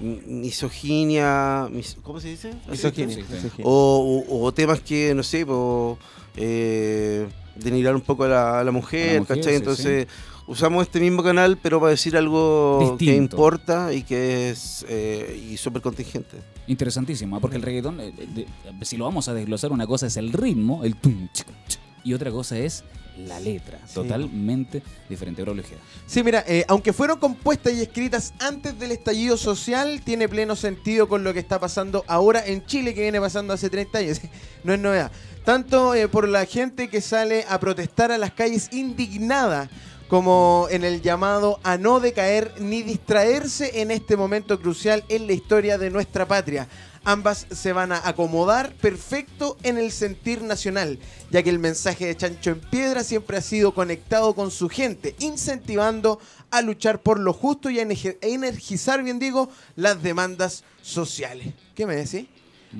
mi- 0.00 0.20
misoginia, 0.40 1.68
mis- 1.70 1.96
¿cómo 2.02 2.20
se 2.20 2.28
dice? 2.28 2.52
Misoginia, 2.70 3.14
Sí, 3.16 3.22
sí. 3.22 3.32
misoginia. 3.34 3.66
O, 3.66 4.24
o- 4.28 4.44
o 4.46 4.52
temas 4.54 4.80
que, 4.80 5.14
no 5.14 5.22
sé, 5.22 5.44
po, 5.44 5.98
eh, 6.36 7.26
denigrar 7.56 7.94
un 7.94 8.00
poco 8.00 8.24
a 8.24 8.28
la, 8.28 8.60
a 8.60 8.64
la 8.64 8.70
mujer, 8.70 9.10
A 9.10 9.12
la 9.14 9.18
mujer, 9.20 9.36
¿cachai? 9.38 9.52
sí, 9.52 9.58
Entonces, 9.58 10.06
usamos 10.48 10.82
este 10.82 10.98
mismo 10.98 11.22
canal, 11.22 11.56
pero 11.62 11.78
para 11.78 11.90
decir 11.90 12.16
algo 12.16 12.78
que 12.98 13.04
Distinto. 13.04 13.36
importa 13.36 13.92
y 13.92 14.02
que 14.02 14.50
es 14.50 14.84
eh, 14.88 15.48
y 15.50 15.56
súper 15.56 15.80
contingente. 15.82 16.38
Interesantísimo, 16.66 17.40
porque 17.40 17.56
el 17.56 17.62
reggaetón, 17.62 18.00
eh, 18.00 18.12
de- 18.12 18.26
de- 18.72 18.84
si 18.84 18.96
lo 18.96 19.04
vamos 19.04 19.28
a 19.28 19.34
desglosar, 19.34 19.70
una 19.72 19.86
cosa 19.86 20.06
es 20.06 20.16
el 20.16 20.32
ritmo, 20.32 20.84
el 20.84 20.96
tum, 20.96 21.28
chic, 21.32 21.46
chic, 21.68 21.80
y 22.04 22.14
otra 22.14 22.30
cosa 22.30 22.58
es 22.58 22.82
la 23.16 23.40
letra, 23.40 23.78
totalmente 23.92 24.80
diferente. 25.08 25.42
Ojeda. 25.42 25.80
Sí, 26.06 26.22
mira, 26.22 26.44
eh, 26.46 26.64
aunque 26.68 26.92
fueron 26.92 27.18
compuestas 27.18 27.72
y 27.74 27.82
escritas 27.82 28.32
antes 28.38 28.78
del 28.78 28.92
estallido 28.92 29.36
social, 29.36 30.00
tiene 30.04 30.28
pleno 30.28 30.54
sentido 30.54 31.08
con 31.08 31.24
lo 31.24 31.32
que 31.34 31.40
está 31.40 31.58
pasando 31.58 32.04
ahora 32.06 32.46
en 32.46 32.64
Chile, 32.64 32.94
que 32.94 33.00
viene 33.02 33.20
pasando 33.20 33.52
hace 33.52 33.68
30 33.70 33.98
años. 33.98 34.20
No 34.64 34.72
es 34.74 34.80
novedad. 34.80 35.10
Tanto 35.44 35.94
eh, 35.94 36.08
por 36.08 36.28
la 36.28 36.44
gente 36.44 36.88
que 36.88 37.00
sale 37.00 37.44
a 37.48 37.58
protestar 37.58 38.12
a 38.12 38.18
las 38.18 38.32
calles 38.32 38.68
indignada, 38.72 39.68
como 40.08 40.66
en 40.70 40.84
el 40.84 41.02
llamado 41.02 41.60
a 41.62 41.76
no 41.76 42.00
decaer 42.00 42.54
ni 42.60 42.82
distraerse 42.82 43.80
en 43.80 43.90
este 43.90 44.16
momento 44.16 44.60
crucial 44.60 45.04
en 45.08 45.26
la 45.26 45.34
historia 45.34 45.78
de 45.78 45.90
nuestra 45.90 46.26
patria. 46.26 46.66
Ambas 47.04 47.46
se 47.50 47.72
van 47.72 47.92
a 47.92 48.06
acomodar 48.06 48.74
perfecto 48.74 49.56
en 49.62 49.78
el 49.78 49.92
sentir 49.92 50.42
nacional, 50.42 50.98
ya 51.30 51.42
que 51.42 51.50
el 51.50 51.58
mensaje 51.58 52.06
de 52.06 52.16
Chancho 52.16 52.50
en 52.50 52.60
Piedra 52.60 53.04
siempre 53.04 53.36
ha 53.36 53.40
sido 53.40 53.72
conectado 53.72 54.34
con 54.34 54.50
su 54.50 54.68
gente, 54.68 55.14
incentivando 55.18 56.18
a 56.50 56.60
luchar 56.60 57.00
por 57.00 57.18
lo 57.18 57.32
justo 57.32 57.70
y 57.70 57.78
a 57.78 57.84
ener- 57.84 58.18
a 58.22 58.26
energizar, 58.26 59.02
bien 59.02 59.18
digo, 59.18 59.48
las 59.76 60.02
demandas 60.02 60.64
sociales. 60.82 61.54
¿Qué 61.74 61.86
me 61.86 61.96
decís? 61.96 62.26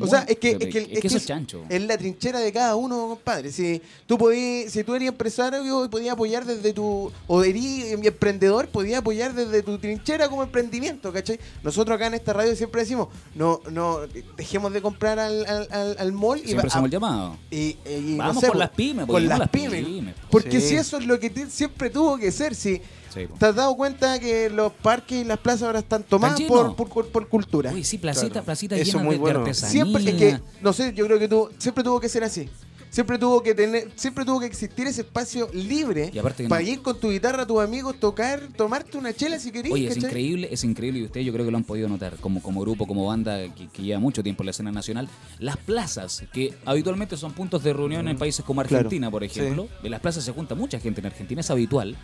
O 0.00 0.06
sea, 0.06 0.20
es 0.28 0.36
que, 0.38 0.50
es 0.50 0.58
que, 0.58 0.64
es 0.66 0.72
que 0.72 0.92
es 0.94 1.00
que 1.00 1.06
eso 1.06 1.16
es 1.16 1.26
chancho. 1.26 1.64
es 1.68 1.82
la 1.82 1.96
trinchera 1.96 2.40
de 2.40 2.52
cada 2.52 2.76
uno, 2.76 3.08
compadre. 3.08 3.50
Si 3.50 3.80
tú 4.06 4.18
podías, 4.18 4.70
si 4.72 4.84
tú 4.84 4.94
eres 4.94 5.08
empresario 5.08 5.84
y 5.84 5.88
podías 5.88 6.12
apoyar 6.12 6.44
desde 6.44 6.72
tu, 6.72 7.10
o 7.26 7.42
eres 7.42 7.92
emprendedor, 7.92 8.68
podías 8.68 8.98
apoyar 9.00 9.34
desde 9.34 9.62
tu 9.62 9.78
trinchera 9.78 10.28
como 10.28 10.42
emprendimiento, 10.42 11.12
¿cachai? 11.12 11.38
Nosotros 11.62 11.94
acá 11.96 12.06
en 12.08 12.14
esta 12.14 12.32
radio 12.32 12.54
siempre 12.54 12.82
decimos, 12.82 13.08
no, 13.34 13.60
no, 13.70 14.00
dejemos 14.36 14.72
de 14.72 14.82
comprar 14.82 15.18
al, 15.18 15.46
al, 15.46 15.68
al- 15.70 15.96
al 15.98 16.12
mall 16.12 16.38
y, 16.40 16.46
Siempre 16.48 16.64
va- 16.64 16.68
hacemos 16.68 16.86
el 16.86 16.90
llamado. 16.92 17.36
y- 17.50 17.76
y- 17.86 18.14
no 18.16 18.18
Vamos 18.18 18.40
sé, 18.40 18.46
por 18.48 18.52
po, 18.54 18.58
las 18.58 18.70
pymes, 18.70 19.06
con 19.06 19.14
apoyemos 19.16 19.28
las 19.30 19.38
las 19.38 19.48
pymes. 19.48 19.84
pymes. 19.84 20.14
Porque 20.30 20.60
Sí. 20.60 20.68
si 20.68 20.74
eso 20.76 20.98
es 20.98 21.06
lo 21.06 21.18
que 21.18 21.30
te- 21.30 21.48
siempre 21.50 21.90
tuvo 21.90 22.18
que 22.18 22.30
ser, 22.30 22.54
si 22.54 22.80
Sí, 23.12 23.26
po. 23.26 23.36
te 23.38 23.46
has 23.46 23.54
dado 23.54 23.76
cuenta 23.76 24.18
que 24.18 24.50
los 24.50 24.72
parques 24.72 25.22
y 25.22 25.24
las 25.24 25.38
plazas 25.38 25.62
ahora 25.64 25.78
están 25.80 26.02
tomadas 26.02 26.38
Están 26.40 26.56
por, 26.56 26.76
por, 26.76 26.88
por- 26.88 27.08
por 27.08 27.28
cultura. 27.28 27.72
Uy, 27.72 27.84
sí, 27.84 27.98
placita, 27.98 28.28
Claro. 28.30 28.44
placita 28.46 28.76
Eso 28.76 28.92
llena 28.98 29.04
muy 29.04 29.10
de, 29.12 29.16
de 29.16 29.20
bueno. 29.20 29.38
artesanía. 29.40 29.70
Siempre, 29.84 30.10
es 30.10 30.14
que, 30.16 30.40
no 30.62 30.72
sé, 30.72 30.92
yo 30.94 31.06
creo 31.06 31.18
que 31.18 31.28
tuvo, 31.28 31.50
siempre 31.58 31.84
tuvo 31.84 32.00
que 32.00 32.08
ser 32.08 32.24
así. 32.24 32.48
Siempre 32.90 33.18
tuvo 33.18 33.42
que 33.42 33.54
tener, 33.54 33.90
siempre 33.96 34.24
tuvo 34.24 34.40
que 34.40 34.46
existir 34.46 34.86
ese 34.86 35.02
espacio 35.02 35.50
libre 35.52 36.10
Y 36.10 36.18
aparte 36.18 36.44
que 36.44 36.48
para 36.48 36.62
no- 36.62 36.68
ir 36.68 36.80
con 36.80 36.98
tu 36.98 37.10
guitarra 37.10 37.42
a 37.42 37.46
tus 37.46 37.60
amigos, 37.60 38.00
tocar, 38.00 38.40
tomarte 38.56 38.96
una 38.96 39.12
chela 39.12 39.38
si 39.38 39.52
querés. 39.52 39.70
Oye, 39.70 39.88
es 39.88 39.98
increíble, 39.98 40.48
es 40.50 40.64
increíble 40.64 41.00
y 41.00 41.04
ustedes 41.04 41.26
yo 41.26 41.32
creo 41.34 41.44
que 41.44 41.50
lo 41.50 41.58
han 41.58 41.64
podido 41.64 41.86
notar 41.86 42.16
como, 42.16 42.40
como 42.42 42.62
grupo, 42.62 42.86
como 42.86 43.04
banda 43.06 43.40
que, 43.54 43.68
que 43.68 43.82
lleva 43.82 44.00
mucho 44.00 44.22
tiempo 44.22 44.42
en 44.42 44.46
la 44.46 44.50
escena 44.52 44.72
nacional. 44.72 45.06
Las 45.38 45.58
plazas, 45.58 46.24
que 46.32 46.54
habitualmente 46.64 47.18
son 47.18 47.32
puntos 47.32 47.62
de 47.62 47.74
reunión 47.74 48.08
en 48.08 48.16
países 48.16 48.42
como 48.42 48.62
Claro. 48.62 48.76
Argentina, 48.86 49.10
por 49.10 49.22
ejemplo. 49.22 49.68
En 49.82 49.90
las 49.90 50.00
plazas 50.00 50.24
se 50.24 50.32
junta 50.32 50.54
mucha 50.54 50.80
gente 50.80 51.00
en 51.00 51.06
Argentina, 51.08 51.42
es 51.42 51.50
habitual. 51.50 51.94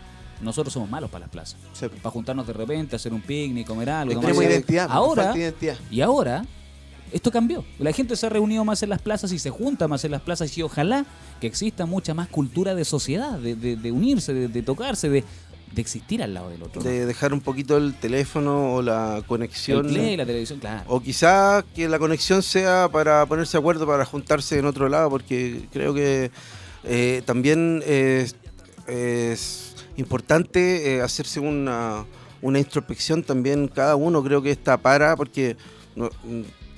Nosotros 0.41 0.73
somos 0.73 0.89
malos 0.89 1.09
para 1.09 1.21
las 1.25 1.29
plazas. 1.29 1.57
Sí. 1.73 1.87
Para 2.01 2.11
juntarnos 2.11 2.45
de 2.45 2.53
repente, 2.53 2.95
hacer 2.95 3.13
un 3.13 3.21
picnic, 3.21 3.65
comer 3.67 3.89
algo. 3.89 4.19
Tenemos 4.19 4.43
identidad, 4.43 4.87
Ahora, 4.89 5.23
falta 5.25 5.39
identidad. 5.39 5.77
y 5.89 6.01
ahora, 6.01 6.43
esto 7.11 7.31
cambió. 7.31 7.63
La 7.79 7.91
gente 7.93 8.15
se 8.15 8.25
ha 8.25 8.29
reunido 8.29 8.65
más 8.65 8.83
en 8.83 8.89
las 8.89 9.01
plazas 9.01 9.31
y 9.31 9.39
se 9.39 9.49
junta 9.49 9.87
más 9.87 10.03
en 10.03 10.11
las 10.11 10.21
plazas 10.21 10.57
y 10.57 10.61
ojalá 10.61 11.05
que 11.39 11.47
exista 11.47 11.85
mucha 11.85 12.13
más 12.13 12.27
cultura 12.27 12.75
de 12.75 12.83
sociedad, 12.83 13.39
de, 13.39 13.55
de- 13.55 13.75
de 13.77 13.91
unirse, 13.91 14.33
de, 14.33 14.47
de 14.49 14.61
tocarse, 14.61 15.07
de, 15.09 15.23
de 15.73 15.81
existir 15.81 16.21
al 16.21 16.33
lado 16.33 16.49
del 16.49 16.63
otro. 16.63 16.81
De 16.83 17.05
dejar 17.05 17.31
un 17.33 17.41
poquito 17.41 17.77
el 17.77 17.93
teléfono 17.93 18.73
o 18.73 18.81
la 18.81 19.17
El 19.17 19.23
conexión. 19.25 19.87
play, 19.87 20.17
la 20.17 20.25
televisión, 20.25 20.59
claro. 20.59 20.83
O 20.87 20.99
quizá 21.01 21.63
que 21.75 21.87
la 21.87 21.99
conexión 21.99 22.43
sea 22.43 22.89
para 22.91 23.25
ponerse 23.25 23.53
de 23.57 23.59
acuerdo 23.59 23.85
para 23.87 24.03
juntarse 24.05 24.57
en 24.59 24.65
otro 24.65 24.89
lado, 24.89 25.09
porque 25.09 25.67
creo 25.71 25.93
que 25.93 26.31
eh, 26.83 27.21
también 27.25 27.81
es, 27.85 28.35
es 28.87 29.64
importante 29.97 30.95
eh, 30.95 31.01
hacerse 31.01 31.39
una, 31.39 32.05
una 32.41 32.59
introspección 32.59 33.23
también 33.23 33.67
cada 33.67 33.95
uno, 33.95 34.23
creo 34.23 34.41
que 34.41 34.51
está 34.51 34.77
para, 34.77 35.15
porque 35.15 35.55
no- 35.95 36.09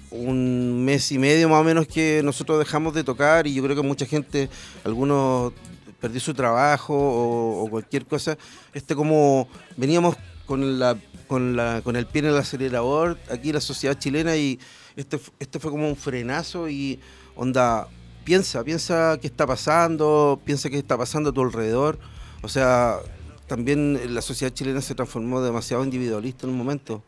un 0.09 0.86
mes 0.86 1.11
y 1.11 1.20
medio 1.20 1.49
más 1.49 1.59
o 1.59 1.63
menos 1.63 1.86
que 1.88 2.22
nosotros 2.24 2.57
dejamos 2.59 2.93
de 2.93 3.03
tocar 3.03 3.45
y 3.45 3.53
yo 3.53 3.61
creo 3.63 3.76
que 3.76 3.82
mucha 3.82 4.05
gente, 4.05 4.49
algunos 4.86 5.51
perdió 5.99 6.20
su 6.22 6.34
trabajo 6.34 6.93
o, 6.95 7.70
cualquier 7.70 8.05
cosa, 8.05 8.38
este 8.74 8.95
como 8.95 9.47
veníamos 9.76 10.15
con 10.45 10.80
la 10.80 10.97
con 11.28 11.57
la 11.57 11.82
con 11.84 11.97
el 11.97 12.05
pie 12.05 12.20
en 12.20 12.28
el 12.28 12.38
acelerador 12.38 13.18
aquí 13.30 13.51
la 13.51 13.59
sociedad 13.59 13.97
chilena 13.99 14.38
y 14.38 14.59
este 14.95 15.20
este 15.39 15.59
fue 15.59 15.72
como 15.72 15.89
un 15.89 15.97
frenazo 15.97 16.70
y 16.70 17.01
onda 17.36 17.88
piensa 18.24 18.63
piensa 18.63 19.18
qué 19.20 19.28
está 19.28 19.45
pasando 19.45 20.39
piensa 20.45 20.70
qué 20.70 20.78
está 20.78 20.97
pasando 20.97 21.32
a 21.32 21.34
tu 21.34 21.41
alrededor 21.41 21.99
o 22.42 22.48
sea 22.50 22.98
también 23.48 24.00
la 24.14 24.22
sociedad 24.22 24.54
chilena 24.54 24.82
se 24.82 24.94
transformó 24.96 25.42
demasiado 25.42 25.84
individualista 25.84 26.46
en 26.46 26.52
un 26.54 26.58
momento 26.58 27.02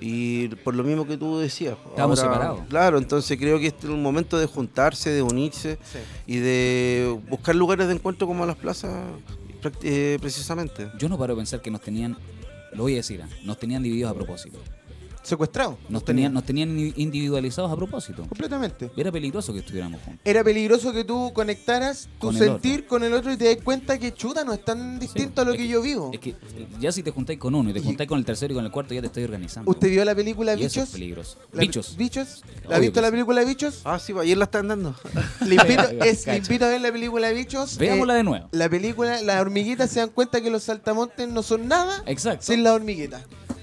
y 0.00 0.48
por 0.48 0.74
lo 0.74 0.82
mismo 0.84 1.06
que 1.06 1.16
tú 1.16 1.38
decías 1.38 1.76
Estábamos 1.90 2.18
separados. 2.18 2.60
claro 2.68 2.98
entonces 2.98 3.38
creo 3.38 3.58
que 3.58 3.68
este 3.68 3.86
es 3.86 3.92
un 3.92 4.02
momento 4.02 4.38
de 4.38 4.46
juntarse 4.46 5.10
de 5.10 5.22
unirse 5.22 5.78
Sí. 5.92 5.98
y 6.26 6.36
de 6.38 7.18
buscar 7.28 7.54
lugares 7.54 7.86
de 7.88 7.94
encuentro 7.94 8.26
como 8.26 8.44
las 8.46 8.56
plazas 8.56 8.92
eh, 9.82 10.18
precisamente 10.20 10.90
Yo 10.98 11.08
no 11.08 11.16
paro 11.18 11.34
de 11.34 11.38
pensar 11.40 11.62
que 11.62 11.70
nos 11.70 11.80
tenían, 11.82 12.16
lo 12.72 12.82
voy 12.82 12.94
a 12.94 12.96
decir, 12.96 13.22
nos 13.44 13.58
tenían 13.58 13.80
divididos 13.82 14.10
a 14.10 14.14
propósito. 14.14 14.58
Secuestrado. 15.22 15.78
Nos 15.88 16.04
tenían, 16.04 16.32
nos 16.32 16.44
tenían 16.44 16.76
individualizados 16.96 17.70
a 17.70 17.76
propósito. 17.76 18.22
Completamente. 18.28 18.90
Era 18.96 19.12
peligroso 19.12 19.52
que 19.52 19.60
estuviéramos 19.60 20.00
juntos. 20.02 20.20
Era 20.24 20.42
peligroso 20.42 20.92
que 20.92 21.04
tú 21.04 21.30
conectaras 21.32 22.08
tu 22.18 22.26
Con 22.28 22.36
sentir 22.36 22.86
con 22.86 23.04
el 23.04 23.12
otro 23.12 23.32
y 23.32 23.36
te 23.36 23.54
das 23.54 23.62
cuenta 23.64 23.98
que 23.98 24.12
chuta 24.14 24.44
no 24.44 24.52
es 24.52 24.64
tan 24.64 24.98
distinto 24.98 25.42
a 25.42 25.44
lo 25.44 25.52
Es 25.52 25.58
que 25.58 25.68
yo 25.68 25.80
vivo. 25.82 26.10
Es 26.12 26.20
que 26.20 26.30
eh, 26.30 26.66
ya 26.80 26.90
si 26.92 27.02
te 27.02 27.10
juntáis 27.10 27.38
con 27.38 27.54
uno 27.54 27.70
y 27.70 27.72
te 27.72 27.80
juntáis 27.80 28.08
con 28.08 28.18
el 28.18 28.24
tercero 28.24 28.52
y 28.52 28.56
con 28.56 28.64
el 28.64 28.70
cuarto, 28.70 28.94
ya 28.94 29.00
te 29.00 29.06
estoy 29.06 29.24
organizando. 29.24 29.70
¿Usted 29.70 29.88
vio 29.90 30.04
la 30.04 30.14
película 30.14 30.54
Y 30.54 30.64
eso 30.64 30.66
es 30.66 30.74
Bichos? 30.74 30.88
peligroso. 30.90 31.38
La- 31.52 31.60
Bichos. 31.60 31.96
¿Bichos? 31.96 32.42
¿La 32.62 32.66
Obvio 32.68 32.76
ha 32.76 32.80
visto 32.80 33.00
la 33.00 33.10
película 33.10 33.44
Bichos? 33.44 33.80
ah 33.84 33.98
sí 33.98 34.12
ayer 34.20 34.36
la 34.36 34.44
están 34.44 34.68
dando 34.68 34.94
Le 35.46 35.54
invito, 35.54 35.82
Cacha. 35.98 36.04
es, 36.06 36.26
le 36.26 36.36
invito 36.38 36.64
a 36.64 36.68
ver 36.68 36.80
la 36.80 36.92
película 36.92 37.30
Bichos. 37.30 37.78
Veámosla 37.78 38.14
Eh, 38.14 38.16
de 38.18 38.22
nuevo. 38.24 38.48
La 38.52 38.68
película, 38.68 39.20
las 39.22 39.40
hormiguitas 39.40 39.90
se 39.90 40.00
dan 40.00 40.10
cuenta 40.10 40.40
que 40.40 40.50
los 40.50 40.64
saltamontes 40.64 41.28
no 41.28 41.42
son 41.42 41.68
nada 41.68 42.02
Exacto. 42.06 42.44
sin 42.44 42.64
las 42.64 42.72
hormiguitas. 42.74 43.22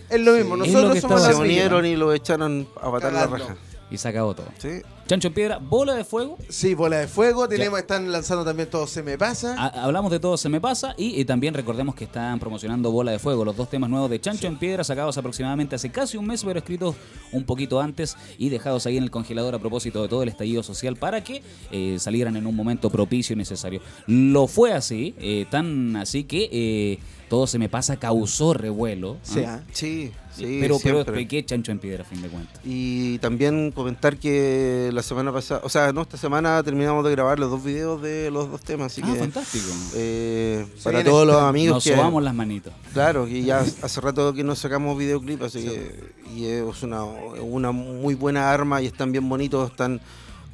Es 0.09 0.19
lo 0.21 0.33
mismo, 0.33 0.55
Es 0.55 0.59
lo 0.59 0.65
nosotros 0.65 0.93
que 0.93 1.01
somos 1.01 1.17
estaba 1.17 1.19
las 1.19 1.23
se 1.23 1.31
haciendo. 1.31 1.41
unieron 1.77 1.85
y 1.85 1.95
lo 1.95 2.13
echaron 2.13 2.67
a 2.81 2.89
matar 2.89 3.13
la 3.13 3.19
Cagando. 3.25 3.37
raja 3.47 3.57
Y 3.91 3.97
se 3.97 4.07
acabó 4.07 4.33
todo. 4.35 4.47
sí 4.57 4.81
Chancho 5.07 5.29
en 5.29 5.33
piedra, 5.33 5.57
bola 5.57 5.95
de 5.95 6.03
fuego. 6.03 6.37
Sí, 6.49 6.75
bola 6.75 6.99
de 6.99 7.07
fuego, 7.07 7.49
tenemos, 7.49 7.79
están 7.79 8.11
lanzando 8.11 8.45
también 8.45 8.69
todo 8.69 8.85
Se 8.85 9.01
Me 9.01 9.17
Pasa. 9.17 9.55
Ha- 9.57 9.83
hablamos 9.83 10.11
de 10.11 10.19
todo 10.19 10.37
se 10.37 10.49
me 10.49 10.61
pasa 10.61 10.93
y, 10.99 11.19
y 11.19 11.25
también 11.25 11.55
recordemos 11.55 11.95
que 11.95 12.03
están 12.03 12.37
promocionando 12.37 12.91
Bola 12.91 13.11
de 13.11 13.17
Fuego, 13.17 13.43
los 13.43 13.57
dos 13.57 13.71
temas 13.71 13.89
nuevos 13.89 14.07
de 14.11 14.21
Chancho 14.21 14.45
en 14.45 14.59
Piedra, 14.59 14.83
sacados 14.83 15.17
aproximadamente 15.17 15.75
hace 15.75 15.89
casi 15.89 16.15
un 16.15 16.27
mes, 16.27 16.43
pero 16.43 16.59
escritos 16.59 16.95
un 17.31 17.43
poquito 17.43 17.81
antes 17.81 18.15
y 18.37 18.49
dejados 18.49 18.85
ahí 18.85 18.97
en 18.97 19.03
el 19.03 19.09
congelador 19.09 19.55
a 19.55 19.57
propósito 19.59 20.03
de 20.03 20.09
todo 20.09 20.21
el 20.21 20.29
estallido 20.29 20.61
social 20.61 20.95
para 20.95 21.23
que 21.23 21.41
eh, 21.71 21.95
salieran 21.97 22.35
en 22.35 22.45
un 22.45 22.55
momento 22.55 22.91
propicio 22.91 23.33
y 23.33 23.37
necesario. 23.37 23.81
Lo 24.05 24.45
fue 24.45 24.73
así, 24.73 25.15
eh, 25.17 25.47
tan 25.49 25.95
así 25.95 26.23
que 26.25 26.49
eh, 26.51 26.99
todo 27.29 27.47
se 27.47 27.59
me 27.59 27.69
pasa 27.69 27.97
causó 27.97 28.53
revuelo. 28.53 29.13
¿ah? 29.15 29.19
Sí, 29.23 29.43
ah. 29.45 29.61
sí 29.71 30.11
sí 30.35 30.57
pero, 30.61 30.77
pero 30.81 31.03
siempre. 31.03 31.27
¿qué 31.27 31.45
Chancho 31.45 31.71
en 31.71 31.79
Piedra 31.79 32.03
a 32.03 32.05
fin 32.05 32.21
de 32.21 32.29
cuentas? 32.29 32.59
y 32.63 33.17
también 33.19 33.71
comentar 33.71 34.17
que 34.17 34.89
la 34.93 35.01
semana 35.03 35.33
pasada 35.33 35.61
o 35.63 35.69
sea 35.69 35.91
no 35.91 36.01
esta 36.03 36.17
semana 36.17 36.61
terminamos 36.63 37.03
de 37.03 37.11
grabar 37.11 37.39
los 37.39 37.49
dos 37.51 37.63
videos 37.63 38.01
de 38.01 38.31
los 38.31 38.49
dos 38.49 38.61
temas 38.61 38.91
así 38.91 39.01
Ah, 39.03 39.13
que 39.13 39.19
fantástico. 39.19 39.65
eh, 39.95 40.65
para 40.83 41.03
todos 41.03 41.27
los 41.27 41.41
amigos 41.41 41.75
Nos 41.75 41.83
que 41.83 41.95
sobamos 41.95 42.23
las 42.23 42.33
manitos. 42.33 42.73
Claro, 42.93 43.25
que 43.25 43.43
ya 43.43 43.59
hace 43.59 44.01
rato 44.01 44.33
que 44.33 44.43
no 44.43 44.55
sacamos 44.55 44.97
videoclip, 44.97 45.41
así 45.43 45.63
que 45.63 46.13
y 46.35 46.45
es 46.45 46.83
una, 46.83 47.03
una 47.03 47.71
muy 47.71 48.15
buena 48.15 48.51
arma 48.51 48.81
y 48.81 48.85
están 48.85 49.11
bien 49.11 49.27
bonitos, 49.27 49.71
están 49.71 49.99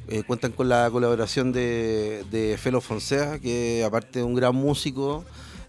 eh, 0.08 0.22
cuentan 0.26 0.52
con 0.52 0.68
la 0.68 0.88
colaboración 0.90 1.52
de, 1.52 2.24
de 2.30 2.56
Felo 2.58 2.80
Fonsea, 2.80 3.38
que 3.38 3.84
aparte 3.84 4.20
de 4.20 4.24
un 4.24 4.34
gran 4.34 4.54
músico, 4.54 5.24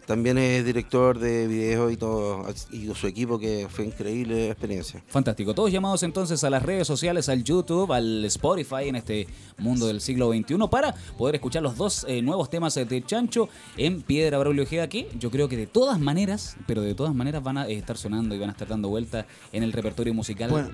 también 0.07 0.37
es 0.37 0.65
director 0.65 1.19
de 1.19 1.47
videos 1.47 1.91
y 1.91 1.97
todo, 1.97 2.45
y 2.71 2.87
su 2.95 3.07
equipo, 3.07 3.37
que 3.37 3.67
fue 3.69 3.85
increíble 3.85 4.47
experiencia. 4.47 5.03
Fantástico. 5.07 5.53
Todos 5.53 5.69
llamados 5.69 6.01
entonces 6.01 6.43
a 6.45 6.49
las 6.49 6.63
redes 6.63 6.87
sociales, 6.87 7.27
al 7.27 7.43
YouTube, 7.43 7.91
al 7.91 8.23
Spotify 8.25 8.87
en 8.87 8.95
este 8.95 9.27
mundo 9.57 9.87
del 9.87 9.99
siglo 9.99 10.29
XXI 10.31 10.55
para 10.71 10.95
poder 11.17 11.35
escuchar 11.35 11.61
los 11.61 11.75
dos 11.75 12.05
eh, 12.07 12.21
nuevos 12.21 12.49
temas 12.49 12.73
de 12.75 13.03
Chancho 13.05 13.49
en 13.75 14.01
Piedra 14.01 14.37
Braulio 14.37 14.63
Ojeda 14.63 14.87
que 14.87 15.09
yo 15.19 15.29
creo 15.29 15.49
que 15.49 15.57
de 15.57 15.67
todas 15.67 15.99
maneras, 15.99 16.55
pero 16.65 16.81
de 16.81 16.95
todas 16.95 17.13
maneras 17.13 17.43
van 17.43 17.57
a 17.57 17.67
eh, 17.67 17.73
estar 17.73 17.97
sonando 17.97 18.33
y 18.33 18.39
van 18.39 18.49
a 18.49 18.53
estar 18.53 18.67
dando 18.67 18.87
vuelta 18.87 19.25
en 19.51 19.63
el 19.63 19.73
repertorio 19.73 20.13
musical 20.13 20.49
Bueno. 20.49 20.69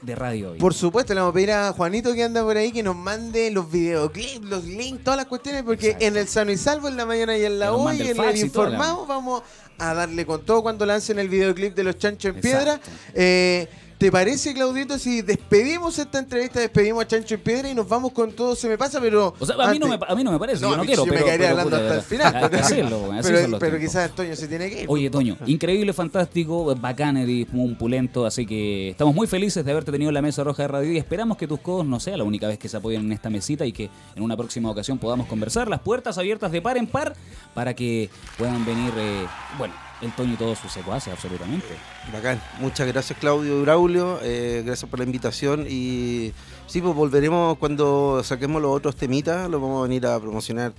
de 0.00 0.14
radio 0.14 0.52
hoy. 0.52 0.58
Por 0.58 0.74
supuesto, 0.74 1.12
le 1.12 1.20
vamos 1.20 1.32
a 1.32 1.34
pedir 1.34 1.50
a 1.50 1.72
Juanito 1.72 2.14
que 2.14 2.22
anda 2.22 2.44
por 2.44 2.56
ahí 2.56 2.70
que 2.70 2.84
nos 2.84 2.94
mande 2.94 3.50
los 3.50 3.68
videoclips, 3.68 4.44
los 4.44 4.64
links, 4.64 5.02
todas 5.02 5.16
las 5.16 5.26
cuestiones, 5.26 5.64
porque 5.64 5.86
Exacto. 5.88 6.06
en 6.06 6.16
el 6.16 6.28
Sano 6.28 6.52
y 6.52 6.56
Salvo, 6.56 6.86
en 6.88 6.96
la 6.96 7.04
mañana 7.04 7.36
y 7.36 7.44
en 7.44 7.58
la 7.58 7.72
hoy, 7.72 8.00
en 8.00 8.20
el 8.20 8.36
y 8.36 8.75
informados, 8.76 9.08
vamos 9.08 9.42
a 9.78 9.94
darle 9.94 10.24
con 10.24 10.44
todo 10.44 10.62
cuando 10.62 10.86
lancen 10.86 11.18
el 11.18 11.28
videoclip 11.28 11.74
de 11.74 11.84
los 11.84 11.98
Chancho 11.98 12.28
en 12.28 12.36
Exacto. 12.36 12.56
Piedra. 12.58 12.80
Eh, 13.14 13.68
¿Te 13.98 14.12
parece, 14.12 14.52
Claudito, 14.52 14.98
si 14.98 15.22
despedimos 15.22 15.98
esta 15.98 16.18
entrevista, 16.18 16.60
despedimos 16.60 17.02
a 17.02 17.06
Chancho 17.06 17.34
en 17.34 17.40
Piedra 17.40 17.70
y 17.70 17.74
nos 17.74 17.88
vamos 17.88 18.12
con 18.12 18.30
todo 18.30 18.54
se 18.54 18.68
me 18.68 18.76
pasa, 18.76 19.00
pero... 19.00 19.34
O 19.38 19.46
sea, 19.46 19.56
a 19.56 19.70
mí, 19.70 19.78
no 19.78 19.88
me, 19.88 19.98
a 20.06 20.14
mí 20.14 20.22
no 20.22 20.32
me 20.32 20.38
parece, 20.38 20.60
No, 20.60 20.72
yo 20.72 20.76
no 20.76 20.84
quiero, 20.84 21.06
me 21.06 21.12
pero, 21.12 21.24
quedaría 21.24 21.48
pero, 21.48 21.60
hablando 21.60 21.76
puta, 21.76 21.82
hasta 21.82 21.94
el 21.94 22.02
final. 22.02 22.36
Hay 22.36 22.50
que 22.50 22.56
hacerlo, 22.56 22.98
weón, 22.98 23.16
así 23.16 23.32
pero 23.32 23.58
pero 23.58 23.78
quizás 23.78 24.10
Antonio 24.10 24.36
se 24.36 24.48
tiene 24.48 24.68
que 24.68 24.82
ir. 24.82 24.86
Oye, 24.90 25.08
Toño, 25.08 25.38
increíble, 25.46 25.94
fantástico, 25.94 26.74
bacán, 26.74 27.16
muy 27.52 27.74
pulento, 27.74 28.26
así 28.26 28.44
que 28.44 28.90
estamos 28.90 29.14
muy 29.14 29.26
felices 29.26 29.64
de 29.64 29.70
haberte 29.70 29.90
tenido 29.90 30.10
en 30.10 30.14
la 30.14 30.22
mesa 30.22 30.44
roja 30.44 30.64
de 30.64 30.68
radio 30.68 30.92
y 30.92 30.98
esperamos 30.98 31.38
que 31.38 31.48
tus 31.48 31.60
codos 31.60 31.86
no 31.86 31.98
sea 31.98 32.18
la 32.18 32.24
única 32.24 32.48
vez 32.48 32.58
que 32.58 32.68
se 32.68 32.76
apoyen 32.76 33.00
en 33.00 33.12
esta 33.12 33.30
mesita 33.30 33.64
y 33.64 33.72
que 33.72 33.88
en 34.14 34.22
una 34.22 34.36
próxima 34.36 34.70
ocasión 34.70 34.98
podamos 34.98 35.26
conversar. 35.26 35.68
Las 35.68 35.80
puertas 35.80 36.18
abiertas 36.18 36.52
de 36.52 36.60
par 36.60 36.76
en 36.76 36.86
par 36.86 37.14
para 37.54 37.72
que 37.72 38.10
puedan 38.36 38.62
venir, 38.66 38.92
eh, 38.98 39.26
bueno, 39.56 39.72
el 40.02 40.12
Toño 40.12 40.34
y 40.34 40.36
todos 40.36 40.58
sus 40.58 40.70
secuaces, 40.70 41.14
absolutamente. 41.14 41.95
Bacán. 42.12 42.40
Muchas 42.60 42.86
gracias 42.86 43.18
Claudio 43.18 43.58
y 43.58 43.62
Braulio. 43.62 44.18
eh, 44.22 44.62
gracias 44.64 44.88
por 44.88 44.98
la 45.00 45.04
invitación. 45.04 45.66
Y 45.68 46.32
sí, 46.66 46.80
pues 46.80 46.94
volveremos 46.94 47.58
cuando 47.58 48.22
saquemos 48.24 48.62
los 48.62 48.70
otros 48.76 48.96
temitas. 48.96 49.48
Los 49.50 49.60
vamos 49.60 49.80
a 49.80 49.82
venir 49.88 50.06
a 50.06 50.18
promocionar 50.20 50.72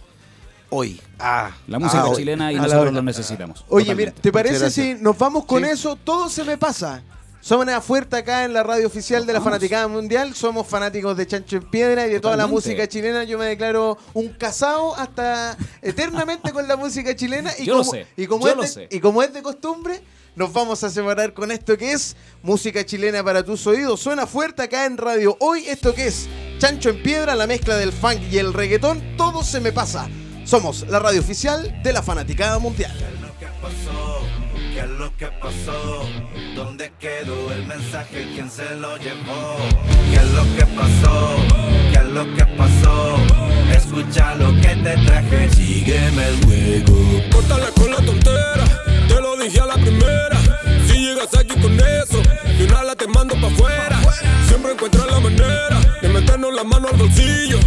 hoy. 0.69 0.99
Ah, 1.19 1.51
La 1.67 1.80
música 1.80 2.01
ah, 2.03 2.07
hoy. 2.09 2.15
chilena 2.17 2.51
y 2.51 2.55
nosotros 2.55 2.93
lo 2.93 3.01
necesitamos. 3.01 3.65
Oye, 3.69 3.86
totalmente. 3.86 4.11
mira, 4.11 4.21
¿te 4.21 4.32
parece 4.32 4.69
si 4.71 4.93
nos 4.95 5.17
vamos 5.17 5.45
con 5.45 5.63
Sí. 5.63 5.69
eso? 5.69 5.95
Todo 5.97 6.30
se 6.30 6.43
me 6.43 6.57
pasa. 6.57 7.03
Somos 7.39 7.84
fuerte 7.86 8.17
acá 8.17 8.43
en 8.43 8.51
la 8.51 8.63
radio 8.63 8.88
oficial 8.88 9.25
de 9.25 9.32
la 9.32 9.39
Vamos. 9.39 9.51
Fanaticada 9.53 9.88
Mundial. 9.88 10.34
Somos 10.34 10.67
fanáticos 10.67 11.15
de 11.15 11.28
Chancho 11.28 11.57
en 11.57 11.69
Piedra 11.69 12.05
y 12.07 12.09
de 12.09 12.19
toda 12.19 12.36
la 12.36 12.47
música 12.47 12.88
chilena. 12.88 13.23
Yo 13.23 13.38
me 13.38 13.45
declaro 13.45 13.97
un 14.13 14.30
casado 14.30 14.95
hasta 14.95 15.55
eternamente 15.82 16.51
con 16.51 16.67
la 16.67 16.75
música 16.75 17.15
chilena. 17.15 17.51
Y 17.57 17.65
Yo 17.65 17.78
lo 17.78 17.84
sé, 17.86 18.05
Y 18.17 18.28
como, 18.28 18.45
yo 18.45 18.51
es 18.51 18.55
lo 18.57 18.61
de, 18.63 18.67
sé. 18.67 18.88
y 18.91 18.99
como 18.99 19.23
es 19.23 19.32
de 19.32 19.41
costumbre, 19.41 20.01
nos 20.38 20.54
vamos 20.54 20.84
a 20.84 20.90
separar 20.92 21.34
con 21.34 21.52
esto 21.52 21.76
que 21.78 21.92
es 21.92 22.16
música 22.44 22.86
chilena 22.86 23.24
para 23.24 23.44
tus 23.44 23.66
oídos. 23.66 24.00
Suena 24.00 24.28
fuerte 24.28 24.62
acá 24.62 24.86
en 24.86 24.98
radio. 24.98 25.36
Hoy 25.40 25.66
esto 25.68 25.96
que 25.96 26.08
es 26.08 26.30
Chancho 26.60 26.90
en 26.90 27.02
Piedra, 27.02 27.36
la 27.36 27.48
mezcla 27.48 27.76
del 27.76 27.92
funk 27.92 28.22
y 28.32 28.38
el 28.38 28.54
reggaetón. 28.54 29.18
Todo 29.18 29.44
se 29.44 29.60
me 29.60 29.72
pasa. 29.72 30.08
Somos 30.46 30.88
la 30.88 31.00
radio 31.00 31.20
oficial 31.20 31.82
de 31.82 31.92
la 31.92 32.04
Fanaticada 32.04 32.60
Mundial. 32.60 32.96
lo 33.20 33.28
que 33.40 33.48
pasó? 33.62 34.22
¿Qué 34.74 34.80
es 34.80 34.90
lo 34.90 35.18
que 35.18 35.26
pasó? 35.26 36.06
¿Dónde 36.56 36.94
quedó 37.00 37.52
el 37.52 37.66
mensaje? 37.66 38.30
¿Quién 38.36 38.52
se 38.52 38.76
lo 38.76 38.96
llevó? 38.98 39.58
¿Qué 40.12 40.18
es 40.18 40.32
lo 40.34 40.44
que 40.56 40.66
pasó? 40.76 41.36
¿Qué 41.92 41.98
es 41.98 42.14
lo 42.14 42.36
que 42.36 42.46
pasó? 42.56 43.18
Escucha 43.76 44.36
lo 44.36 44.54
que 44.62 44.76
te 44.76 44.98
traje, 45.04 45.50
sígueme 45.50 46.28
el 46.28 46.46
juego. 46.46 47.24
Córtale 47.32 47.72
con 47.76 47.90
la 47.90 47.98
tontera, 47.98 48.66
te 49.18 49.24
lo 49.24 49.36
dije 49.36 49.59
a 49.59 49.65
la 49.65 49.74
primera. 49.74 50.38
Si 50.88 50.99
llegas 50.99 51.34
aquí 51.36 51.59
con 51.59 51.74
eso, 51.74 52.22
de 52.57 52.65
una 52.65 52.95
te 52.95 53.07
mando 53.07 53.34
pa' 53.41 53.47
afuera. 53.47 53.99
Siempre 54.47 54.74
encuentras 54.74 55.07
la 55.07 55.20
manera 55.20 55.80
de 56.01 56.09
meternos 56.09 56.53
la 56.53 56.63
mano 56.63 56.88
al 56.88 56.97
bolsillo. 56.97 57.59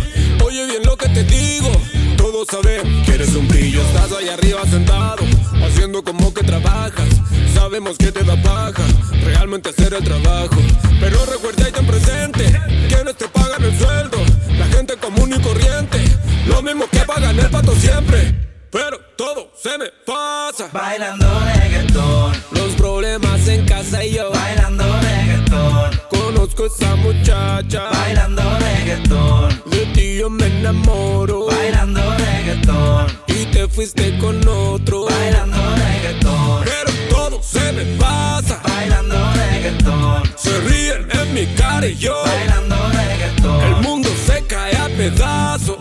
Oye 0.45 0.67
bien 0.67 0.83
lo 0.85 0.97
que 0.97 1.09
te 1.09 1.25
digo, 1.25 1.71
todos 2.17 2.47
saben 2.49 3.03
que 3.05 3.15
eres 3.15 3.35
un 3.35 3.49
brillo. 3.49 3.83
Estás 3.83 4.13
ahí 4.13 4.29
arriba 4.29 4.63
sentado, 4.65 5.25
haciendo 5.65 6.05
como 6.05 6.33
que 6.33 6.45
trabajas. 6.45 7.09
Sabemos 7.53 7.99
que 7.99 8.13
te 8.13 8.23
da 8.23 8.41
paja, 8.43 8.85
realmente 9.25 9.71
hacer 9.71 9.93
el 9.95 10.05
trabajo. 10.05 10.57
Pero 11.01 11.27
recuerda 11.27 11.69
y 11.69 11.73
ten 11.73 11.87
presente, 11.87 12.45
quienes 12.89 13.17
te 13.17 13.27
pagan 13.29 13.65
el 13.65 13.77
sueldo, 13.77 14.19
la 14.57 14.67
gente 14.67 14.97
común 14.97 15.33
y 15.37 15.41
corriente. 15.41 15.99
Lo 16.47 16.63
mismo 16.63 16.85
que 16.91 17.01
pagan 17.01 17.39
el 17.39 17.51
pato 17.51 17.75
siempre. 17.75 18.35
Pero 18.71 19.10
todo 19.21 19.51
se 19.55 19.77
me 19.77 19.85
pasa. 20.07 20.71
Bailando 20.73 21.27
reggaetón, 21.55 22.33
Los 22.53 22.73
problemas 22.77 23.47
en 23.49 23.67
casa 23.67 24.03
y 24.03 24.15
yo. 24.15 24.31
bailando 24.31 24.85
reggaetón, 25.03 25.91
Conozco 26.09 26.65
esa 26.65 26.97
muchacha. 26.97 27.91
bailando 27.91 28.43
reggaetón, 28.59 29.63
De 29.67 29.85
ti 29.95 30.17
yo 30.19 30.31
me 30.31 30.47
enamoro. 30.47 31.45
bailando 31.47 32.01
reggaetón, 32.17 33.07
Y 33.27 33.45
te 33.53 33.69
fuiste 33.69 34.17
con 34.19 34.37
otro. 34.49 35.05
bailando 35.05 35.59
reggaetón, 35.77 36.65
Pero 36.65 36.91
todo 37.11 37.43
se 37.43 37.73
me 37.73 37.85
pasa. 37.99 38.63
bailando 38.67 39.17
reggaetón, 39.35 40.23
Se 40.37 40.59
ríen 40.61 41.07
en 41.13 41.35
mi 41.35 41.45
cara 41.57 41.87
y 41.87 41.95
yo. 41.97 42.17
bailando 42.25 42.77
reggaetón. 42.89 43.61
El 43.67 43.77
mundo 43.83 44.09
se 44.27 44.43
cae 44.47 44.75
a 44.79 44.87
pedazos. 44.89 45.77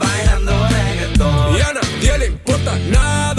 Bailando 1.70 1.82
reggaetón. 1.82 2.02
Y 2.02 2.08
a 2.08 2.12
nadie 2.12 2.18
le 2.18 2.26
importa 2.28 2.76
nada. 2.90 3.39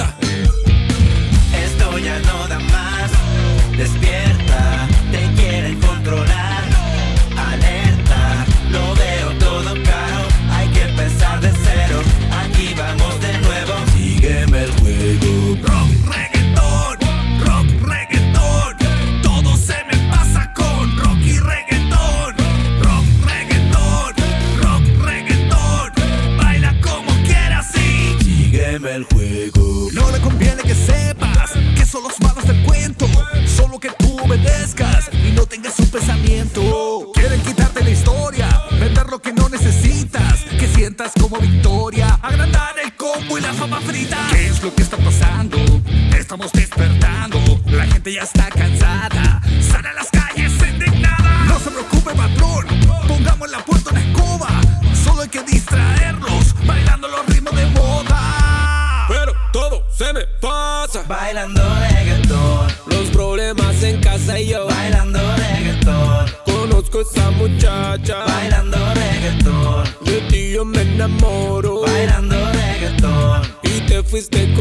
Tengas 35.71 35.79
un 35.79 35.91
pensamiento. 35.91 37.13
Quieren 37.15 37.41
quitarte 37.43 37.83
la 37.83 37.91
historia, 37.91 38.49
vender 38.79 39.07
lo 39.09 39.21
que 39.21 39.33
no 39.33 39.49
necesitas. 39.49 40.45
Que 40.59 40.67
sientas 40.69 41.13
como 41.21 41.39
victoria, 41.39 42.19
agrandar 42.23 42.75
el 42.83 42.95
combo 42.97 43.39
y 43.39 43.41
la 43.41 43.53
fama 43.53 43.81
frita. 43.81 44.19
¿Qué 44.31 44.47
es 44.47 44.63
lo 44.63 44.75
que 44.75 44.83
está 44.83 44.97
pasando? 44.97 45.59
Estamos 46.17 46.53
despertando. 46.53 47.39
La 47.67 47.87
gente 47.87 48.13
ya 48.13 48.23
está 48.23 48.49
cansada. 48.49 49.40
Enamoro. 71.01 71.81
bailando 71.81 72.37
reggaetón, 72.53 73.43
Y 73.63 73.81
te 73.89 74.03
fuiste 74.03 74.53
con 74.55 74.60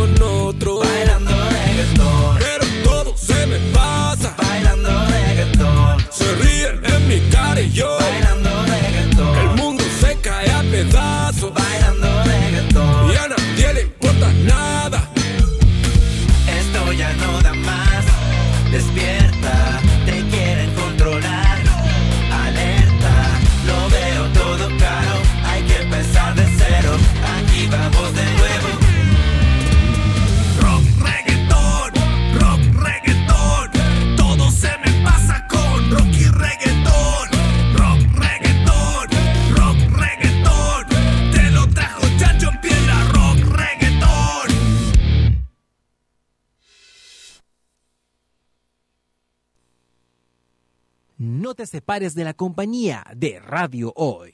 separes 51.69 52.15
de 52.15 52.23
la 52.23 52.33
compañía 52.33 53.05
de 53.15 53.39
Radio 53.39 53.93
Hoy. 53.95 54.33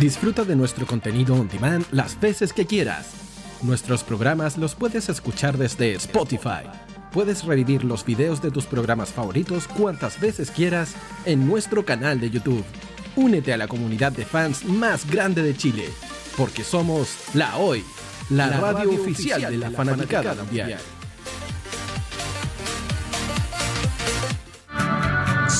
Disfruta 0.00 0.44
de 0.44 0.56
nuestro 0.56 0.86
contenido 0.86 1.34
on 1.34 1.46
demand 1.46 1.84
las 1.92 2.18
veces 2.18 2.54
que 2.54 2.64
quieras. 2.64 3.10
Nuestros 3.60 4.02
programas 4.02 4.56
los 4.56 4.74
puedes 4.74 5.10
escuchar 5.10 5.58
desde 5.58 5.92
Spotify. 5.92 6.64
Puedes 7.12 7.44
revivir 7.44 7.84
los 7.84 8.06
videos 8.06 8.40
de 8.40 8.50
tus 8.50 8.64
programas 8.64 9.10
favoritos 9.10 9.68
cuantas 9.68 10.18
veces 10.18 10.50
quieras 10.50 10.94
en 11.26 11.46
nuestro 11.46 11.84
canal 11.84 12.18
de 12.18 12.30
YouTube. 12.30 12.64
Únete 13.14 13.52
a 13.52 13.58
la 13.58 13.68
comunidad 13.68 14.12
de 14.12 14.24
fans 14.24 14.64
más 14.64 15.04
grande 15.10 15.42
de 15.42 15.54
Chile, 15.54 15.90
porque 16.38 16.64
somos 16.64 17.16
La 17.34 17.58
Hoy, 17.58 17.84
la, 18.30 18.48
radio, 18.48 18.92
oficial 18.92 19.50
de 19.50 19.58
la, 19.58 19.70
fanaticada 19.70 20.34
mundial. 20.34 20.78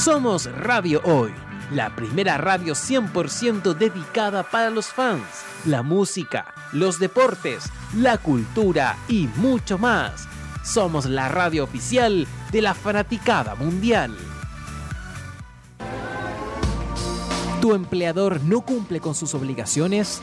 Somos 0.05 0.51
Radio 0.51 1.03
Hoy, 1.05 1.31
la 1.73 1.95
primera 1.95 2.39
radio 2.39 2.73
100% 2.73 3.75
dedicada 3.75 4.43
para 4.43 4.71
los 4.71 4.87
fans, 4.87 5.27
la 5.67 5.83
música, 5.83 6.55
los 6.73 6.99
deportes, 6.99 7.65
la 7.95 8.17
cultura 8.17 8.97
y 9.09 9.29
mucho 9.37 9.77
más. 9.77 10.27
Somos 10.65 11.05
la 11.05 11.29
radio 11.29 11.65
oficial 11.65 12.27
de 12.51 12.63
la 12.63 12.73
fanaticada 12.73 13.55
mundial. 13.57 14.17
¿Tu 17.61 17.75
empleador 17.75 18.41
no 18.43 18.63
cumple 18.63 19.01
con 19.01 19.15
sus 19.15 19.35
obligaciones? 19.35 20.23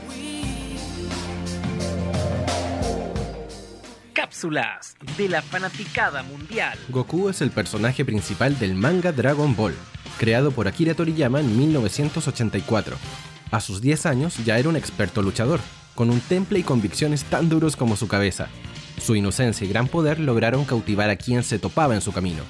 Cápsulas 4.31 4.95
de 5.17 5.27
la 5.27 5.41
fanaticada 5.41 6.23
mundial. 6.23 6.79
Goku 6.87 7.27
es 7.27 7.41
el 7.41 7.51
personaje 7.51 8.05
principal 8.05 8.57
del 8.57 8.75
manga 8.75 9.11
Dragon 9.11 9.53
Ball, 9.57 9.75
creado 10.17 10.51
por 10.51 10.69
Akira 10.69 10.93
Toriyama 10.93 11.41
en 11.41 11.57
1984. 11.57 12.95
A 13.51 13.59
sus 13.59 13.81
10 13.81 14.05
años 14.05 14.37
ya 14.45 14.57
era 14.57 14.69
un 14.69 14.77
experto 14.77 15.21
luchador, 15.21 15.59
con 15.95 16.09
un 16.09 16.21
temple 16.21 16.59
y 16.59 16.63
convicciones 16.63 17.25
tan 17.25 17.49
duros 17.49 17.75
como 17.75 17.97
su 17.97 18.07
cabeza. 18.07 18.47
Su 19.01 19.17
inocencia 19.17 19.67
y 19.67 19.69
gran 19.69 19.89
poder 19.89 20.17
lograron 20.17 20.63
cautivar 20.63 21.09
a 21.09 21.17
quien 21.17 21.43
se 21.43 21.59
topaba 21.59 21.93
en 21.93 22.01
su 22.01 22.13
camino. 22.13 22.43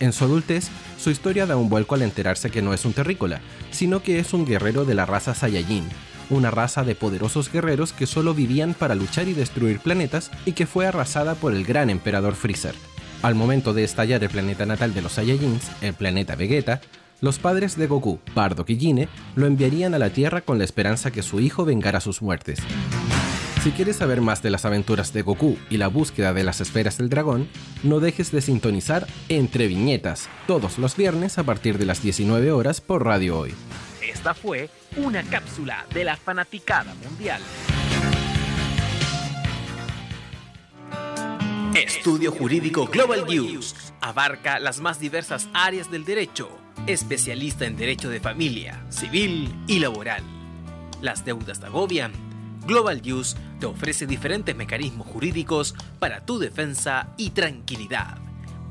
En 0.00 0.12
su 0.12 0.24
adultez, 0.24 0.68
su 0.98 1.08
historia 1.08 1.46
da 1.46 1.56
un 1.56 1.70
vuelco 1.70 1.94
al 1.94 2.02
enterarse 2.02 2.50
que 2.50 2.60
no 2.60 2.74
es 2.74 2.84
un 2.84 2.92
terrícola, 2.92 3.40
sino 3.70 4.02
que 4.02 4.18
es 4.18 4.34
un 4.34 4.44
guerrero 4.44 4.84
de 4.84 4.94
la 4.94 5.06
raza 5.06 5.34
Saiyajin, 5.34 5.88
una 6.32 6.50
raza 6.50 6.84
de 6.84 6.94
poderosos 6.94 7.50
guerreros 7.52 7.92
que 7.92 8.06
solo 8.06 8.34
vivían 8.34 8.74
para 8.74 8.94
luchar 8.94 9.28
y 9.28 9.34
destruir 9.34 9.78
planetas 9.78 10.30
y 10.44 10.52
que 10.52 10.66
fue 10.66 10.86
arrasada 10.86 11.34
por 11.34 11.54
el 11.54 11.64
gran 11.64 11.90
emperador 11.90 12.34
Freezer. 12.34 12.74
Al 13.22 13.34
momento 13.34 13.72
de 13.72 13.84
estallar 13.84 14.22
el 14.24 14.30
planeta 14.30 14.66
natal 14.66 14.94
de 14.94 15.02
los 15.02 15.12
Saiyajins, 15.12 15.70
el 15.80 15.94
planeta 15.94 16.34
Vegeta, 16.34 16.80
los 17.20 17.38
padres 17.38 17.76
de 17.76 17.86
Goku, 17.86 18.18
Bardock 18.34 18.70
y 18.70 18.76
Gine, 18.76 19.08
lo 19.36 19.46
enviarían 19.46 19.94
a 19.94 19.98
la 19.98 20.10
Tierra 20.10 20.40
con 20.40 20.58
la 20.58 20.64
esperanza 20.64 21.12
que 21.12 21.22
su 21.22 21.38
hijo 21.38 21.64
vengara 21.64 22.00
sus 22.00 22.20
muertes. 22.20 22.58
Si 23.62 23.70
quieres 23.70 23.94
saber 23.94 24.20
más 24.20 24.42
de 24.42 24.50
las 24.50 24.64
aventuras 24.64 25.12
de 25.12 25.22
Goku 25.22 25.56
y 25.70 25.76
la 25.76 25.86
búsqueda 25.86 26.32
de 26.32 26.42
las 26.42 26.60
esferas 26.60 26.98
del 26.98 27.08
dragón, 27.08 27.46
no 27.84 28.00
dejes 28.00 28.32
de 28.32 28.40
sintonizar 28.40 29.06
Entre 29.28 29.68
Viñetas, 29.68 30.28
todos 30.48 30.78
los 30.78 30.96
viernes 30.96 31.38
a 31.38 31.44
partir 31.44 31.78
de 31.78 31.86
las 31.86 32.02
19 32.02 32.50
horas 32.50 32.80
por 32.80 33.04
Radio 33.04 33.38
Hoy. 33.38 33.54
Esta 34.12 34.34
fue 34.34 34.68
una 34.98 35.22
cápsula 35.22 35.86
de 35.94 36.04
la 36.04 36.16
fanaticada 36.16 36.94
mundial. 36.94 37.40
Estudio 41.74 42.30
Jurídico 42.30 42.86
Global 42.86 43.24
News 43.26 43.74
abarca 44.02 44.58
las 44.58 44.80
más 44.80 45.00
diversas 45.00 45.48
áreas 45.54 45.90
del 45.90 46.04
derecho, 46.04 46.50
especialista 46.86 47.64
en 47.64 47.76
derecho 47.76 48.10
de 48.10 48.20
familia, 48.20 48.84
civil 48.90 49.50
y 49.66 49.78
laboral. 49.78 50.22
Las 51.00 51.24
deudas 51.24 51.60
te 51.60 51.66
agobian. 51.66 52.12
Global 52.66 53.00
News 53.00 53.34
te 53.60 53.66
ofrece 53.66 54.06
diferentes 54.06 54.54
mecanismos 54.54 55.06
jurídicos 55.06 55.74
para 55.98 56.26
tu 56.26 56.38
defensa 56.38 57.08
y 57.16 57.30
tranquilidad. 57.30 58.18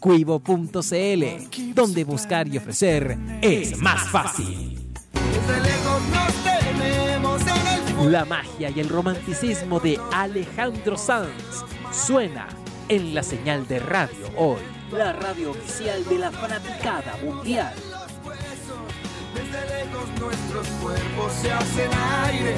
Cuivo.cl, 0.00 1.74
donde 1.74 2.04
buscar 2.04 2.48
y 2.48 2.56
ofrecer 2.56 3.18
es 3.42 3.76
más 3.78 4.08
fácil. 4.08 4.90
La 8.06 8.24
magia 8.24 8.70
y 8.70 8.80
el 8.80 8.88
romanticismo 8.88 9.78
de 9.78 10.00
Alejandro 10.10 10.96
Sanz 10.96 11.64
suena 11.92 12.48
en 12.88 13.14
la 13.14 13.22
señal 13.22 13.68
de 13.68 13.78
radio 13.78 14.26
hoy, 14.38 14.60
la 14.90 15.12
radio 15.12 15.50
oficial 15.50 16.02
de 16.08 16.18
la 16.18 16.32
fanaticada 16.32 17.18
mundial. 17.22 17.74
Desde 19.34 19.84
lejos 19.84 20.08
nuestros 20.18 20.66
cuerpos 20.82 21.32
se 21.42 21.52
hacen 21.52 21.90
aire. 22.24 22.54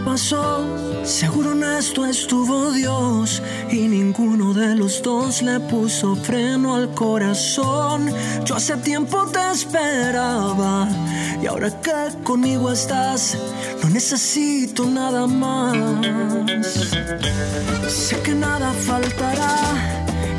Pasó, 0.04 0.66
seguro 1.04 1.52
en 1.52 1.64
esto 1.64 2.04
estuvo 2.04 2.70
Dios 2.72 3.42
y 3.70 3.88
ninguno 3.88 4.52
de 4.52 4.74
los 4.74 5.02
dos 5.02 5.42
le 5.42 5.58
puso 5.60 6.14
freno 6.14 6.74
al 6.74 6.90
corazón. 6.94 8.12
Yo 8.44 8.56
hace 8.56 8.76
tiempo 8.76 9.26
te 9.26 9.40
esperaba 9.50 10.88
y 11.42 11.46
ahora 11.46 11.70
que 11.80 11.92
conmigo 12.22 12.70
estás, 12.70 13.36
no 13.82 13.88
necesito 13.88 14.84
nada 14.86 15.26
más. 15.26 15.76
Sé 17.88 18.20
que 18.20 18.34
nada 18.34 18.72
faltará 18.72 19.56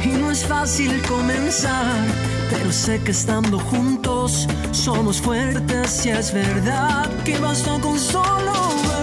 y 0.03 0.09
no 0.09 0.31
es 0.31 0.45
fácil 0.45 1.01
comenzar, 1.03 2.05
pero 2.49 2.71
sé 2.71 3.01
que 3.01 3.11
estando 3.11 3.59
juntos 3.59 4.47
somos 4.71 5.19
fuertes 5.19 6.05
y 6.05 6.09
es 6.09 6.31
verdad 6.31 7.09
que 7.23 7.37
bastó 7.39 7.79
con 7.81 7.99
solo. 7.99 8.94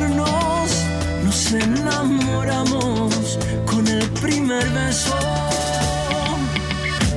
Nos 1.33 1.53
enamoramos 1.53 3.39
con 3.65 3.89
el 3.89 4.07
primer 4.21 4.69
beso. 4.69 5.17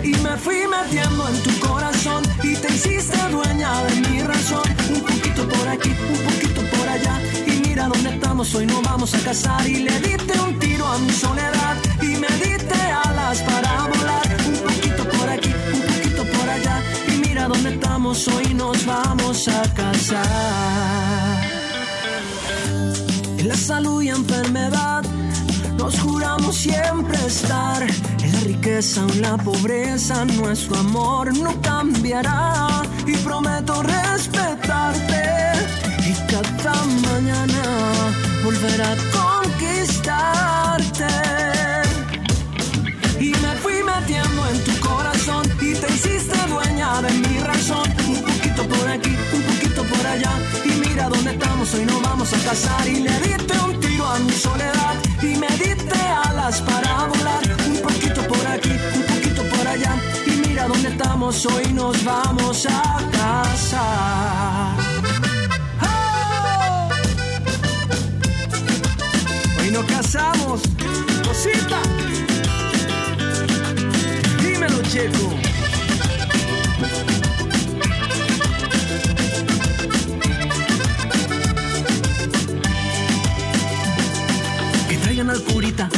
Y 0.04 0.14
me 0.24 0.38
fui 0.38 0.60
metiendo 0.76 1.28
en 1.28 1.44
tu 1.44 1.60
corazón 1.60 2.24
y 2.42 2.56
te 2.56 2.74
hiciste 2.74 3.18
dueña 3.30 3.84
de 3.84 3.96
mi 4.08 4.22
razón. 4.22 4.64
Un 4.90 5.02
poquito 5.02 5.46
por 5.50 5.68
aquí, 5.68 5.90
un 5.90 6.22
poquito 6.30 6.62
por 6.78 6.88
allá. 6.88 7.20
Y 7.46 7.68
mira 7.68 7.90
dónde 7.90 8.12
estamos, 8.12 8.56
hoy 8.56 8.66
nos 8.68 8.82
vamos 8.84 9.14
a 9.14 9.20
casar. 9.20 9.68
Y 9.68 9.84
le 9.84 10.00
diste 10.00 10.40
un 10.40 10.60
tiro 10.60 10.88
a 10.88 10.98
mi 10.98 11.12
soledad 11.12 11.76
y 12.02 12.16
me 12.16 12.30
diste 12.42 12.80
alas 13.04 13.42
para 13.42 13.82
volar. 13.82 14.28
Un 14.48 14.60
poquito 14.66 15.04
por 15.10 15.30
aquí, 15.30 15.52
un 15.74 15.82
poquito 15.82 16.24
por 16.38 16.50
allá. 16.50 16.82
Y 17.10 17.18
mira 17.18 17.50
dónde 17.50 17.74
estamos, 17.74 18.26
hoy 18.30 18.54
nos 18.54 18.86
vamos 18.86 19.46
a 19.50 19.62
casar. 19.74 21.45
La 23.46 23.56
salud 23.56 24.02
y 24.02 24.10
enfermedad 24.10 25.04
nos 25.78 26.00
juramos 26.00 26.56
siempre 26.56 27.16
estar. 27.28 27.84
En 28.24 28.34
la 28.34 28.40
riqueza 28.40 29.06
o 29.06 29.10
en 29.12 29.22
la 29.22 29.38
pobreza, 29.38 30.26
nuestro 30.26 30.78
amor 30.78 31.32
no 31.38 31.62
cambiará. 31.62 32.82
Y 33.06 33.16
prometo 33.18 33.84
respetarte. 33.84 35.24
Y 36.08 36.14
cada 36.32 36.74
mañana 37.08 37.62
volver 38.44 38.82
a 38.82 38.96
conquistarte. 39.14 41.06
Y 43.20 43.30
me 43.30 43.56
fui 43.62 43.76
metiendo 43.84 44.48
en 44.50 44.64
tu 44.64 44.80
corazón 44.88 45.46
y 45.62 45.76
te 45.76 45.94
hiciste 45.94 46.36
dueña 46.50 47.00
de 47.04 47.14
mi 47.14 47.38
razón. 47.42 47.88
Un 48.08 48.22
poquito 48.24 48.68
por 48.68 48.88
aquí, 48.90 49.16
un 49.34 49.44
poquito 49.44 49.84
por 49.84 50.08
allá. 50.08 50.32
Y 50.66 50.70
mira 50.88 51.10
dónde 51.10 51.30
estamos, 51.30 51.72
hoy 51.76 51.86
nos 51.86 52.05
a 52.34 52.38
casar. 52.40 52.88
Y 52.88 53.02
le 53.02 53.20
diste 53.20 53.54
un 53.60 53.80
tiro 53.80 54.06
a 54.06 54.18
mi 54.20 54.32
soledad 54.32 54.96
y 55.22 55.36
me 55.38 55.48
diste 55.58 56.00
alas 56.26 56.62
para 56.62 57.06
volar. 57.06 57.44
Un 57.68 57.78
poquito 57.82 58.22
por 58.28 58.48
aquí, 58.48 58.72
un 58.96 59.04
poquito 59.04 59.44
por 59.44 59.68
allá. 59.68 59.96
Y 60.26 60.32
mira 60.48 60.68
dónde 60.68 60.90
estamos, 60.90 61.46
hoy 61.46 61.74
nos 61.74 62.04
vamos 62.04 62.66
a 62.66 63.00
casar. 63.12 64.76
¡Oh! 65.82 66.90
Hoy 69.60 69.72
nos 69.72 69.86
casamos, 69.86 70.62
cosita. 71.24 71.80
Dímelo, 74.42 74.82
Checo. 74.84 75.25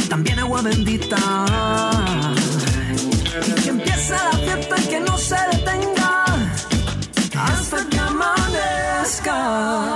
También 0.08 0.38
agua 0.38 0.62
bendita. 0.62 1.16
Y 3.46 3.52
que 3.62 3.68
empiece 3.68 4.12
la 4.12 4.38
fiesta 4.38 4.76
y 4.78 4.86
que 4.86 5.00
no 5.00 5.16
se 5.16 5.36
detenga 5.52 6.24
hasta 7.34 7.88
que 7.88 7.98
amanezca. 7.98 9.38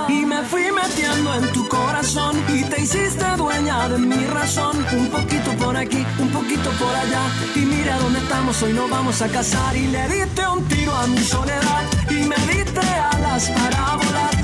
Y 0.07 0.25
me 0.25 0.41
fui 0.43 0.71
metiendo 0.71 1.33
en 1.35 1.51
tu 1.51 1.67
corazón 1.67 2.41
y 2.49 2.63
te 2.63 2.81
hiciste 2.81 3.25
dueña 3.37 3.89
de 3.89 3.97
mi 3.97 4.25
razón. 4.25 4.85
Un 4.93 5.07
poquito 5.09 5.51
por 5.57 5.75
aquí, 5.75 6.05
un 6.19 6.29
poquito 6.29 6.69
por 6.71 6.95
allá. 6.95 7.23
Y 7.55 7.59
mira 7.59 7.97
dónde 7.97 8.19
estamos, 8.19 8.61
hoy 8.63 8.73
nos 8.73 8.89
vamos 8.89 9.21
a 9.21 9.27
casar. 9.27 9.75
Y 9.75 9.87
le 9.87 10.07
diste 10.07 10.47
un 10.47 10.63
tiro 10.67 10.95
a 10.95 11.07
mi 11.07 11.19
soledad 11.19 11.83
y 12.09 12.23
me 12.23 12.37
diste 12.47 12.79
alas 12.79 13.49
para 13.49 13.95
volar. 13.97 14.42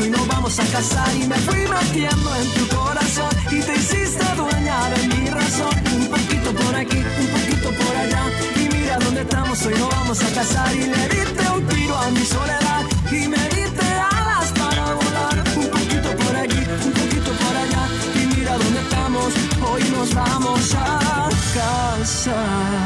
Hoy 0.00 0.10
nos 0.10 0.26
vamos 0.26 0.58
a 0.58 0.64
casar. 0.66 1.14
Y 1.16 1.26
me 1.26 1.36
fui 1.36 1.66
metiendo 1.68 2.34
en 2.36 2.48
tu 2.54 2.68
corazón 2.76 3.30
y 3.50 3.60
te 3.60 3.74
hiciste 3.74 4.24
dueña 4.36 4.90
de 4.90 5.08
mi 5.08 5.28
razón. 5.28 5.74
Un 5.94 6.08
poquito 6.08 6.52
por 6.52 6.74
aquí, 6.74 6.96
un 6.96 7.26
poquito 7.28 7.70
por 7.70 7.96
allá. 7.96 8.22
Y 8.56 8.68
mira 8.74 8.98
dónde 8.98 9.22
estamos, 9.22 9.66
hoy 9.66 9.74
nos 9.74 9.88
vamos 9.90 10.22
a 10.22 10.28
casar. 10.34 10.74
Y 10.74 10.86
le 10.86 11.08
diste 11.08 11.50
un 11.50 11.66
tiro 11.66 11.96
a 11.98 12.10
mi 12.10 12.24
soledad 12.24 12.82
y 13.10 13.28
me 13.28 13.48
diste 13.48 13.86
alas 13.86 14.52
para 14.52 14.94
volar. 14.94 15.44
Un 15.56 15.68
poquito 15.68 16.16
por 16.16 16.36
aquí, 16.36 16.62
un 16.86 16.92
poquito 16.92 17.32
por 17.42 17.56
allá. 17.56 17.88
Y 18.14 18.26
mira 18.34 18.56
dónde 18.56 18.80
estamos, 18.80 19.34
hoy 19.68 19.82
nos 19.90 20.14
vamos 20.14 20.74
a 20.74 21.28
casar. 21.54 22.82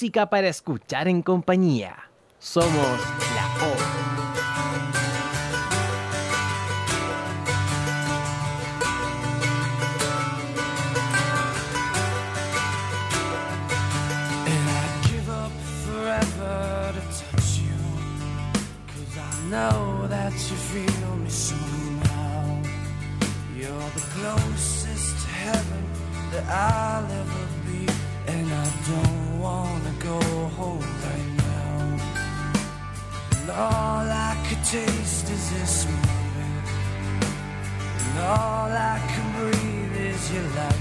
Música 0.00 0.30
para 0.30 0.48
escuchar 0.48 1.08
en 1.08 1.20
compañía. 1.20 1.94
Somos 2.38 2.72
la 3.34 3.46
O. 3.66 3.74
Know 19.50 20.08
that 20.08 20.32
you 20.32 20.56
feel 20.56 21.16
me 21.16 21.28
somehow. 21.28 22.62
You're 23.54 23.90
the 23.94 24.04
closest 24.14 25.20
to 25.22 25.28
heaven 25.28 25.84
that 26.32 26.46
I'll 26.48 27.04
ever 27.04 27.46
be. 27.66 27.86
And 28.28 28.46
I 28.50 28.64
don't 28.88 29.19
right 31.06 31.30
now. 31.38 31.96
All 33.52 34.06
I 34.28 34.36
taste 34.64 35.30
is 35.30 35.50
this 35.52 35.86
moment. 35.86 36.68
And 38.04 38.18
all 38.18 38.70
I 38.70 38.98
can 39.10 39.26
breathe 39.38 39.96
is 40.12 40.32
your. 40.32 40.78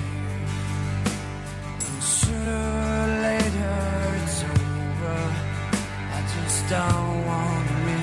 And 1.87 2.03
sooner 2.03 2.63
or 2.95 3.07
later 3.27 3.77
it's 4.21 4.43
over. 4.43 5.21
I 6.17 6.19
just 6.35 6.59
don't 6.69 7.25
want 7.25 7.67
to 7.67 7.98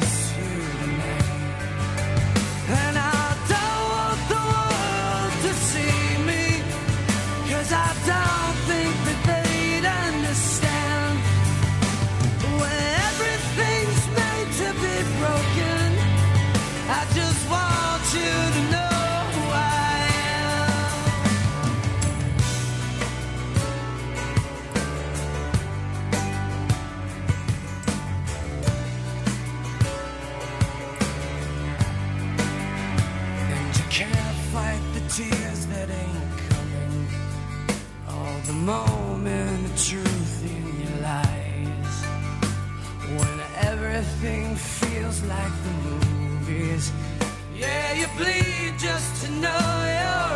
tears 35.17 35.67
that 35.69 35.89
ain't 35.89 36.39
coming, 36.51 37.07
all 38.07 38.39
the 38.45 38.53
moment 38.53 39.65
of 39.65 39.73
truth 39.83 40.45
in 40.45 40.65
your 40.83 41.01
lies. 41.01 41.97
When 43.17 43.41
everything 43.73 44.57
feels 44.57 45.23
like 45.23 45.55
the 45.65 45.75
movies, 45.89 46.93
yeah, 47.55 47.95
you 47.95 48.07
bleed 48.19 48.79
just 48.79 49.25
to 49.25 49.31
know 49.41 49.69
you're. 50.01 50.36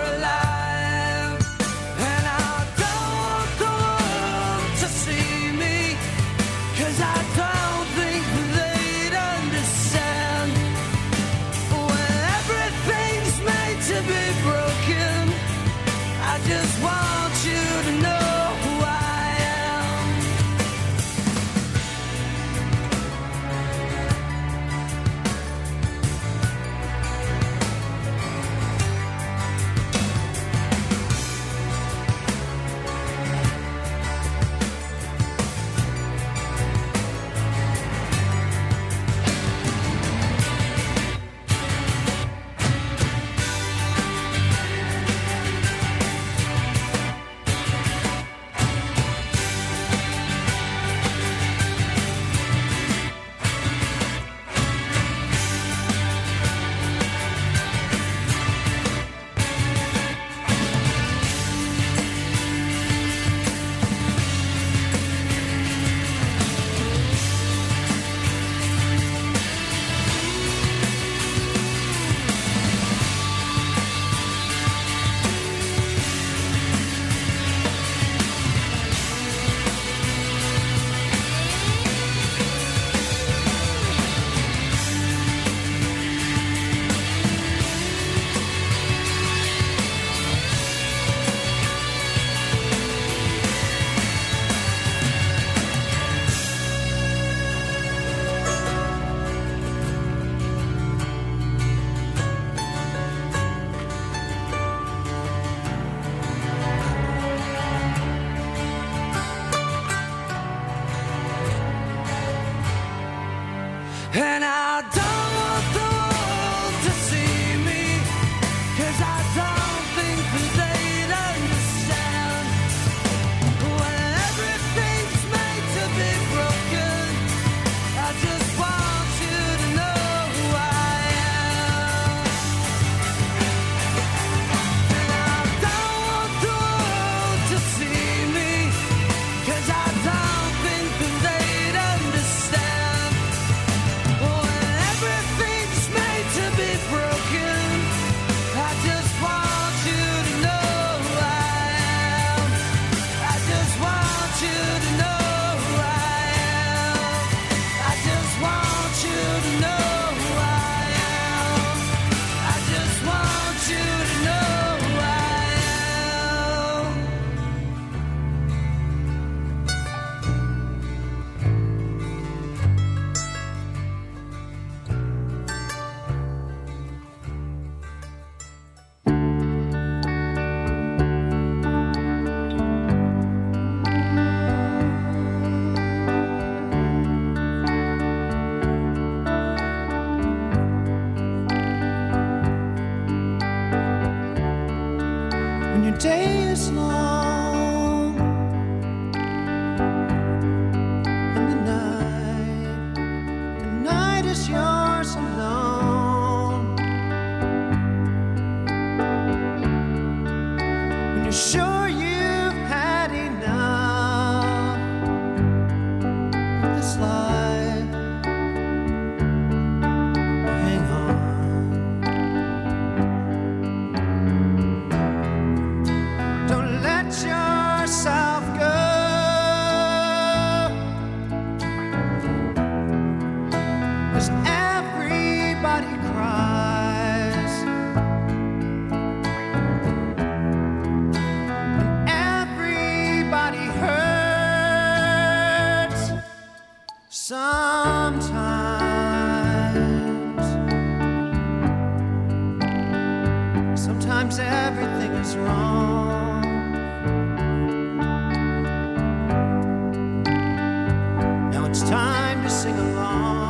Sing 262.60 262.78
along. 262.78 263.49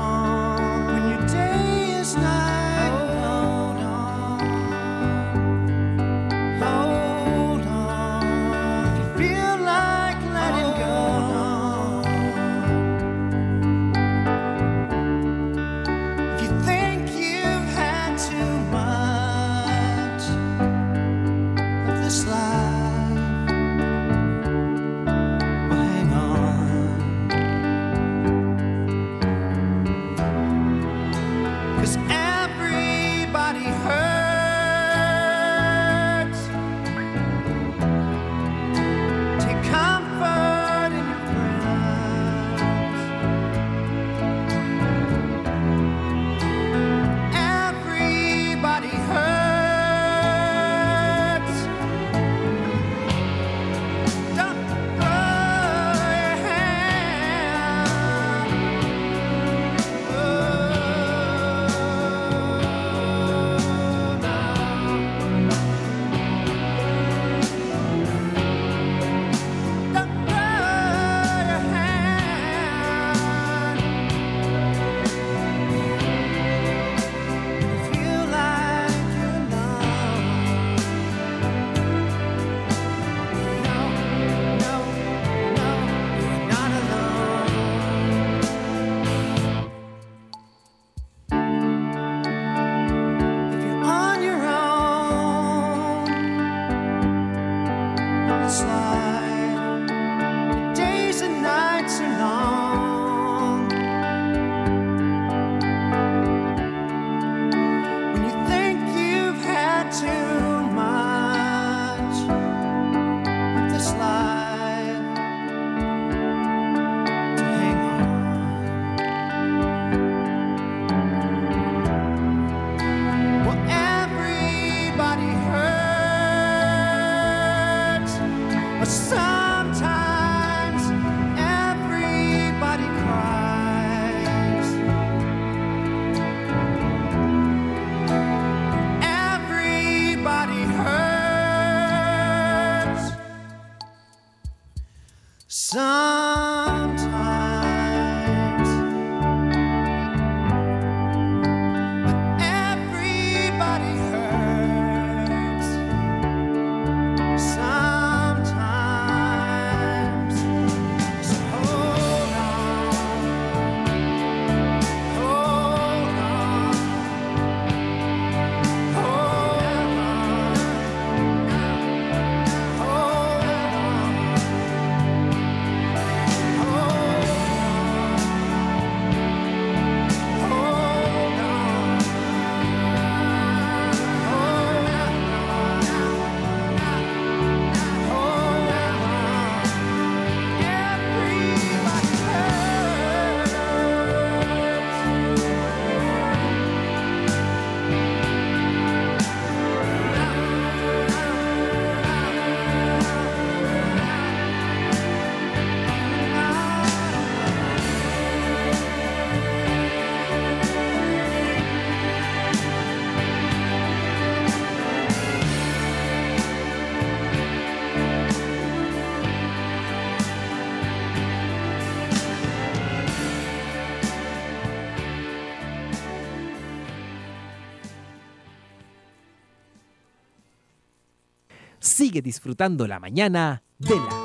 Sigue 232.11 232.23
disfrutando 232.23 232.89
la 232.89 232.99
mañana 232.99 233.63
de 233.79 233.95
la 233.95 234.20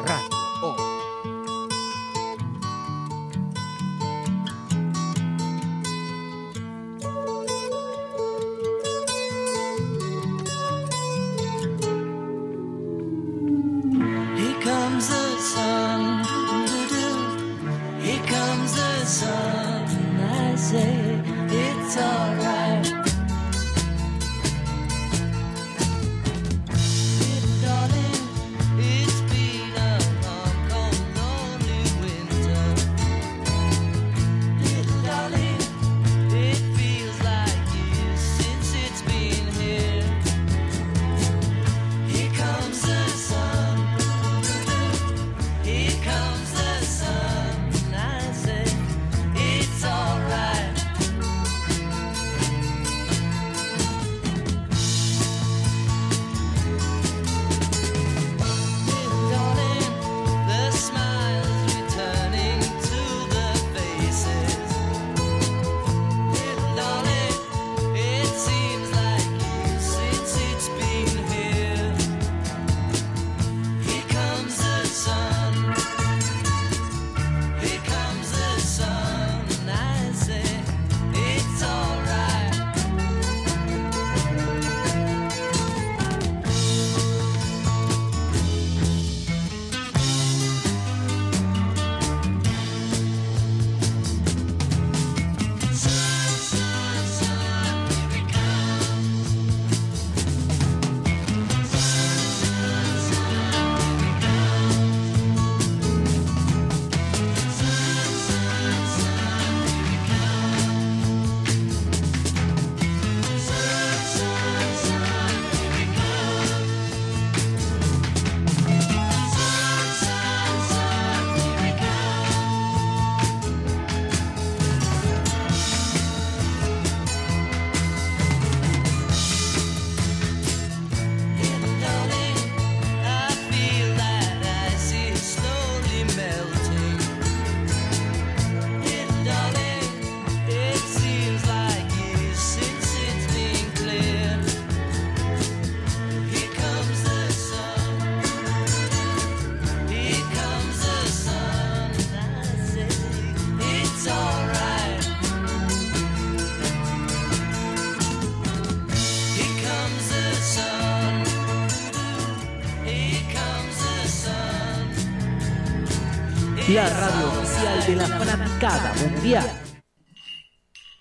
la 166.75 166.89
radio 166.89 167.31
oficial 167.31 167.85
de 167.87 167.95
la 167.95 168.05
fanaticada 168.05 168.93
mundial. 168.95 169.49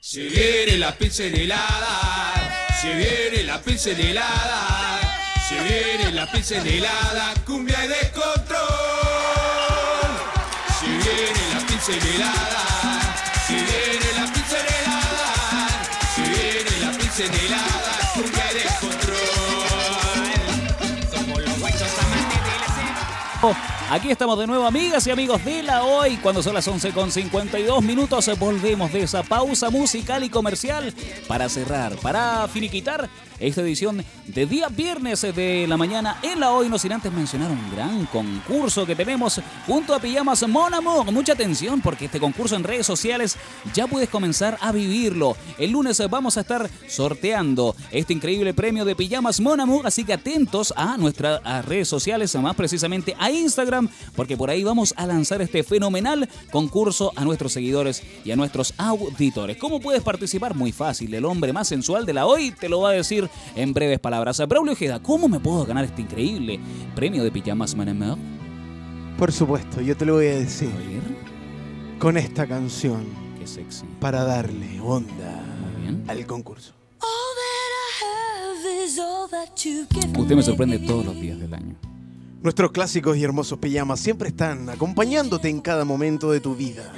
Se 0.01 0.21
viene 0.21 0.79
la 0.79 0.93
pizza 0.97 1.25
helada, 1.25 2.71
se 2.81 2.95
viene 2.95 3.43
la 3.43 3.61
pizza 3.61 3.91
helada, 3.91 5.01
se 5.49 5.57
viene 5.65 6.13
la 6.13 6.31
pizza 6.31 6.59
helada, 6.59 7.35
cumbia 7.45 7.85
y 7.85 7.89
descontrol. 7.89 8.61
Se 10.79 10.87
viene 10.87 11.43
la 11.55 11.61
pizza 11.67 11.93
helada, 11.93 12.63
se 13.49 13.55
viene 13.55 14.09
la 14.21 14.27
pizza 14.33 14.59
helada, 14.61 15.29
se 16.15 16.23
viene 16.23 16.73
la 16.85 16.91
pizza 16.99 17.25
helada, 17.25 17.93
cumbia 18.15 18.45
y 18.49 18.55
descontrol. 18.63 19.19
Somos 21.13 21.43
los 21.43 21.59
guachos 21.59 21.99
amantes 21.99 22.41
de 22.47 22.55
la 22.61 22.69
cena. 22.77 23.74
Aquí 23.91 24.11
estamos 24.11 24.39
de 24.39 24.47
nuevo, 24.47 24.67
amigas 24.67 25.07
y 25.07 25.11
amigos 25.11 25.45
de 25.45 25.63
la 25.63 25.85
hoy. 25.85 26.17
Cuando 26.17 26.43
son 26.43 26.55
las 26.55 26.67
11 26.67 26.93
con 26.93 27.13
52 27.13 27.83
minutos, 27.83 28.31
volvemos 28.39 28.91
de 28.93 29.03
esa 29.03 29.23
pausa 29.23 29.69
musical 29.69 30.25
y 30.25 30.31
comercial 30.31 30.93
para 31.29 31.51
cerrar, 31.51 31.95
para 31.97 32.49
finiquitar 32.49 33.11
esta 33.39 33.63
edición 33.63 34.05
de 34.27 34.47
día 34.47 34.69
viernes 34.69 35.23
de 35.23 35.67
la 35.69 35.77
mañana 35.77 36.19
en 36.23 36.41
la 36.41 36.53
hoy. 36.53 36.69
No 36.69 36.79
sin 36.79 36.93
antes 36.93 37.13
mencionar 37.13 37.51
un 37.51 37.71
gran 37.75 38.07
concurso 38.07 38.87
que 38.87 38.97
tenemos 38.97 39.41
junto 39.67 39.95
a 39.95 40.01
Pijamas 40.01 40.47
Mon 40.49 40.73
Amour. 40.73 41.13
Mucha 41.13 41.35
atención 41.35 41.81
porque 41.81 42.07
este 42.07 42.21
concurso 42.21 42.57
en 42.57 42.65
redes 42.65 42.87
sociales 42.87 43.37
ya 43.75 43.87
puedes 43.87 44.09
comenzar 44.09 44.57
a 44.61 44.73
vivirlo. 44.73 45.37
El 45.59 45.73
lunes 45.73 46.03
vamos 46.09 46.37
a 46.37 46.41
estar 46.41 46.71
sorteando 46.89 47.77
este 47.91 48.13
increíble 48.13 48.55
premio 48.55 48.85
de 48.85 48.97
Pijamas 48.97 49.41
Mon 49.41 49.61
así 49.85 50.05
que 50.05 50.15
atentos 50.15 50.73
a 50.77 50.97
nuestras 50.97 51.41
redes 51.67 51.89
sociales, 51.89 52.35
más 52.37 52.57
precisamente 52.57 53.15
a 53.19 53.31
Instagram, 53.31 53.74
porque 54.17 54.37
por 54.37 54.51
ahí 54.51 54.65
vamos 54.65 54.95
a 54.97 55.07
lanzar 55.07 55.43
este 55.43 55.63
fenomenal 55.63 56.29
concurso 56.51 57.13
a 57.17 57.25
nuestros 57.25 57.53
seguidores 57.53 58.03
y 58.25 58.31
a 58.31 58.37
nuestros 58.37 58.75
auditores. 58.79 59.57
¿Cómo 59.57 59.81
puedes 59.81 60.03
participar? 60.03 60.55
Muy 60.55 60.73
fácil. 60.73 61.13
El 61.15 61.25
hombre 61.25 61.53
más 61.53 61.69
sensual 61.69 62.07
de 62.07 62.13
la 62.13 62.27
hoy 62.27 62.51
te 62.51 62.69
lo 62.69 62.81
va 62.81 62.91
a 62.91 62.93
decir 62.93 63.29
en 63.57 63.73
breves 63.73 63.99
palabras. 63.99 64.41
Braulio 64.49 64.73
Ojeda, 64.73 65.03
¿cómo 65.03 65.29
me 65.29 65.41
puedo 65.41 65.65
ganar 65.65 65.85
este 65.85 66.03
increíble 66.03 66.61
premio 66.95 67.25
de 67.25 67.31
Pijamas 67.31 67.75
Mon 67.75 67.89
Amour? 67.89 68.19
Por 69.19 69.33
supuesto, 69.33 69.81
yo 69.81 69.97
te 69.97 70.05
lo 70.05 70.15
voy 70.15 70.27
a 70.27 70.37
decir. 70.37 70.71
Con 71.99 72.17
esta 72.17 72.47
canción. 72.47 73.07
Qué 73.39 73.47
sexy. 73.47 73.87
Para 74.01 74.25
darle 74.25 74.81
onda 74.81 75.45
al 76.09 76.27
concurso. 76.27 76.75
Usted 80.19 80.37
me 80.37 80.43
sorprende 80.43 80.79
todos 80.81 81.07
los 81.07 81.15
días 81.21 81.39
del 81.39 81.55
año. 81.55 81.77
Nuestros 82.45 82.71
clásicos 82.73 83.17
y 83.17 83.25
hermosos 83.25 83.59
pijamas 83.59 84.01
siempre 84.01 84.29
están 84.29 84.69
acompañándote 84.69 85.49
en 85.49 85.63
cada 85.63 85.87
momento 85.87 86.31
de 86.31 86.41
tu 86.41 86.55
vida. 86.55 86.93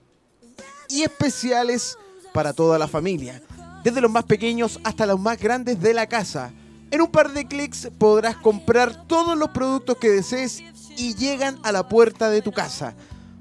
y 0.89 1.03
especiales 1.03 1.99
para 2.33 2.53
toda 2.53 2.79
la 2.79 2.87
familia, 2.87 3.43
desde 3.87 4.01
los 4.01 4.11
más 4.11 4.25
pequeños 4.25 4.81
hasta 4.83 5.07
los 5.07 5.21
más 5.21 5.39
grandes 5.39 5.81
de 5.81 5.95
la 5.95 6.09
casa. 6.09 6.51
En 6.91 7.03
un 7.03 7.07
par 7.07 7.33
de 7.33 7.47
clics 7.47 7.89
podrás 7.97 8.35
comprar 8.35 9.07
todos 9.07 9.39
los 9.39 9.51
productos 9.51 9.97
que 9.99 10.11
desees 10.11 10.61
y 10.97 11.15
llegan 11.15 11.57
a 11.63 11.71
la 11.71 11.89
puerta 11.89 12.29
de 12.29 12.43
tu 12.43 12.51
casa 12.51 12.97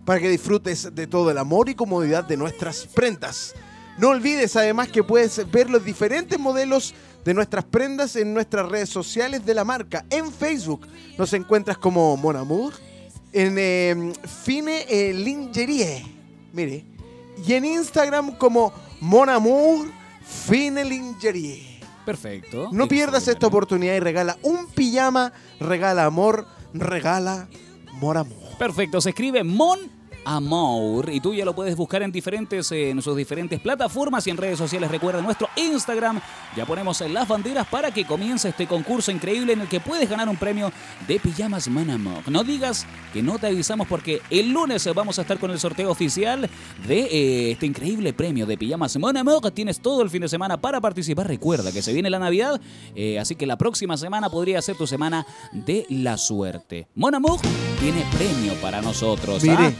para 0.05 0.19
que 0.19 0.29
disfrutes 0.29 0.93
de 0.93 1.07
todo 1.07 1.31
el 1.31 1.39
amor 1.39 1.67
y 1.67 1.73
comodidad 1.73 2.25
de 2.25 2.37
nuestras 2.37 2.85
prendas. 2.85 3.55
No 3.97 4.09
olvides 4.09 4.55
además 4.55 4.89
que 4.89 5.03
puedes 5.03 5.49
ver 5.49 5.67
los 5.67 5.83
diferentes 5.83 6.37
modelos 6.37 6.93
de 7.23 7.33
nuestras 7.33 7.63
prendas 7.65 8.15
en 8.15 8.31
nuestras 8.31 8.69
redes 8.69 8.89
sociales 8.89 9.47
de 9.47 9.55
la 9.55 9.63
marca. 9.63 10.05
En 10.11 10.31
Facebook 10.31 10.87
nos 11.17 11.33
encuentras 11.33 11.79
como 11.79 12.15
Mon 12.17 12.35
Amour, 12.35 12.71
en 13.33 13.55
eh, 13.57 14.13
Fine 14.43 14.85
eh, 14.87 15.11
Lingerie, 15.11 16.05
mire, 16.53 16.85
y 17.43 17.53
en 17.53 17.65
Instagram 17.65 18.37
como 18.37 18.71
Mon 19.01 19.27
Amour 19.27 20.04
Fine 20.25 20.85
Lingerie. 20.85 21.79
Perfecto. 22.05 22.69
No 22.71 22.87
pierdas 22.87 23.27
esta 23.27 23.47
oportunidad 23.47 23.95
y 23.95 23.99
regala 23.99 24.37
un 24.43 24.67
pijama, 24.67 25.33
regala 25.59 26.05
amor, 26.05 26.45
regala 26.73 27.47
Mon 27.93 28.17
Amour. 28.17 28.57
Perfecto, 28.59 29.01
se 29.01 29.09
escribe 29.09 29.43
Mon 29.43 29.79
Amour 30.25 31.09
y 31.11 31.19
tú 31.19 31.33
ya 31.33 31.45
lo 31.45 31.53
puedes 31.53 31.75
buscar 31.75 32.03
en 32.03 32.11
diferentes 32.11 32.71
eh, 32.71 32.89
en 32.89 33.01
sus 33.01 33.15
diferentes 33.15 33.59
plataformas 33.59 34.25
y 34.27 34.31
en 34.31 34.37
redes 34.37 34.57
sociales. 34.57 34.91
Recuerda 34.91 35.21
nuestro 35.21 35.47
Instagram. 35.55 36.19
Ya 36.55 36.65
ponemos 36.65 37.01
las 37.01 37.27
banderas 37.27 37.67
para 37.67 37.91
que 37.91 38.05
comience 38.05 38.49
este 38.49 38.67
concurso 38.67 39.11
increíble 39.11 39.53
en 39.53 39.61
el 39.61 39.67
que 39.67 39.79
puedes 39.79 40.09
ganar 40.09 40.27
un 40.27 40.37
premio 40.37 40.71
de 41.07 41.19
pijamas 41.19 41.67
Man 41.67 41.89
Amour. 41.89 42.29
No 42.29 42.43
digas 42.43 42.85
que 43.13 43.21
no 43.21 43.39
te 43.39 43.47
avisamos 43.47 43.87
porque 43.87 44.21
el 44.29 44.51
lunes 44.51 44.87
vamos 44.93 45.19
a 45.19 45.21
estar 45.21 45.39
con 45.39 45.51
el 45.51 45.59
sorteo 45.59 45.91
oficial 45.91 46.49
de 46.87 46.99
eh, 46.99 47.51
este 47.51 47.65
increíble 47.65 48.13
premio 48.13 48.45
de 48.45 48.57
pijamas 48.57 48.97
Man 48.97 49.17
Amour. 49.17 49.51
Tienes 49.51 49.79
todo 49.79 50.01
el 50.01 50.09
fin 50.09 50.21
de 50.21 50.29
semana 50.29 50.57
para 50.57 50.81
participar. 50.81 51.27
Recuerda 51.27 51.71
que 51.71 51.81
se 51.81 51.93
viene 51.93 52.09
la 52.09 52.19
Navidad, 52.19 52.59
eh, 52.95 53.19
así 53.19 53.35
que 53.35 53.45
la 53.45 53.57
próxima 53.57 53.97
semana 53.97 54.29
podría 54.29 54.61
ser 54.61 54.75
tu 54.75 54.87
semana 54.87 55.25
de 55.51 55.85
la 55.89 56.17
suerte. 56.17 56.87
Mon 56.95 57.13
Amour 57.13 57.39
tiene 57.79 58.03
premio 58.17 58.53
para 58.61 58.81
nosotros. 58.81 59.43
Mire. 59.43 59.73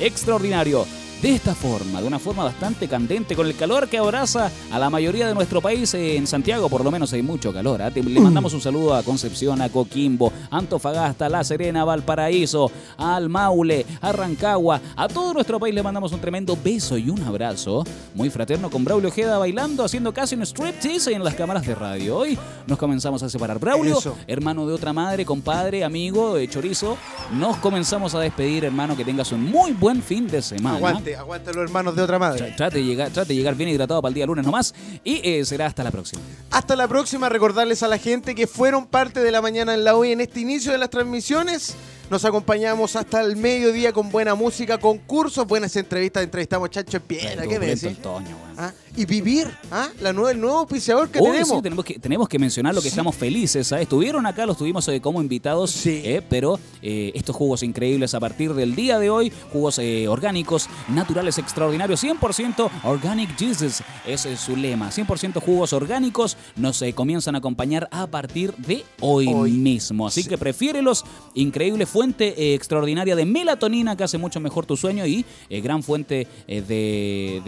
Extraordinario. 0.00 0.86
De 1.24 1.34
esta 1.34 1.54
forma, 1.54 2.02
de 2.02 2.06
una 2.06 2.18
forma 2.18 2.44
bastante 2.44 2.86
candente, 2.86 3.34
con 3.34 3.46
el 3.46 3.56
calor 3.56 3.88
que 3.88 3.96
abraza 3.96 4.50
a 4.70 4.78
la 4.78 4.90
mayoría 4.90 5.26
de 5.26 5.32
nuestro 5.32 5.62
país, 5.62 5.94
eh, 5.94 6.18
en 6.18 6.26
Santiago 6.26 6.68
por 6.68 6.84
lo 6.84 6.90
menos 6.90 7.14
hay 7.14 7.22
mucho 7.22 7.50
calor. 7.50 7.80
¿ah? 7.80 7.88
Le 7.88 8.20
mandamos 8.20 8.52
un 8.52 8.60
saludo 8.60 8.94
a 8.94 9.02
Concepción, 9.02 9.62
a 9.62 9.70
Coquimbo, 9.70 10.30
Antofagasta, 10.50 11.24
a 11.24 11.28
La 11.30 11.42
Serena, 11.42 11.80
a 11.80 11.84
Valparaíso, 11.86 12.70
al 12.98 13.30
Maule, 13.30 13.86
a 14.02 14.12
Rancagua. 14.12 14.82
A 14.94 15.08
todo 15.08 15.32
nuestro 15.32 15.58
país 15.58 15.74
le 15.74 15.82
mandamos 15.82 16.12
un 16.12 16.20
tremendo 16.20 16.58
beso 16.62 16.98
y 16.98 17.08
un 17.08 17.22
abrazo 17.22 17.84
muy 18.14 18.28
fraterno 18.28 18.68
con 18.68 18.84
Braulio 18.84 19.08
Ojeda 19.08 19.38
bailando, 19.38 19.82
haciendo 19.82 20.12
casi 20.12 20.34
un 20.34 20.42
striptease 20.42 21.14
en 21.14 21.24
las 21.24 21.34
cámaras 21.36 21.66
de 21.66 21.74
radio. 21.74 22.18
Hoy 22.18 22.38
nos 22.66 22.76
comenzamos 22.76 23.22
a 23.22 23.30
separar. 23.30 23.58
Braulio, 23.58 23.98
Eso. 23.98 24.14
hermano 24.26 24.66
de 24.66 24.74
otra 24.74 24.92
madre, 24.92 25.24
compadre, 25.24 25.84
amigo 25.84 26.34
de 26.34 26.46
Chorizo, 26.48 26.98
nos 27.32 27.56
comenzamos 27.56 28.14
a 28.14 28.20
despedir, 28.20 28.66
hermano, 28.66 28.94
que 28.94 29.06
tengas 29.06 29.32
un 29.32 29.42
muy 29.42 29.72
buen 29.72 30.02
fin 30.02 30.26
de 30.28 30.42
semana. 30.42 30.76
Aguante, 30.76 31.13
aguante 31.14 31.52
los 31.52 31.64
hermanos 31.64 31.96
de 31.96 32.02
otra 32.02 32.18
madre. 32.18 32.52
Trate 32.56 32.78
de 32.78 32.84
llegar, 32.84 33.10
trate 33.10 33.28
de 33.28 33.36
llegar 33.36 33.54
bien 33.54 33.70
hidratado 33.70 34.00
para 34.02 34.10
el 34.10 34.14
día 34.14 34.26
lunes 34.26 34.44
nomás. 34.44 34.74
Y 35.02 35.20
eh, 35.22 35.44
será 35.44 35.66
hasta 35.66 35.82
la 35.82 35.90
próxima. 35.90 36.22
Hasta 36.50 36.76
la 36.76 36.88
próxima, 36.88 37.28
recordarles 37.28 37.82
a 37.82 37.88
la 37.88 37.98
gente 37.98 38.34
que 38.34 38.46
fueron 38.46 38.86
parte 38.86 39.20
de 39.20 39.30
la 39.30 39.40
mañana 39.40 39.74
en 39.74 39.84
la 39.84 39.96
hoy 39.96 40.12
en 40.12 40.20
este 40.20 40.40
inicio 40.40 40.72
de 40.72 40.78
las 40.78 40.90
transmisiones. 40.90 41.74
Nos 42.10 42.24
acompañamos 42.24 42.96
hasta 42.96 43.22
el 43.22 43.36
mediodía 43.36 43.92
con 43.92 44.10
buena 44.10 44.34
música, 44.34 44.78
concursos, 44.78 45.46
buenas 45.46 45.74
entrevistas. 45.76 46.22
Entrevistamos 46.22 46.68
a 46.68 46.70
Chacho 46.70 46.98
en 46.98 47.02
Piedra, 47.04 47.46
¿qué 47.46 47.58
me 47.58 47.66
decís? 47.66 47.98
Toño. 47.98 48.36
¿Ah? 48.56 48.72
Y 48.96 49.06
vivir, 49.06 49.50
¿ah? 49.72 49.88
La 50.00 50.12
nueva, 50.12 50.30
el 50.30 50.40
nuevo 50.40 50.58
auspiciador 50.58 51.08
que 51.08 51.18
tenemos. 51.18 51.48
sí, 51.48 51.62
tenemos, 51.62 51.84
que, 51.84 51.98
tenemos 51.98 52.28
que 52.28 52.38
mencionar 52.38 52.74
lo 52.74 52.80
que 52.80 52.88
estamos 52.88 53.16
felices. 53.16 53.72
Estuvieron 53.72 54.24
acá, 54.26 54.46
los 54.46 54.56
tuvimos 54.56 54.86
eh, 54.86 55.00
como 55.00 55.20
invitados, 55.20 55.84
eh, 55.86 56.22
pero 56.28 56.60
eh, 56.80 57.10
estos 57.14 57.34
jugos 57.34 57.64
increíbles 57.64 58.14
a 58.14 58.20
partir 58.20 58.54
del 58.54 58.76
día 58.76 59.00
de 59.00 59.10
hoy, 59.10 59.32
jugos 59.52 59.80
eh, 59.80 60.06
orgánicos, 60.06 60.68
naturales, 60.88 61.38
extraordinarios, 61.38 62.04
100% 62.04 62.70
Organic 62.84 63.36
Jesus 63.36 63.82
es 64.06 64.28
su 64.38 64.56
lema. 64.56 64.90
100% 64.90 65.42
jugos 65.42 65.72
orgánicos 65.72 66.36
nos 66.54 66.84
comienzan 66.94 67.34
a 67.34 67.38
acompañar 67.38 67.88
a 67.90 68.06
partir 68.06 68.54
de 68.58 68.84
hoy, 69.00 69.26
mismo. 69.50 70.06
Así 70.06 70.22
que 70.24 70.38
prefiérelos. 70.38 71.04
Increíble 71.34 71.86
fuente 71.94 72.34
eh, 72.36 72.54
extraordinaria 72.56 73.14
de 73.14 73.24
melatonina 73.24 73.96
que 73.96 74.02
hace 74.02 74.18
mucho 74.18 74.40
mejor 74.40 74.66
tu 74.66 74.76
sueño 74.76 75.06
y 75.06 75.24
eh, 75.48 75.60
gran 75.60 75.84
fuente 75.84 76.26
eh, 76.48 76.60
de, 76.60 77.40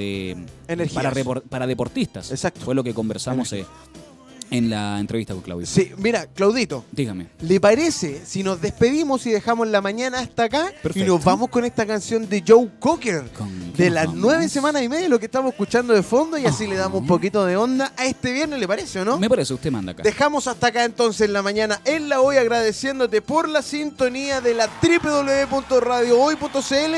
de 0.68 0.86
para, 0.94 1.12
para 1.51 1.66
deportistas. 1.66 2.31
Exacto. 2.31 2.60
Fue 2.60 2.77
lo 2.77 2.85
que 2.85 2.94
conversamos 2.94 3.52
en 4.51 4.70
la 4.70 4.98
entrevista 5.01 5.35
con 5.35 5.43
Claudio. 5.43 5.66
Sí, 5.66 5.93
mira, 5.98 6.27
Claudito, 6.27 6.85
Dígame. 6.93 7.28
¿le 7.40 7.60
parece 7.60 8.23
si 8.24 8.43
nos 8.43 8.60
despedimos 8.60 9.27
y 9.27 9.31
dejamos 9.31 9.68
la 9.68 9.81
mañana 9.81 10.20
hasta 10.20 10.44
acá 10.44 10.73
y 10.94 11.02
nos 11.02 11.23
vamos 11.24 11.51
con 11.51 11.64
esta 11.64 11.86
canción 11.86 12.28
de 12.28 12.43
Joe 12.47 12.68
Cocker 12.78 13.24
de 13.77 13.90
las 13.90 14.06
vamos? 14.06 14.20
nueve 14.20 14.48
semanas 14.48 14.82
y 14.82 14.89
media, 14.89 15.09
lo 15.09 15.18
que 15.18 15.27
estamos 15.27 15.52
escuchando 15.52 15.94
de 15.94 16.02
fondo 16.02 16.39
y 16.39 16.47
así 16.47 16.66
le 16.66 16.77
damos 16.77 17.01
un 17.01 17.06
poquito 17.06 17.44
de 17.44 17.56
onda 17.56 17.93
a 17.97 18.06
este 18.06 18.32
viernes, 18.32 18.59
¿le 18.60 18.68
parece 18.68 19.01
o 19.01 19.05
no? 19.05 19.18
Me 19.18 19.28
parece, 19.28 19.55
usted 19.55 19.70
manda 19.70 19.93
acá. 19.93 20.02
Dejamos 20.02 20.47
hasta 20.47 20.68
acá 20.68 20.85
entonces 20.85 21.28
la 21.31 21.43
mañana 21.43 21.81
en 21.85 22.09
la 22.09 22.20
hoy 22.20 22.36
agradeciéndote 22.36 23.23
por 23.23 23.48
la 23.48 23.62
sintonía 23.62 24.40
de 24.40 24.55
la 24.55 24.68
www.radiohoy.cl. 24.82 26.94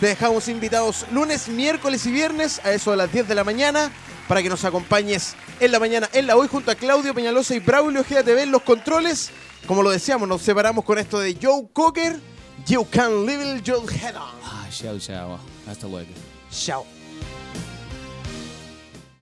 Te 0.00 0.06
dejamos 0.06 0.48
invitados 0.48 1.06
lunes, 1.12 1.48
miércoles 1.48 2.06
y 2.06 2.10
viernes 2.12 2.60
a 2.64 2.72
eso 2.72 2.92
a 2.92 2.96
las 2.96 3.12
10 3.12 3.26
de 3.28 3.34
la 3.34 3.42
mañana 3.44 3.90
para 4.28 4.42
que 4.42 4.48
nos 4.48 4.64
acompañes 4.64 5.34
en 5.60 5.72
la 5.72 5.78
mañana 5.78 6.08
en 6.12 6.26
la 6.26 6.36
hoy 6.36 6.48
junto 6.48 6.70
a 6.70 6.74
Claudio 6.74 7.14
Peñalosa 7.14 7.54
y 7.54 7.58
Braulio 7.60 8.00
Ojeda 8.00 8.22
TV 8.22 8.42
en 8.42 8.52
los 8.52 8.62
controles 8.62 9.30
como 9.68 9.82
lo 9.82 9.90
decíamos, 9.90 10.26
nos 10.26 10.40
separamos 10.40 10.82
con 10.82 10.98
esto 10.98 11.18
de 11.20 11.36
Joe 11.40 11.68
Cocker. 11.74 12.18
You 12.66 12.86
can 12.90 13.26
live 13.26 13.62
your 13.62 13.82
head 13.90 14.16
on. 14.16 14.34
Ah, 14.42 14.66
chao, 14.70 14.98
chao. 14.98 15.38
Hasta 15.66 15.86
luego. 15.86 16.08
Chao. 16.50 16.97